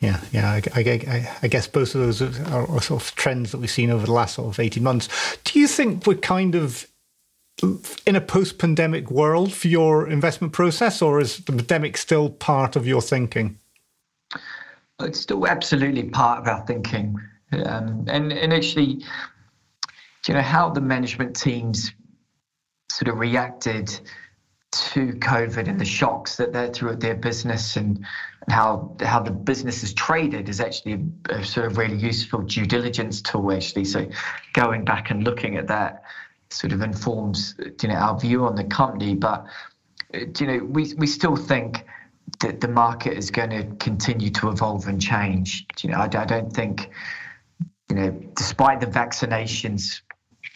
Yeah, 0.00 0.20
yeah. 0.32 0.60
I, 0.74 0.80
I, 0.80 1.36
I, 1.42 1.48
guess 1.48 1.66
both 1.66 1.94
of 1.94 2.00
those 2.02 2.20
are, 2.20 2.52
are, 2.52 2.82
sort 2.82 3.02
of 3.02 3.14
trends 3.14 3.52
that 3.52 3.58
we've 3.58 3.70
seen 3.70 3.88
over 3.88 4.04
the 4.04 4.12
last 4.12 4.34
sort 4.34 4.48
of 4.48 4.60
18 4.60 4.82
months. 4.82 5.08
Do 5.44 5.58
you 5.58 5.66
think 5.66 6.06
we're 6.06 6.16
kind 6.16 6.54
of 6.54 6.86
in 7.62 8.16
a 8.16 8.20
post 8.20 8.58
pandemic 8.58 9.10
world 9.10 9.52
for 9.52 9.68
your 9.68 10.08
investment 10.08 10.52
process, 10.52 11.00
or 11.00 11.20
is 11.20 11.38
the 11.38 11.52
pandemic 11.52 11.96
still 11.96 12.30
part 12.30 12.76
of 12.76 12.86
your 12.86 13.00
thinking? 13.00 13.58
It's 15.00 15.20
still 15.20 15.46
absolutely 15.46 16.04
part 16.04 16.40
of 16.40 16.48
our 16.48 16.64
thinking. 16.66 17.16
Um, 17.52 18.04
and, 18.08 18.32
and 18.32 18.52
actually, 18.52 19.04
you 20.26 20.34
know, 20.34 20.42
how 20.42 20.70
the 20.70 20.80
management 20.80 21.36
teams 21.36 21.92
sort 22.90 23.08
of 23.08 23.18
reacted 23.18 23.88
to 24.72 25.12
COVID 25.12 25.68
and 25.68 25.80
the 25.80 25.84
shocks 25.84 26.36
that 26.36 26.52
they 26.52 26.68
threw 26.68 26.90
at 26.90 27.00
their 27.00 27.14
business 27.14 27.76
and 27.76 28.04
how 28.48 28.96
how 29.00 29.20
the 29.20 29.30
business 29.30 29.84
is 29.84 29.94
traded 29.94 30.48
is 30.48 30.60
actually 30.60 31.04
a, 31.30 31.36
a, 31.36 31.44
sort 31.44 31.66
of 31.66 31.78
really 31.78 31.96
useful 31.96 32.42
due 32.42 32.66
diligence 32.66 33.22
tool 33.22 33.52
actually. 33.52 33.84
So 33.84 34.08
going 34.52 34.84
back 34.84 35.10
and 35.10 35.22
looking 35.22 35.56
at 35.56 35.68
that 35.68 36.02
sort 36.50 36.72
of 36.72 36.82
informs 36.82 37.54
you 37.82 37.88
know 37.88 37.94
our 37.94 38.18
view 38.18 38.44
on 38.44 38.54
the 38.54 38.64
company. 38.64 39.14
But 39.14 39.46
you 40.12 40.46
know 40.46 40.64
we 40.64 40.94
we 40.94 41.06
still 41.06 41.36
think 41.36 41.84
that 42.40 42.60
the 42.60 42.68
market 42.68 43.16
is 43.16 43.30
going 43.30 43.50
to 43.50 43.64
continue 43.76 44.30
to 44.30 44.48
evolve 44.48 44.86
and 44.86 45.00
change. 45.00 45.66
You 45.82 45.90
know 45.90 45.98
I, 45.98 46.04
I 46.04 46.24
don't 46.24 46.52
think 46.52 46.90
you 47.90 47.96
know 47.96 48.10
despite 48.36 48.80
the 48.80 48.86
vaccinations 48.86 50.00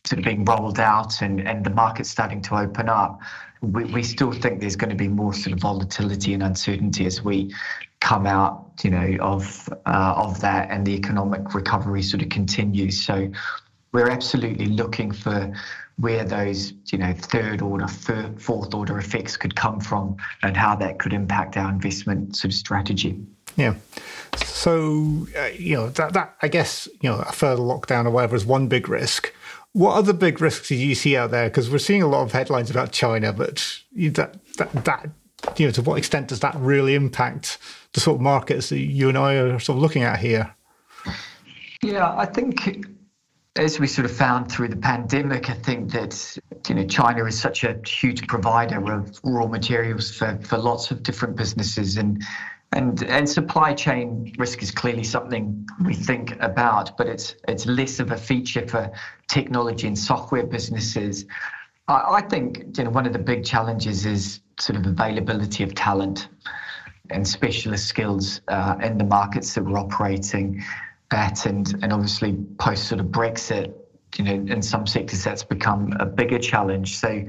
sort 0.04 0.18
of 0.18 0.24
being 0.24 0.44
rolled 0.44 0.80
out 0.80 1.20
and, 1.22 1.46
and 1.46 1.64
the 1.64 1.70
market 1.70 2.06
starting 2.06 2.40
to 2.42 2.56
open 2.56 2.88
up, 2.88 3.20
we, 3.60 3.84
we 3.86 4.02
still 4.02 4.32
think 4.32 4.60
there's 4.60 4.76
going 4.76 4.90
to 4.90 4.96
be 4.96 5.08
more 5.08 5.34
sort 5.34 5.52
of 5.52 5.60
volatility 5.60 6.32
and 6.32 6.42
uncertainty 6.42 7.04
as 7.06 7.22
we 7.22 7.52
come 8.00 8.26
out, 8.26 8.70
you 8.82 8.90
know, 8.90 9.16
of 9.20 9.68
uh, 9.86 10.14
of 10.16 10.40
that 10.40 10.70
and 10.70 10.86
the 10.86 10.92
economic 10.92 11.54
recovery 11.54 12.02
sort 12.02 12.22
of 12.22 12.28
continues. 12.28 13.04
So 13.04 13.30
we're 13.92 14.08
absolutely 14.08 14.66
looking 14.66 15.12
for 15.12 15.52
where 15.96 16.24
those, 16.24 16.72
you 16.92 16.98
know, 16.98 17.12
third 17.12 17.60
order, 17.60 17.88
fourth 17.88 18.72
order 18.72 18.98
effects 18.98 19.36
could 19.36 19.56
come 19.56 19.80
from 19.80 20.16
and 20.42 20.56
how 20.56 20.76
that 20.76 20.98
could 20.98 21.12
impact 21.12 21.56
our 21.56 21.70
investment 21.70 22.36
sort 22.36 22.52
of 22.52 22.54
strategy. 22.54 23.20
Yeah. 23.56 23.74
So, 24.36 25.26
uh, 25.36 25.46
you 25.46 25.74
know, 25.76 25.88
that, 25.90 26.12
that, 26.12 26.36
I 26.40 26.48
guess, 26.48 26.88
you 27.00 27.10
know, 27.10 27.18
a 27.18 27.32
further 27.32 27.62
lockdown 27.62 28.06
or 28.06 28.10
whatever 28.10 28.36
is 28.36 28.46
one 28.46 28.68
big 28.68 28.88
risk. 28.88 29.34
What 29.72 29.94
other 29.96 30.12
big 30.12 30.40
risks 30.40 30.68
do 30.68 30.76
you 30.76 30.94
see 30.94 31.16
out 31.16 31.32
there? 31.32 31.48
Because 31.48 31.68
we're 31.68 31.78
seeing 31.78 32.02
a 32.02 32.08
lot 32.08 32.22
of 32.22 32.32
headlines 32.32 32.70
about 32.70 32.92
China, 32.92 33.32
but 33.32 33.82
that, 33.92 34.38
that, 34.56 34.84
that, 34.84 35.10
you 35.56 35.66
know, 35.66 35.72
to 35.72 35.82
what 35.82 35.98
extent 35.98 36.28
does 36.28 36.40
that 36.40 36.54
really 36.56 36.94
impact 36.94 37.58
the 37.92 38.00
sort 38.00 38.16
of 38.16 38.20
markets 38.20 38.68
that 38.68 38.78
you 38.78 39.08
and 39.08 39.18
I 39.18 39.34
are 39.34 39.58
sort 39.58 39.76
of 39.76 39.82
looking 39.82 40.04
at 40.04 40.20
here? 40.20 40.54
Yeah, 41.82 42.14
I 42.16 42.26
think 42.26 42.86
as 43.56 43.80
we 43.80 43.86
sort 43.86 44.04
of 44.04 44.12
found 44.12 44.50
through 44.50 44.68
the 44.68 44.76
pandemic, 44.76 45.50
I 45.50 45.54
think 45.54 45.90
that 45.92 46.38
you 46.68 46.74
know 46.74 46.86
China 46.86 47.24
is 47.24 47.38
such 47.38 47.64
a 47.64 47.80
huge 47.86 48.26
provider 48.26 48.92
of 48.92 49.18
raw 49.24 49.46
materials 49.46 50.10
for, 50.10 50.38
for 50.42 50.58
lots 50.58 50.90
of 50.90 51.02
different 51.02 51.36
businesses, 51.36 51.96
and 51.96 52.22
and 52.72 53.02
and 53.04 53.28
supply 53.28 53.74
chain 53.74 54.32
risk 54.38 54.62
is 54.62 54.70
clearly 54.70 55.04
something 55.04 55.66
we 55.84 55.94
think 55.94 56.40
about, 56.40 56.96
but 56.96 57.06
it's 57.06 57.34
it's 57.48 57.66
less 57.66 57.98
of 57.98 58.12
a 58.12 58.16
feature 58.16 58.66
for 58.66 58.92
technology 59.28 59.86
and 59.86 59.98
software 59.98 60.46
businesses. 60.46 61.24
I, 61.88 62.16
I 62.16 62.20
think 62.22 62.78
you 62.78 62.84
know 62.84 62.90
one 62.90 63.06
of 63.06 63.12
the 63.12 63.18
big 63.18 63.44
challenges 63.44 64.06
is 64.06 64.40
sort 64.58 64.78
of 64.78 64.86
availability 64.86 65.62
of 65.64 65.74
talent 65.74 66.28
and 67.10 67.26
specialist 67.26 67.86
skills 67.86 68.40
uh, 68.48 68.76
in 68.82 68.98
the 68.98 69.04
markets 69.04 69.54
that 69.54 69.64
we're 69.64 69.78
operating 69.78 70.62
at, 71.10 71.46
and 71.46 71.72
and 71.82 71.92
obviously 71.92 72.34
post 72.58 72.88
sort 72.88 73.00
of 73.00 73.06
Brexit, 73.06 73.74
you 74.16 74.24
know, 74.24 74.52
in 74.52 74.62
some 74.62 74.86
sectors 74.86 75.24
that's 75.24 75.44
become 75.44 75.92
a 76.00 76.06
bigger 76.06 76.38
challenge. 76.38 76.98
So, 76.98 77.24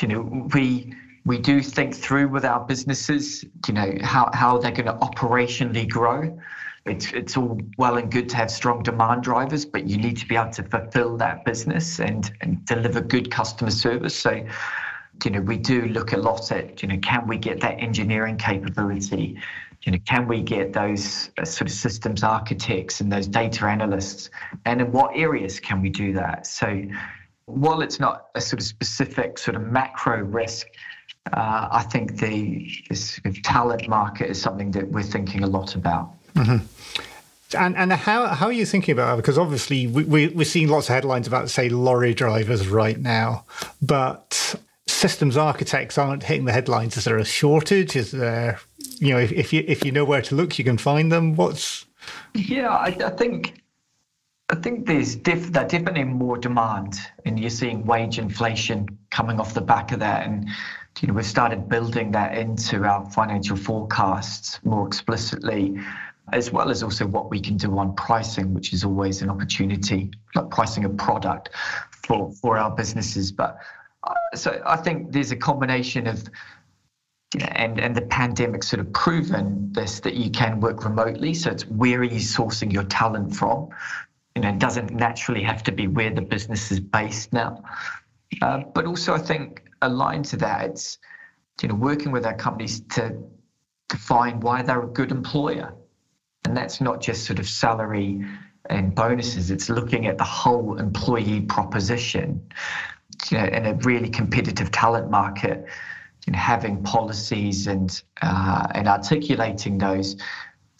you 0.00 0.08
know, 0.08 0.48
we 0.54 0.94
we 1.24 1.38
do 1.38 1.60
think 1.62 1.94
through 1.94 2.28
with 2.28 2.44
our 2.44 2.60
businesses, 2.60 3.44
you 3.68 3.74
know, 3.74 3.94
how, 4.02 4.30
how 4.32 4.58
they're 4.58 4.70
going 4.70 4.86
to 4.86 4.94
operationally 4.94 5.88
grow. 5.88 6.38
It's, 6.86 7.12
it's 7.12 7.36
all 7.36 7.60
well 7.76 7.98
and 7.98 8.10
good 8.10 8.30
to 8.30 8.36
have 8.36 8.50
strong 8.50 8.82
demand 8.82 9.22
drivers, 9.22 9.66
but 9.66 9.86
you 9.86 9.98
need 9.98 10.16
to 10.16 10.26
be 10.26 10.36
able 10.36 10.50
to 10.52 10.62
fulfill 10.62 11.18
that 11.18 11.44
business 11.44 12.00
and, 12.00 12.32
and 12.40 12.64
deliver 12.64 13.02
good 13.02 13.30
customer 13.30 13.70
service. 13.70 14.16
So, 14.16 14.46
you 15.22 15.30
know, 15.30 15.42
we 15.42 15.58
do 15.58 15.82
look 15.88 16.12
a 16.14 16.16
lot 16.16 16.50
at, 16.52 16.80
you 16.80 16.88
know, 16.88 16.98
can 16.98 17.26
we 17.26 17.36
get 17.36 17.60
that 17.60 17.78
engineering 17.80 18.38
capability? 18.38 19.38
You 19.82 19.92
know, 19.92 19.98
can 20.04 20.28
we 20.28 20.42
get 20.42 20.72
those 20.72 21.30
uh, 21.38 21.44
sort 21.44 21.70
of 21.70 21.74
systems 21.74 22.22
architects 22.22 23.00
and 23.00 23.10
those 23.10 23.26
data 23.26 23.64
analysts? 23.64 24.28
And 24.66 24.80
in 24.80 24.92
what 24.92 25.16
areas 25.16 25.58
can 25.58 25.80
we 25.80 25.88
do 25.88 26.12
that? 26.14 26.46
So, 26.46 26.82
while 27.46 27.80
it's 27.80 27.98
not 27.98 28.26
a 28.34 28.40
sort 28.40 28.60
of 28.60 28.66
specific 28.66 29.38
sort 29.38 29.56
of 29.56 29.62
macro 29.62 30.22
risk, 30.22 30.66
uh, 31.32 31.68
I 31.70 31.82
think 31.82 32.18
the 32.18 32.70
this 32.88 33.20
talent 33.42 33.88
market 33.88 34.30
is 34.30 34.40
something 34.40 34.70
that 34.72 34.88
we're 34.90 35.02
thinking 35.02 35.42
a 35.42 35.46
lot 35.46 35.74
about. 35.74 36.10
Mm-hmm. 36.34 37.56
And 37.56 37.76
and 37.76 37.92
how 37.92 38.26
how 38.28 38.46
are 38.46 38.52
you 38.52 38.66
thinking 38.66 38.92
about 38.92 39.14
it? 39.14 39.16
Because 39.16 39.38
obviously 39.38 39.86
we, 39.86 40.04
we 40.04 40.28
we're 40.28 40.44
seeing 40.44 40.68
lots 40.68 40.88
of 40.88 40.94
headlines 40.94 41.26
about 41.26 41.50
say 41.50 41.68
lorry 41.68 42.14
drivers 42.14 42.68
right 42.68 42.98
now, 42.98 43.44
but 43.82 44.54
systems 45.00 45.36
architects 45.36 45.96
aren't 45.96 46.22
hitting 46.24 46.44
the 46.44 46.52
headlines. 46.52 46.96
Is 46.96 47.04
there 47.04 47.16
a 47.16 47.24
shortage? 47.24 47.96
Is 47.96 48.10
there 48.10 48.60
you 48.98 49.14
know 49.14 49.18
if, 49.18 49.32
if 49.32 49.52
you 49.52 49.64
if 49.66 49.84
you 49.84 49.92
know 49.92 50.04
where 50.04 50.22
to 50.22 50.34
look, 50.34 50.58
you 50.58 50.64
can 50.64 50.78
find 50.78 51.10
them. 51.10 51.34
What's 51.36 51.86
yeah, 52.34 52.68
I, 52.68 52.88
I 53.04 53.10
think 53.10 53.62
I 54.50 54.56
think 54.56 54.86
there's 54.86 55.16
def- 55.16 55.52
there's 55.52 55.70
definitely 55.70 56.04
more 56.04 56.36
demand, 56.36 56.98
and 57.24 57.40
you're 57.40 57.50
seeing 57.50 57.86
wage 57.86 58.18
inflation 58.18 58.98
coming 59.10 59.40
off 59.40 59.54
the 59.54 59.60
back 59.60 59.92
of 59.92 60.00
that, 60.00 60.26
and 60.26 60.48
you 61.00 61.08
know, 61.08 61.14
we've 61.14 61.24
started 61.24 61.68
building 61.68 62.10
that 62.12 62.36
into 62.36 62.84
our 62.84 63.08
financial 63.10 63.56
forecasts 63.56 64.60
more 64.64 64.86
explicitly, 64.86 65.78
as 66.32 66.52
well 66.52 66.70
as 66.70 66.82
also 66.82 67.06
what 67.06 67.30
we 67.30 67.40
can 67.40 67.56
do 67.56 67.78
on 67.78 67.94
pricing, 67.94 68.52
which 68.52 68.74
is 68.74 68.84
always 68.84 69.22
an 69.22 69.30
opportunity, 69.30 70.10
like 70.34 70.50
pricing 70.50 70.84
a 70.84 70.90
product 70.90 71.50
for, 72.06 72.32
for 72.32 72.58
our 72.58 72.70
businesses. 72.70 73.32
But 73.32 73.56
so 74.34 74.60
I 74.64 74.76
think 74.76 75.12
there's 75.12 75.32
a 75.32 75.36
combination 75.36 76.06
of 76.06 76.22
you 77.34 77.40
know, 77.40 77.46
and 77.52 77.80
and 77.80 77.94
the 77.94 78.02
pandemic 78.02 78.62
sort 78.62 78.80
of 78.80 78.92
proven 78.92 79.72
this 79.72 80.00
that 80.00 80.14
you 80.14 80.30
can 80.30 80.60
work 80.60 80.84
remotely. 80.84 81.34
So 81.34 81.50
it's 81.50 81.66
where 81.66 82.00
are 82.00 82.04
you 82.04 82.20
sourcing 82.20 82.72
your 82.72 82.84
talent 82.84 83.34
from? 83.34 83.68
You 84.34 84.42
know, 84.42 84.48
it 84.48 84.58
doesn't 84.58 84.92
naturally 84.92 85.42
have 85.42 85.62
to 85.64 85.72
be 85.72 85.86
where 85.86 86.10
the 86.10 86.22
business 86.22 86.70
is 86.70 86.80
based 86.80 87.32
now. 87.32 87.62
Uh, 88.42 88.62
but 88.74 88.86
also, 88.86 89.14
I 89.14 89.18
think 89.18 89.62
aligned 89.82 90.24
to 90.26 90.36
that, 90.38 90.70
it's 90.70 90.98
you 91.62 91.68
know 91.68 91.74
working 91.74 92.12
with 92.12 92.26
our 92.26 92.34
companies 92.34 92.80
to 92.92 93.16
to 93.90 93.96
find 93.96 94.42
why 94.42 94.62
they're 94.62 94.82
a 94.82 94.86
good 94.86 95.10
employer, 95.10 95.74
and 96.44 96.56
that's 96.56 96.80
not 96.80 97.00
just 97.00 97.24
sort 97.24 97.38
of 97.38 97.48
salary 97.48 98.24
and 98.68 98.94
bonuses. 98.94 99.50
It's 99.50 99.68
looking 99.68 100.06
at 100.06 100.18
the 100.18 100.24
whole 100.24 100.78
employee 100.78 101.42
proposition. 101.42 102.40
You 103.30 103.38
know, 103.38 103.44
in 103.44 103.66
a 103.66 103.74
really 103.74 104.08
competitive 104.08 104.70
talent 104.70 105.10
market, 105.10 105.66
you 106.26 106.32
know, 106.32 106.38
having 106.38 106.82
policies 106.82 107.66
and 107.66 108.02
uh, 108.22 108.66
and 108.74 108.88
articulating 108.88 109.78
those 109.78 110.16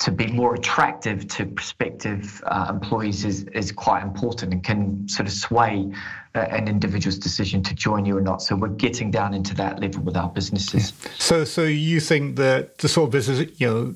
to 0.00 0.10
be 0.10 0.26
more 0.28 0.54
attractive 0.54 1.28
to 1.28 1.44
prospective 1.44 2.42
uh, 2.46 2.68
employees 2.70 3.26
is, 3.26 3.42
is 3.52 3.70
quite 3.70 4.02
important 4.02 4.50
and 4.50 4.64
can 4.64 5.06
sort 5.06 5.28
of 5.28 5.32
sway 5.32 5.92
uh, 6.34 6.38
an 6.38 6.68
individual's 6.68 7.18
decision 7.18 7.62
to 7.62 7.74
join 7.74 8.06
you 8.06 8.16
or 8.16 8.22
not. 8.22 8.40
So 8.40 8.56
we're 8.56 8.68
getting 8.68 9.10
down 9.10 9.34
into 9.34 9.54
that 9.56 9.78
level 9.78 10.02
with 10.02 10.16
our 10.16 10.30
businesses. 10.30 10.94
So, 11.18 11.44
so 11.44 11.64
you 11.64 12.00
think 12.00 12.36
that 12.36 12.78
the 12.78 12.88
sort 12.88 13.08
of 13.08 13.12
business, 13.12 13.50
you 13.60 13.66
know, 13.66 13.94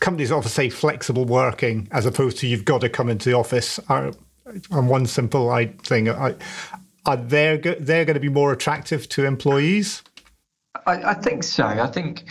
companies 0.00 0.32
often 0.32 0.50
say 0.50 0.70
flexible 0.70 1.26
working 1.26 1.86
as 1.90 2.06
opposed 2.06 2.38
to 2.38 2.46
you've 2.46 2.64
got 2.64 2.80
to 2.80 2.88
come 2.88 3.10
into 3.10 3.28
the 3.28 3.36
office. 3.36 3.78
On 3.90 4.86
one 4.86 5.06
simple 5.06 5.54
thing, 5.82 6.08
are, 6.08 6.34
are 7.06 7.16
they 7.16 7.56
they're 7.56 8.04
going 8.04 8.14
to 8.14 8.20
be 8.20 8.28
more 8.28 8.52
attractive 8.52 9.08
to 9.10 9.24
employees? 9.24 10.02
I, 10.86 11.10
I 11.10 11.14
think 11.14 11.42
so. 11.44 11.64
I 11.64 11.86
think 11.86 12.24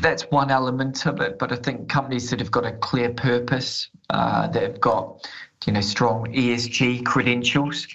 that's 0.00 0.24
one 0.24 0.50
element 0.50 1.06
of 1.06 1.20
it. 1.20 1.38
But 1.38 1.52
I 1.52 1.56
think 1.56 1.88
companies 1.88 2.30
that 2.30 2.40
have 2.40 2.50
got 2.50 2.66
a 2.66 2.72
clear 2.72 3.10
purpose, 3.10 3.88
uh, 4.10 4.48
that 4.48 4.62
have 4.62 4.80
got 4.80 5.28
you 5.66 5.72
know 5.72 5.80
strong 5.80 6.26
ESG 6.32 7.04
credentials, 7.04 7.86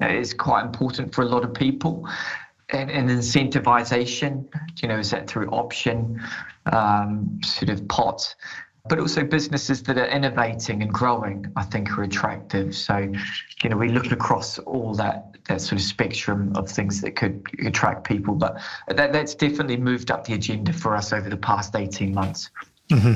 is 0.00 0.34
quite 0.34 0.64
important 0.64 1.14
for 1.14 1.22
a 1.22 1.26
lot 1.26 1.44
of 1.44 1.54
people. 1.54 2.08
And, 2.70 2.90
and 2.90 3.08
incentivization, 3.08 4.46
you 4.82 4.88
know, 4.88 4.98
is 4.98 5.10
that 5.12 5.26
through 5.26 5.48
option 5.48 6.22
um, 6.70 7.40
sort 7.42 7.70
of 7.70 7.88
pot 7.88 8.34
but 8.88 8.98
also 8.98 9.24
businesses 9.24 9.82
that 9.84 9.98
are 9.98 10.06
innovating 10.06 10.82
and 10.82 10.92
growing, 10.92 11.50
I 11.56 11.64
think 11.64 11.96
are 11.98 12.02
attractive. 12.02 12.74
So, 12.74 13.12
you 13.62 13.70
know, 13.70 13.76
we 13.76 13.88
look 13.88 14.12
across 14.12 14.58
all 14.60 14.94
that 14.94 15.34
that 15.48 15.62
sort 15.62 15.80
of 15.80 15.82
spectrum 15.82 16.52
of 16.56 16.68
things 16.68 17.00
that 17.00 17.16
could 17.16 17.42
attract 17.64 18.04
people, 18.06 18.34
but 18.34 18.60
that, 18.88 19.12
that's 19.12 19.34
definitely 19.34 19.78
moved 19.78 20.10
up 20.10 20.24
the 20.24 20.34
agenda 20.34 20.72
for 20.74 20.94
us 20.94 21.12
over 21.12 21.30
the 21.30 21.38
past 21.38 21.74
18 21.74 22.12
months. 22.14 22.50
Mm-hmm. 22.90 23.14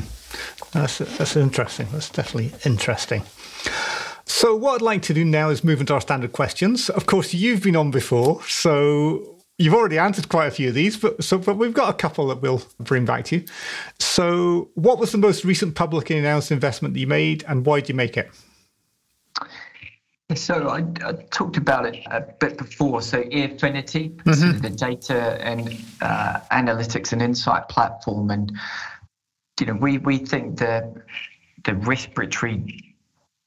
That's, 0.72 0.98
that's 0.98 1.36
interesting. 1.36 1.88
That's 1.92 2.08
definitely 2.08 2.52
interesting. 2.64 3.22
So, 4.24 4.56
what 4.56 4.76
I'd 4.76 4.82
like 4.82 5.02
to 5.02 5.14
do 5.14 5.24
now 5.24 5.50
is 5.50 5.62
move 5.62 5.80
into 5.80 5.94
our 5.94 6.00
standard 6.00 6.32
questions. 6.32 6.88
Of 6.88 7.06
course, 7.06 7.34
you've 7.34 7.62
been 7.62 7.76
on 7.76 7.90
before, 7.90 8.42
so 8.44 9.36
You've 9.58 9.74
already 9.74 9.98
answered 9.98 10.28
quite 10.28 10.46
a 10.46 10.50
few 10.50 10.68
of 10.68 10.74
these, 10.74 10.96
but 10.96 11.22
so 11.22 11.38
but 11.38 11.56
we've 11.56 11.74
got 11.74 11.90
a 11.90 11.92
couple 11.92 12.26
that 12.28 12.40
we'll 12.40 12.62
bring 12.80 13.04
back 13.04 13.26
to 13.26 13.36
you. 13.36 13.44
So, 14.00 14.70
what 14.74 14.98
was 14.98 15.12
the 15.12 15.18
most 15.18 15.44
recent 15.44 15.74
publicly 15.74 16.18
announced 16.18 16.50
investment 16.50 16.94
that 16.94 17.00
you 17.00 17.06
made, 17.06 17.44
and 17.46 17.64
why 17.64 17.80
did 17.80 17.90
you 17.90 17.94
make 17.94 18.16
it? 18.16 18.30
So 20.34 20.68
I, 20.68 20.84
I 21.06 21.12
talked 21.30 21.56
about 21.56 21.86
it 21.86 22.02
a 22.06 22.20
bit 22.20 22.56
before. 22.56 23.02
So 23.02 23.22
Airfinity, 23.22 24.16
mm-hmm. 24.16 24.58
the 24.58 24.70
data 24.70 25.38
and 25.44 25.78
uh, 26.00 26.40
analytics 26.50 27.12
and 27.12 27.20
insight 27.20 27.68
platform, 27.68 28.30
and 28.30 28.52
you 29.60 29.66
know 29.66 29.74
we 29.74 29.98
we 29.98 30.18
think 30.18 30.58
the 30.58 31.02
the 31.64 31.74
respiratory 31.74 32.94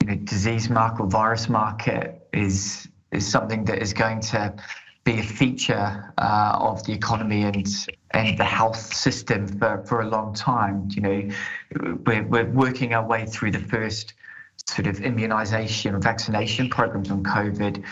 you 0.01 0.07
know, 0.07 0.15
disease 0.15 0.69
market 0.69 1.03
or 1.03 1.07
virus 1.07 1.49
market 1.49 2.27
is 2.33 2.87
is 3.11 3.25
something 3.27 3.65
that 3.65 3.81
is 3.81 3.93
going 3.93 4.19
to 4.19 4.53
be 5.05 5.19
a 5.19 5.23
feature 5.23 6.13
uh, 6.17 6.57
of 6.59 6.83
the 6.85 6.91
economy 6.91 7.43
and 7.43 7.87
and 8.11 8.37
the 8.37 8.43
health 8.43 8.93
system 8.93 9.47
for, 9.47 9.83
for 9.85 10.01
a 10.01 10.07
long 10.07 10.33
time. 10.33 10.89
You 10.91 11.01
know, 11.01 11.29
we're, 12.05 12.23
we're 12.23 12.51
working 12.51 12.93
our 12.93 13.05
way 13.05 13.25
through 13.25 13.51
the 13.51 13.59
first 13.59 14.13
sort 14.67 14.87
of 14.87 15.01
immunization 15.01 15.93
or 15.93 15.99
vaccination 15.99 16.69
programs 16.69 17.11
on 17.11 17.23
COVID. 17.23 17.83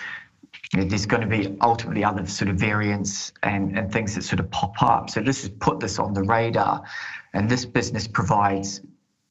You 0.73 0.79
know, 0.79 0.85
there's 0.85 1.05
going 1.05 1.21
to 1.21 1.27
be 1.27 1.55
ultimately 1.61 2.03
other 2.03 2.25
sort 2.25 2.49
of 2.49 2.55
variants 2.55 3.31
and, 3.43 3.77
and 3.77 3.91
things 3.91 4.15
that 4.15 4.23
sort 4.23 4.39
of 4.39 4.49
pop 4.49 4.81
up. 4.81 5.09
So 5.11 5.21
this 5.21 5.41
has 5.41 5.49
put 5.49 5.79
this 5.79 5.99
on 5.99 6.13
the 6.15 6.23
radar, 6.23 6.83
and 7.33 7.47
this 7.47 7.63
business 7.63 8.07
provides, 8.07 8.81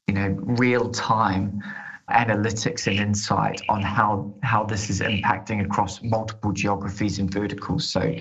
you 0.06 0.14
know, 0.14 0.36
real 0.38 0.90
time 0.90 1.62
analytics 2.12 2.86
and 2.86 2.98
insight 2.98 3.60
on 3.68 3.82
how 3.82 4.32
how 4.42 4.64
this 4.64 4.90
is 4.90 5.00
impacting 5.00 5.64
across 5.64 6.02
multiple 6.02 6.52
geographies 6.52 7.18
and 7.18 7.30
verticals. 7.30 7.88
So 7.88 8.14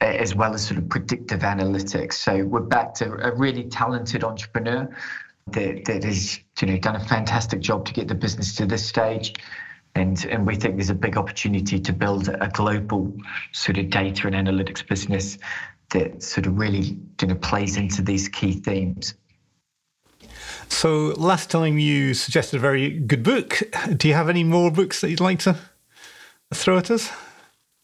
as 0.00 0.34
well 0.34 0.54
as 0.54 0.66
sort 0.66 0.78
of 0.78 0.88
predictive 0.88 1.40
analytics. 1.40 2.14
So 2.14 2.44
we're 2.44 2.60
back 2.60 2.94
to 2.94 3.12
a 3.26 3.34
really 3.34 3.64
talented 3.64 4.22
entrepreneur 4.22 4.88
that, 5.48 5.84
that 5.84 6.04
has 6.04 6.40
you 6.60 6.68
know 6.68 6.78
done 6.78 6.96
a 6.96 7.04
fantastic 7.04 7.60
job 7.60 7.86
to 7.86 7.92
get 7.92 8.08
the 8.08 8.14
business 8.14 8.54
to 8.56 8.66
this 8.66 8.86
stage. 8.86 9.34
And, 9.96 10.24
and 10.24 10.44
we 10.44 10.56
think 10.56 10.74
there's 10.74 10.90
a 10.90 10.94
big 10.94 11.16
opportunity 11.16 11.78
to 11.78 11.92
build 11.92 12.28
a 12.28 12.48
global 12.52 13.16
sort 13.52 13.78
of 13.78 13.90
data 13.90 14.26
and 14.26 14.34
analytics 14.34 14.86
business 14.86 15.38
that 15.90 16.20
sort 16.20 16.46
of 16.46 16.58
really 16.58 16.98
you 17.20 17.28
know 17.28 17.36
plays 17.36 17.76
into 17.76 18.02
these 18.02 18.28
key 18.28 18.52
themes. 18.52 19.14
So 20.68 21.14
last 21.16 21.50
time 21.50 21.78
you 21.78 22.14
suggested 22.14 22.56
a 22.56 22.60
very 22.60 22.98
good 22.98 23.22
book. 23.22 23.62
Do 23.96 24.08
you 24.08 24.14
have 24.14 24.28
any 24.28 24.44
more 24.44 24.70
books 24.70 25.00
that 25.00 25.10
you'd 25.10 25.20
like 25.20 25.40
to 25.40 25.56
throw 26.52 26.78
at 26.78 26.90
us? 26.90 27.10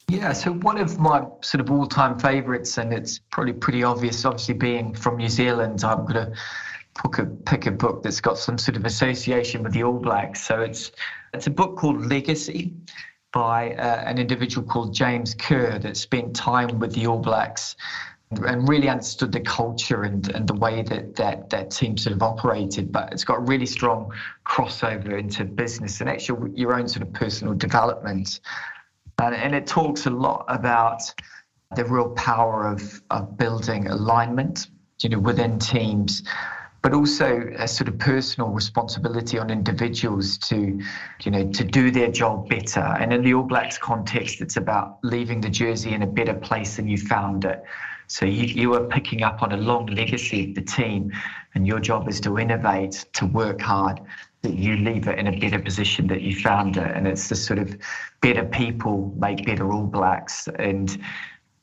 Yeah, 0.09 0.33
so 0.33 0.53
one 0.53 0.77
of 0.79 0.99
my 0.99 1.25
sort 1.41 1.61
of 1.61 1.71
all-time 1.71 2.19
favourites, 2.19 2.79
and 2.79 2.93
it's 2.93 3.21
probably 3.31 3.53
pretty 3.53 3.85
obvious, 3.85 4.25
obviously 4.25 4.55
being 4.55 4.93
from 4.93 5.17
New 5.17 5.29
Zealand, 5.29 5.85
I'm 5.85 6.05
going 6.05 6.15
to 6.15 6.33
pick 7.01 7.19
a, 7.19 7.27
pick 7.27 7.67
a 7.67 7.71
book 7.71 8.03
that's 8.03 8.21
got 8.21 8.37
some 8.37 8.59
sort 8.59 8.77
of 8.77 8.85
association 8.85 9.63
with 9.63 9.73
the 9.73 9.85
All 9.85 9.99
Blacks. 9.99 10.43
So 10.45 10.61
it's 10.61 10.91
it's 11.33 11.47
a 11.47 11.51
book 11.51 11.77
called 11.77 12.05
Legacy 12.07 12.75
by 13.33 13.75
uh, 13.75 14.03
an 14.05 14.19
individual 14.19 14.67
called 14.67 14.93
James 14.93 15.35
Kerr 15.35 15.79
that 15.79 15.97
spent 15.97 16.35
time 16.35 16.81
with 16.81 16.93
the 16.93 17.07
All 17.07 17.21
Blacks 17.21 17.77
and 18.31 18.69
really 18.69 18.89
understood 18.89 19.33
the 19.33 19.41
culture 19.41 20.05
and, 20.05 20.29
and 20.35 20.47
the 20.47 20.55
way 20.55 20.83
that, 20.83 21.17
that 21.17 21.51
that 21.51 21.71
team 21.71 21.97
sort 21.97 22.15
of 22.15 22.23
operated. 22.23 22.93
But 22.93 23.13
it's 23.13 23.25
got 23.25 23.47
really 23.49 23.67
strong 23.67 24.13
crossover 24.47 25.19
into 25.19 25.45
business 25.45 26.01
and 26.01 26.09
actually 26.09 26.53
your 26.55 26.75
own 26.75 26.87
sort 26.87 27.07
of 27.07 27.13
personal 27.13 27.55
development. 27.55 28.41
And, 29.21 29.35
and 29.35 29.55
it 29.55 29.67
talks 29.67 30.07
a 30.07 30.11
lot 30.11 30.45
about 30.49 31.03
the 31.75 31.85
real 31.85 32.11
power 32.11 32.69
of, 32.69 33.03
of 33.11 33.37
building 33.37 33.89
alignment, 33.89 34.69
you 35.01 35.09
know, 35.09 35.19
within 35.19 35.59
teams, 35.59 36.23
but 36.83 36.95
also 36.95 37.53
a 37.59 37.69
sort 37.69 37.89
of 37.89 37.99
personal 37.99 38.51
responsibility 38.51 39.39
on 39.39 39.51
individuals 39.51 40.39
to, 40.39 40.81
you 41.23 41.31
know, 41.31 41.51
to 41.51 41.65
do 41.65 41.91
their 41.91 42.11
job 42.11 42.49
better. 42.49 42.81
And 42.81 43.13
in 43.13 43.23
the 43.23 43.35
All 43.35 43.43
Blacks 43.43 43.77
context, 43.77 44.41
it's 44.41 44.57
about 44.57 44.99
leaving 45.03 45.41
the 45.41 45.51
jersey 45.51 45.93
in 45.93 46.03
a 46.03 46.07
better 46.07 46.35
place 46.35 46.77
than 46.77 46.89
you 46.89 46.97
found 46.97 47.45
it. 47.45 47.63
So 48.11 48.27
you, 48.27 48.43
you 48.43 48.75
are 48.75 48.83
picking 48.89 49.23
up 49.23 49.41
on 49.41 49.53
a 49.53 49.57
long 49.57 49.87
legacy 49.87 50.49
of 50.49 50.57
the 50.57 50.63
team, 50.63 51.13
and 51.55 51.65
your 51.65 51.79
job 51.79 52.09
is 52.09 52.21
to 52.23 52.41
innovate, 52.41 53.05
to 53.13 53.25
work 53.25 53.61
hard, 53.61 54.01
that 54.43 54.55
you 54.55 54.79
leave 54.79 55.07
it 55.07 55.17
in 55.17 55.29
a 55.29 55.39
better 55.39 55.61
position 55.61 56.09
that 56.09 56.21
you 56.21 56.35
found 56.35 56.77
it. 56.77 56.91
And 56.97 57.07
it's 57.07 57.29
the 57.29 57.37
sort 57.37 57.61
of 57.61 57.79
better 58.21 58.45
people 58.45 59.15
make 59.17 59.47
better 59.47 59.73
All 59.73 59.85
Blacks. 59.85 60.49
And 60.59 61.01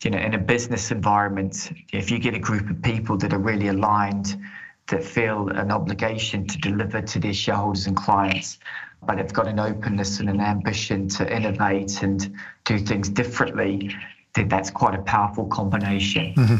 you 0.06 0.10
know, 0.10 0.20
in 0.20 0.36
a 0.36 0.38
business 0.38 0.89
environment, 0.89 1.70
if 1.91 2.10
you 2.10 2.18
get 2.18 2.34
a 2.34 2.39
group 2.39 2.70
of 2.70 2.82
people 2.82 3.18
that 3.18 3.34
are 3.34 3.39
really 3.39 3.68
aligned, 3.68 4.41
that 4.88 5.04
feel 5.04 5.50
an 5.50 5.70
obligation 5.70 6.48
to 6.48 6.58
deliver 6.60 7.02
to 7.02 7.20
their 7.20 7.34
shareholders 7.34 7.88
and 7.88 7.98
clients, 7.98 8.58
but 9.06 9.18
have 9.18 9.34
got 9.34 9.50
an 9.50 9.60
openness 9.60 10.22
and 10.22 10.30
an 10.30 10.39
ambition 10.39 11.10
to 11.10 11.30
innovate 11.30 12.04
and 12.04 12.34
do 12.64 12.80
things 12.80 13.10
differently, 13.10 13.93
think 14.38 14.50
that's 14.50 14.70
quite 14.70 14.96
a 14.96 15.02
powerful 15.02 15.46
combination. 15.48 16.34
Mm-hmm. 16.36 16.56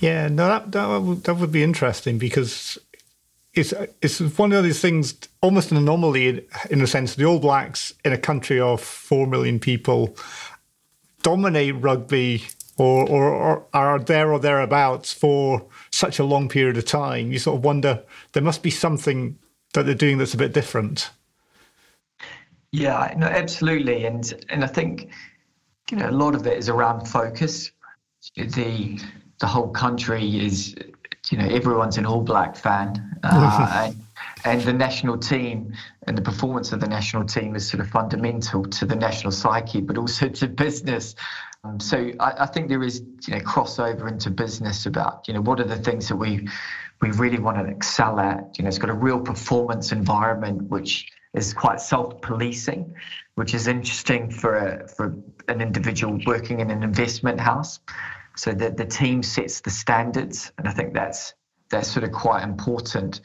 Yeah, 0.00 0.28
no, 0.28 0.48
that, 0.48 0.72
that 0.72 1.00
would, 1.00 1.24
that 1.24 1.34
would 1.34 1.52
be 1.52 1.62
interesting 1.62 2.18
because 2.18 2.78
it's 3.54 3.72
it's 4.00 4.18
one 4.38 4.52
of 4.52 4.64
these 4.64 4.80
things, 4.80 5.14
almost 5.42 5.70
an 5.70 5.76
anomaly 5.76 6.46
in 6.70 6.78
the 6.78 6.86
sense 6.86 7.14
the 7.14 7.24
All 7.24 7.38
Blacks 7.38 7.92
in 8.04 8.12
a 8.12 8.18
country 8.18 8.58
of 8.58 8.80
four 8.80 9.26
million 9.26 9.60
people 9.60 10.16
dominate 11.22 11.74
rugby 11.76 12.44
or, 12.78 13.08
or, 13.08 13.34
or 13.34 13.66
are 13.74 13.98
there 13.98 14.32
or 14.32 14.38
thereabouts 14.40 15.12
for 15.12 15.64
such 15.90 16.18
a 16.18 16.24
long 16.24 16.48
period 16.48 16.76
of 16.78 16.86
time. 16.86 17.30
You 17.30 17.38
sort 17.38 17.58
of 17.58 17.64
wonder 17.64 18.02
there 18.32 18.42
must 18.42 18.62
be 18.62 18.70
something 18.70 19.38
that 19.74 19.84
they're 19.84 19.94
doing 19.94 20.18
that's 20.18 20.34
a 20.34 20.38
bit 20.38 20.52
different. 20.52 21.10
Yeah, 22.72 23.12
no, 23.18 23.26
absolutely, 23.26 24.06
and 24.06 24.32
and 24.48 24.64
I 24.64 24.66
think 24.66 25.10
you 25.92 25.98
know, 25.98 26.08
a 26.08 26.10
lot 26.10 26.34
of 26.34 26.46
it 26.46 26.56
is 26.56 26.70
around 26.70 27.06
focus. 27.06 27.70
The 28.34 28.98
the 29.40 29.46
whole 29.46 29.68
country 29.68 30.40
is, 30.40 30.74
you 31.30 31.36
know, 31.36 31.46
everyone's 31.46 31.98
an 31.98 32.06
All 32.06 32.22
Black 32.22 32.56
fan, 32.56 33.18
uh, 33.22 33.84
and, 33.84 33.96
and 34.44 34.62
the 34.62 34.72
national 34.72 35.18
team 35.18 35.74
and 36.06 36.16
the 36.16 36.22
performance 36.22 36.72
of 36.72 36.80
the 36.80 36.88
national 36.88 37.24
team 37.26 37.54
is 37.54 37.68
sort 37.68 37.82
of 37.82 37.90
fundamental 37.90 38.64
to 38.64 38.86
the 38.86 38.96
national 38.96 39.32
psyche, 39.32 39.82
but 39.82 39.98
also 39.98 40.28
to 40.28 40.48
business. 40.48 41.14
Um, 41.64 41.78
so 41.78 42.10
I, 42.18 42.44
I, 42.44 42.46
think 42.46 42.68
there 42.68 42.82
is, 42.82 43.02
you 43.26 43.34
know, 43.34 43.40
crossover 43.40 44.08
into 44.08 44.30
business 44.30 44.86
about, 44.86 45.28
you 45.28 45.34
know, 45.34 45.42
what 45.42 45.60
are 45.60 45.64
the 45.64 45.76
things 45.76 46.08
that 46.08 46.16
we 46.16 46.48
we 47.02 47.10
really 47.10 47.38
want 47.38 47.58
to 47.58 47.64
excel 47.64 48.18
at. 48.18 48.56
You 48.56 48.64
know, 48.64 48.68
it's 48.68 48.78
got 48.78 48.90
a 48.90 48.94
real 48.94 49.20
performance 49.20 49.92
environment 49.92 50.70
which 50.70 51.06
is 51.34 51.52
quite 51.52 51.80
self-policing, 51.80 52.94
which 53.34 53.54
is 53.54 53.66
interesting 53.66 54.30
for 54.30 54.56
a, 54.56 54.88
for 54.88 55.16
an 55.48 55.60
individual 55.60 56.18
working 56.26 56.60
in 56.60 56.70
an 56.70 56.82
investment 56.82 57.40
house. 57.40 57.80
So 58.34 58.52
that 58.52 58.78
the 58.78 58.86
team 58.86 59.22
sets 59.22 59.60
the 59.60 59.68
standards, 59.68 60.52
and 60.56 60.66
I 60.66 60.72
think 60.72 60.94
that's 60.94 61.34
that's 61.68 61.90
sort 61.90 62.04
of 62.04 62.12
quite 62.12 62.42
important. 62.42 63.20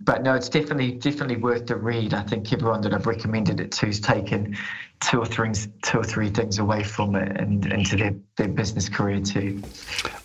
But 0.00 0.22
no, 0.22 0.34
it's 0.34 0.48
definitely 0.48 0.92
definitely 0.92 1.36
worth 1.36 1.66
the 1.66 1.76
read. 1.76 2.14
I 2.14 2.22
think 2.22 2.50
everyone 2.54 2.80
that 2.82 2.94
I've 2.94 3.06
recommended 3.06 3.60
it 3.60 3.70
to 3.72 3.86
has 3.86 4.00
taken 4.00 4.56
two 5.00 5.20
or 5.20 5.26
three 5.26 5.52
two 5.82 5.98
or 5.98 6.04
three 6.04 6.30
things 6.30 6.58
away 6.58 6.82
from 6.82 7.14
it 7.14 7.38
and 7.40 7.64
into 7.66 7.96
their, 7.96 8.14
their 8.36 8.48
business 8.48 8.88
career 8.88 9.20
too. 9.20 9.62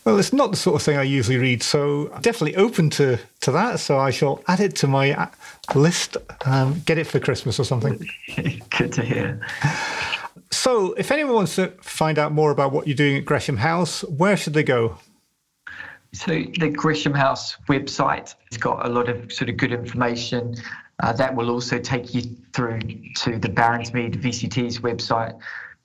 Well, 0.06 0.18
it's 0.18 0.34
not 0.34 0.52
the 0.52 0.58
sort 0.58 0.76
of 0.76 0.84
thing 0.84 0.98
I 0.98 1.04
usually 1.04 1.38
read, 1.38 1.64
so 1.64 2.08
definitely 2.22 2.56
open 2.56 2.90
to 2.92 3.18
to 3.42 3.52
that. 3.52 3.80
So 3.80 4.00
I 4.00 4.12
shall 4.12 4.44
add 4.48 4.60
it 4.60 4.76
to 4.78 4.88
my 4.88 5.12
uh, 5.12 5.28
list. 5.76 6.18
Um, 6.46 6.82
get 6.86 6.98
it 6.98 7.06
for 7.06 7.20
Christmas 7.20 7.60
or 7.60 7.64
something. 7.64 8.08
Good 8.70 8.94
to 8.94 9.02
hear. 9.04 9.42
So, 10.52 10.94
if 10.94 11.12
anyone 11.12 11.36
wants 11.36 11.56
to 11.56 11.70
find 11.82 12.20
out 12.20 12.34
more 12.34 12.52
about 12.52 12.74
what 12.74 12.86
you're 12.86 12.96
doing 12.96 13.18
at 13.18 13.26
Gresham 13.26 13.58
House, 13.58 14.04
where 14.04 14.36
should 14.36 14.54
they 14.54 14.64
go? 14.64 14.98
So 16.14 16.44
the 16.60 16.70
Gresham 16.70 17.14
House 17.14 17.56
website 17.70 18.36
has 18.52 18.58
got 18.58 18.86
a 18.86 18.90
lot 18.90 19.08
of 19.08 19.32
sort 19.32 19.50
of 19.50 19.56
good 19.56 19.72
information. 19.72 20.56
Uh, 21.02 21.12
that 21.14 21.36
will 21.36 21.50
also 21.50 21.80
take 21.80 22.14
you 22.14 22.22
through 22.54 22.80
to 23.16 23.38
the 23.40 23.50
Baronsmead 23.50 24.22
VCT's 24.22 24.80
website. 24.80 25.38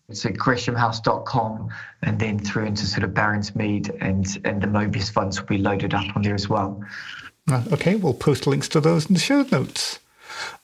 It's 0.09 0.25
at 0.25 0.35
greshamhouse.com 0.35 1.71
and 2.03 2.19
then 2.19 2.39
through 2.39 2.67
into 2.67 2.87
sort 2.87 3.03
of 3.03 3.11
Baronsmead 3.11 3.97
and, 4.01 4.27
and 4.45 4.63
the 4.63 4.69
Mobeus 4.69 5.11
funds 5.11 5.41
will 5.41 5.49
be 5.49 5.59
loaded 5.59 5.95
up 5.95 6.15
on 6.15 6.23
there 6.23 6.35
as 6.35 6.49
well. 6.49 6.81
Okay, 7.73 7.97
we'll 7.97 8.15
post 8.15 8.47
links 8.47 8.69
to 8.69 8.81
those 8.81 9.07
in 9.07 9.15
the 9.15 9.21
show 9.21 9.43
notes. 9.51 9.99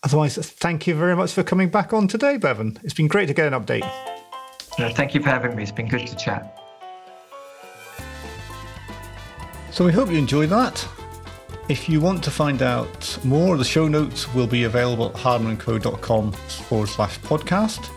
Otherwise, 0.03 0.36
thank 0.36 0.86
you 0.86 0.94
very 0.94 1.16
much 1.16 1.32
for 1.32 1.42
coming 1.42 1.70
back 1.70 1.92
on 1.92 2.07
today, 2.07 2.36
Bevan. 2.36 2.78
It's 2.82 2.94
been 2.94 3.09
great 3.09 3.26
to 3.26 3.34
get 3.34 3.53
an 3.53 3.61
update. 3.61 3.88
No, 4.78 4.90
thank 4.90 5.14
you 5.14 5.22
for 5.22 5.28
having 5.28 5.57
me. 5.57 5.62
It's 5.62 5.72
been 5.72 5.88
good 5.88 6.07
to 6.07 6.16
chat. 6.16 6.59
So 9.70 9.84
we 9.84 9.92
hope 9.92 10.11
you 10.11 10.18
enjoyed 10.18 10.50
that. 10.50 10.86
If 11.73 11.89
you 11.89 12.03
want 12.03 12.23
to 12.25 12.31
find 12.31 12.61
out 12.61 13.18
more, 13.25 13.57
the 13.57 13.64
show 13.64 13.89
notes 13.89 14.35
will 14.35 14.47
be 14.47 14.64
available 14.64 15.07
at 15.07 15.14
hardmanandco.com 15.14 16.33
forward 16.33 16.87
slash 16.91 17.18
podcast. 17.20 17.89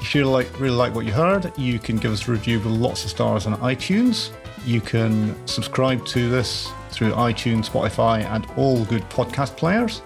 If 0.00 0.14
you 0.14 0.24
like, 0.26 0.48
really 0.60 0.76
like 0.76 0.94
what 0.94 1.04
you 1.04 1.10
heard, 1.10 1.50
you 1.58 1.80
can 1.80 1.96
give 1.96 2.12
us 2.12 2.28
a 2.28 2.30
review 2.30 2.60
with 2.60 2.68
lots 2.68 3.02
of 3.02 3.10
stars 3.10 3.44
on 3.44 3.56
iTunes. 3.56 4.30
You 4.64 4.80
can 4.80 5.34
subscribe 5.48 6.06
to 6.06 6.30
this 6.30 6.70
through 6.90 7.10
iTunes, 7.10 7.68
Spotify, 7.68 8.22
and 8.22 8.46
all 8.56 8.84
good 8.84 9.02
podcast 9.10 9.56
players. 9.56 10.00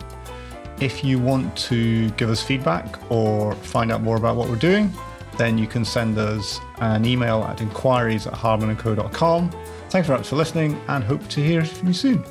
If 0.80 1.04
you 1.04 1.18
want 1.18 1.54
to 1.68 2.08
give 2.12 2.30
us 2.30 2.42
feedback 2.42 2.98
or 3.12 3.54
find 3.56 3.92
out 3.92 4.00
more 4.00 4.16
about 4.16 4.36
what 4.36 4.48
we're 4.48 4.56
doing, 4.56 4.90
then 5.36 5.58
you 5.58 5.66
can 5.66 5.84
send 5.84 6.16
us 6.16 6.60
an 6.78 7.04
email 7.04 7.44
at 7.44 7.60
inquiries 7.60 8.26
at 8.26 8.32
hardmanandco.com 8.32 9.50
Thanks 9.92 10.08
very 10.08 10.20
much 10.20 10.28
for 10.28 10.36
listening 10.36 10.80
and 10.88 11.04
hope 11.04 11.28
to 11.28 11.44
hear 11.44 11.62
from 11.66 11.88
you 11.88 11.92
soon. 11.92 12.24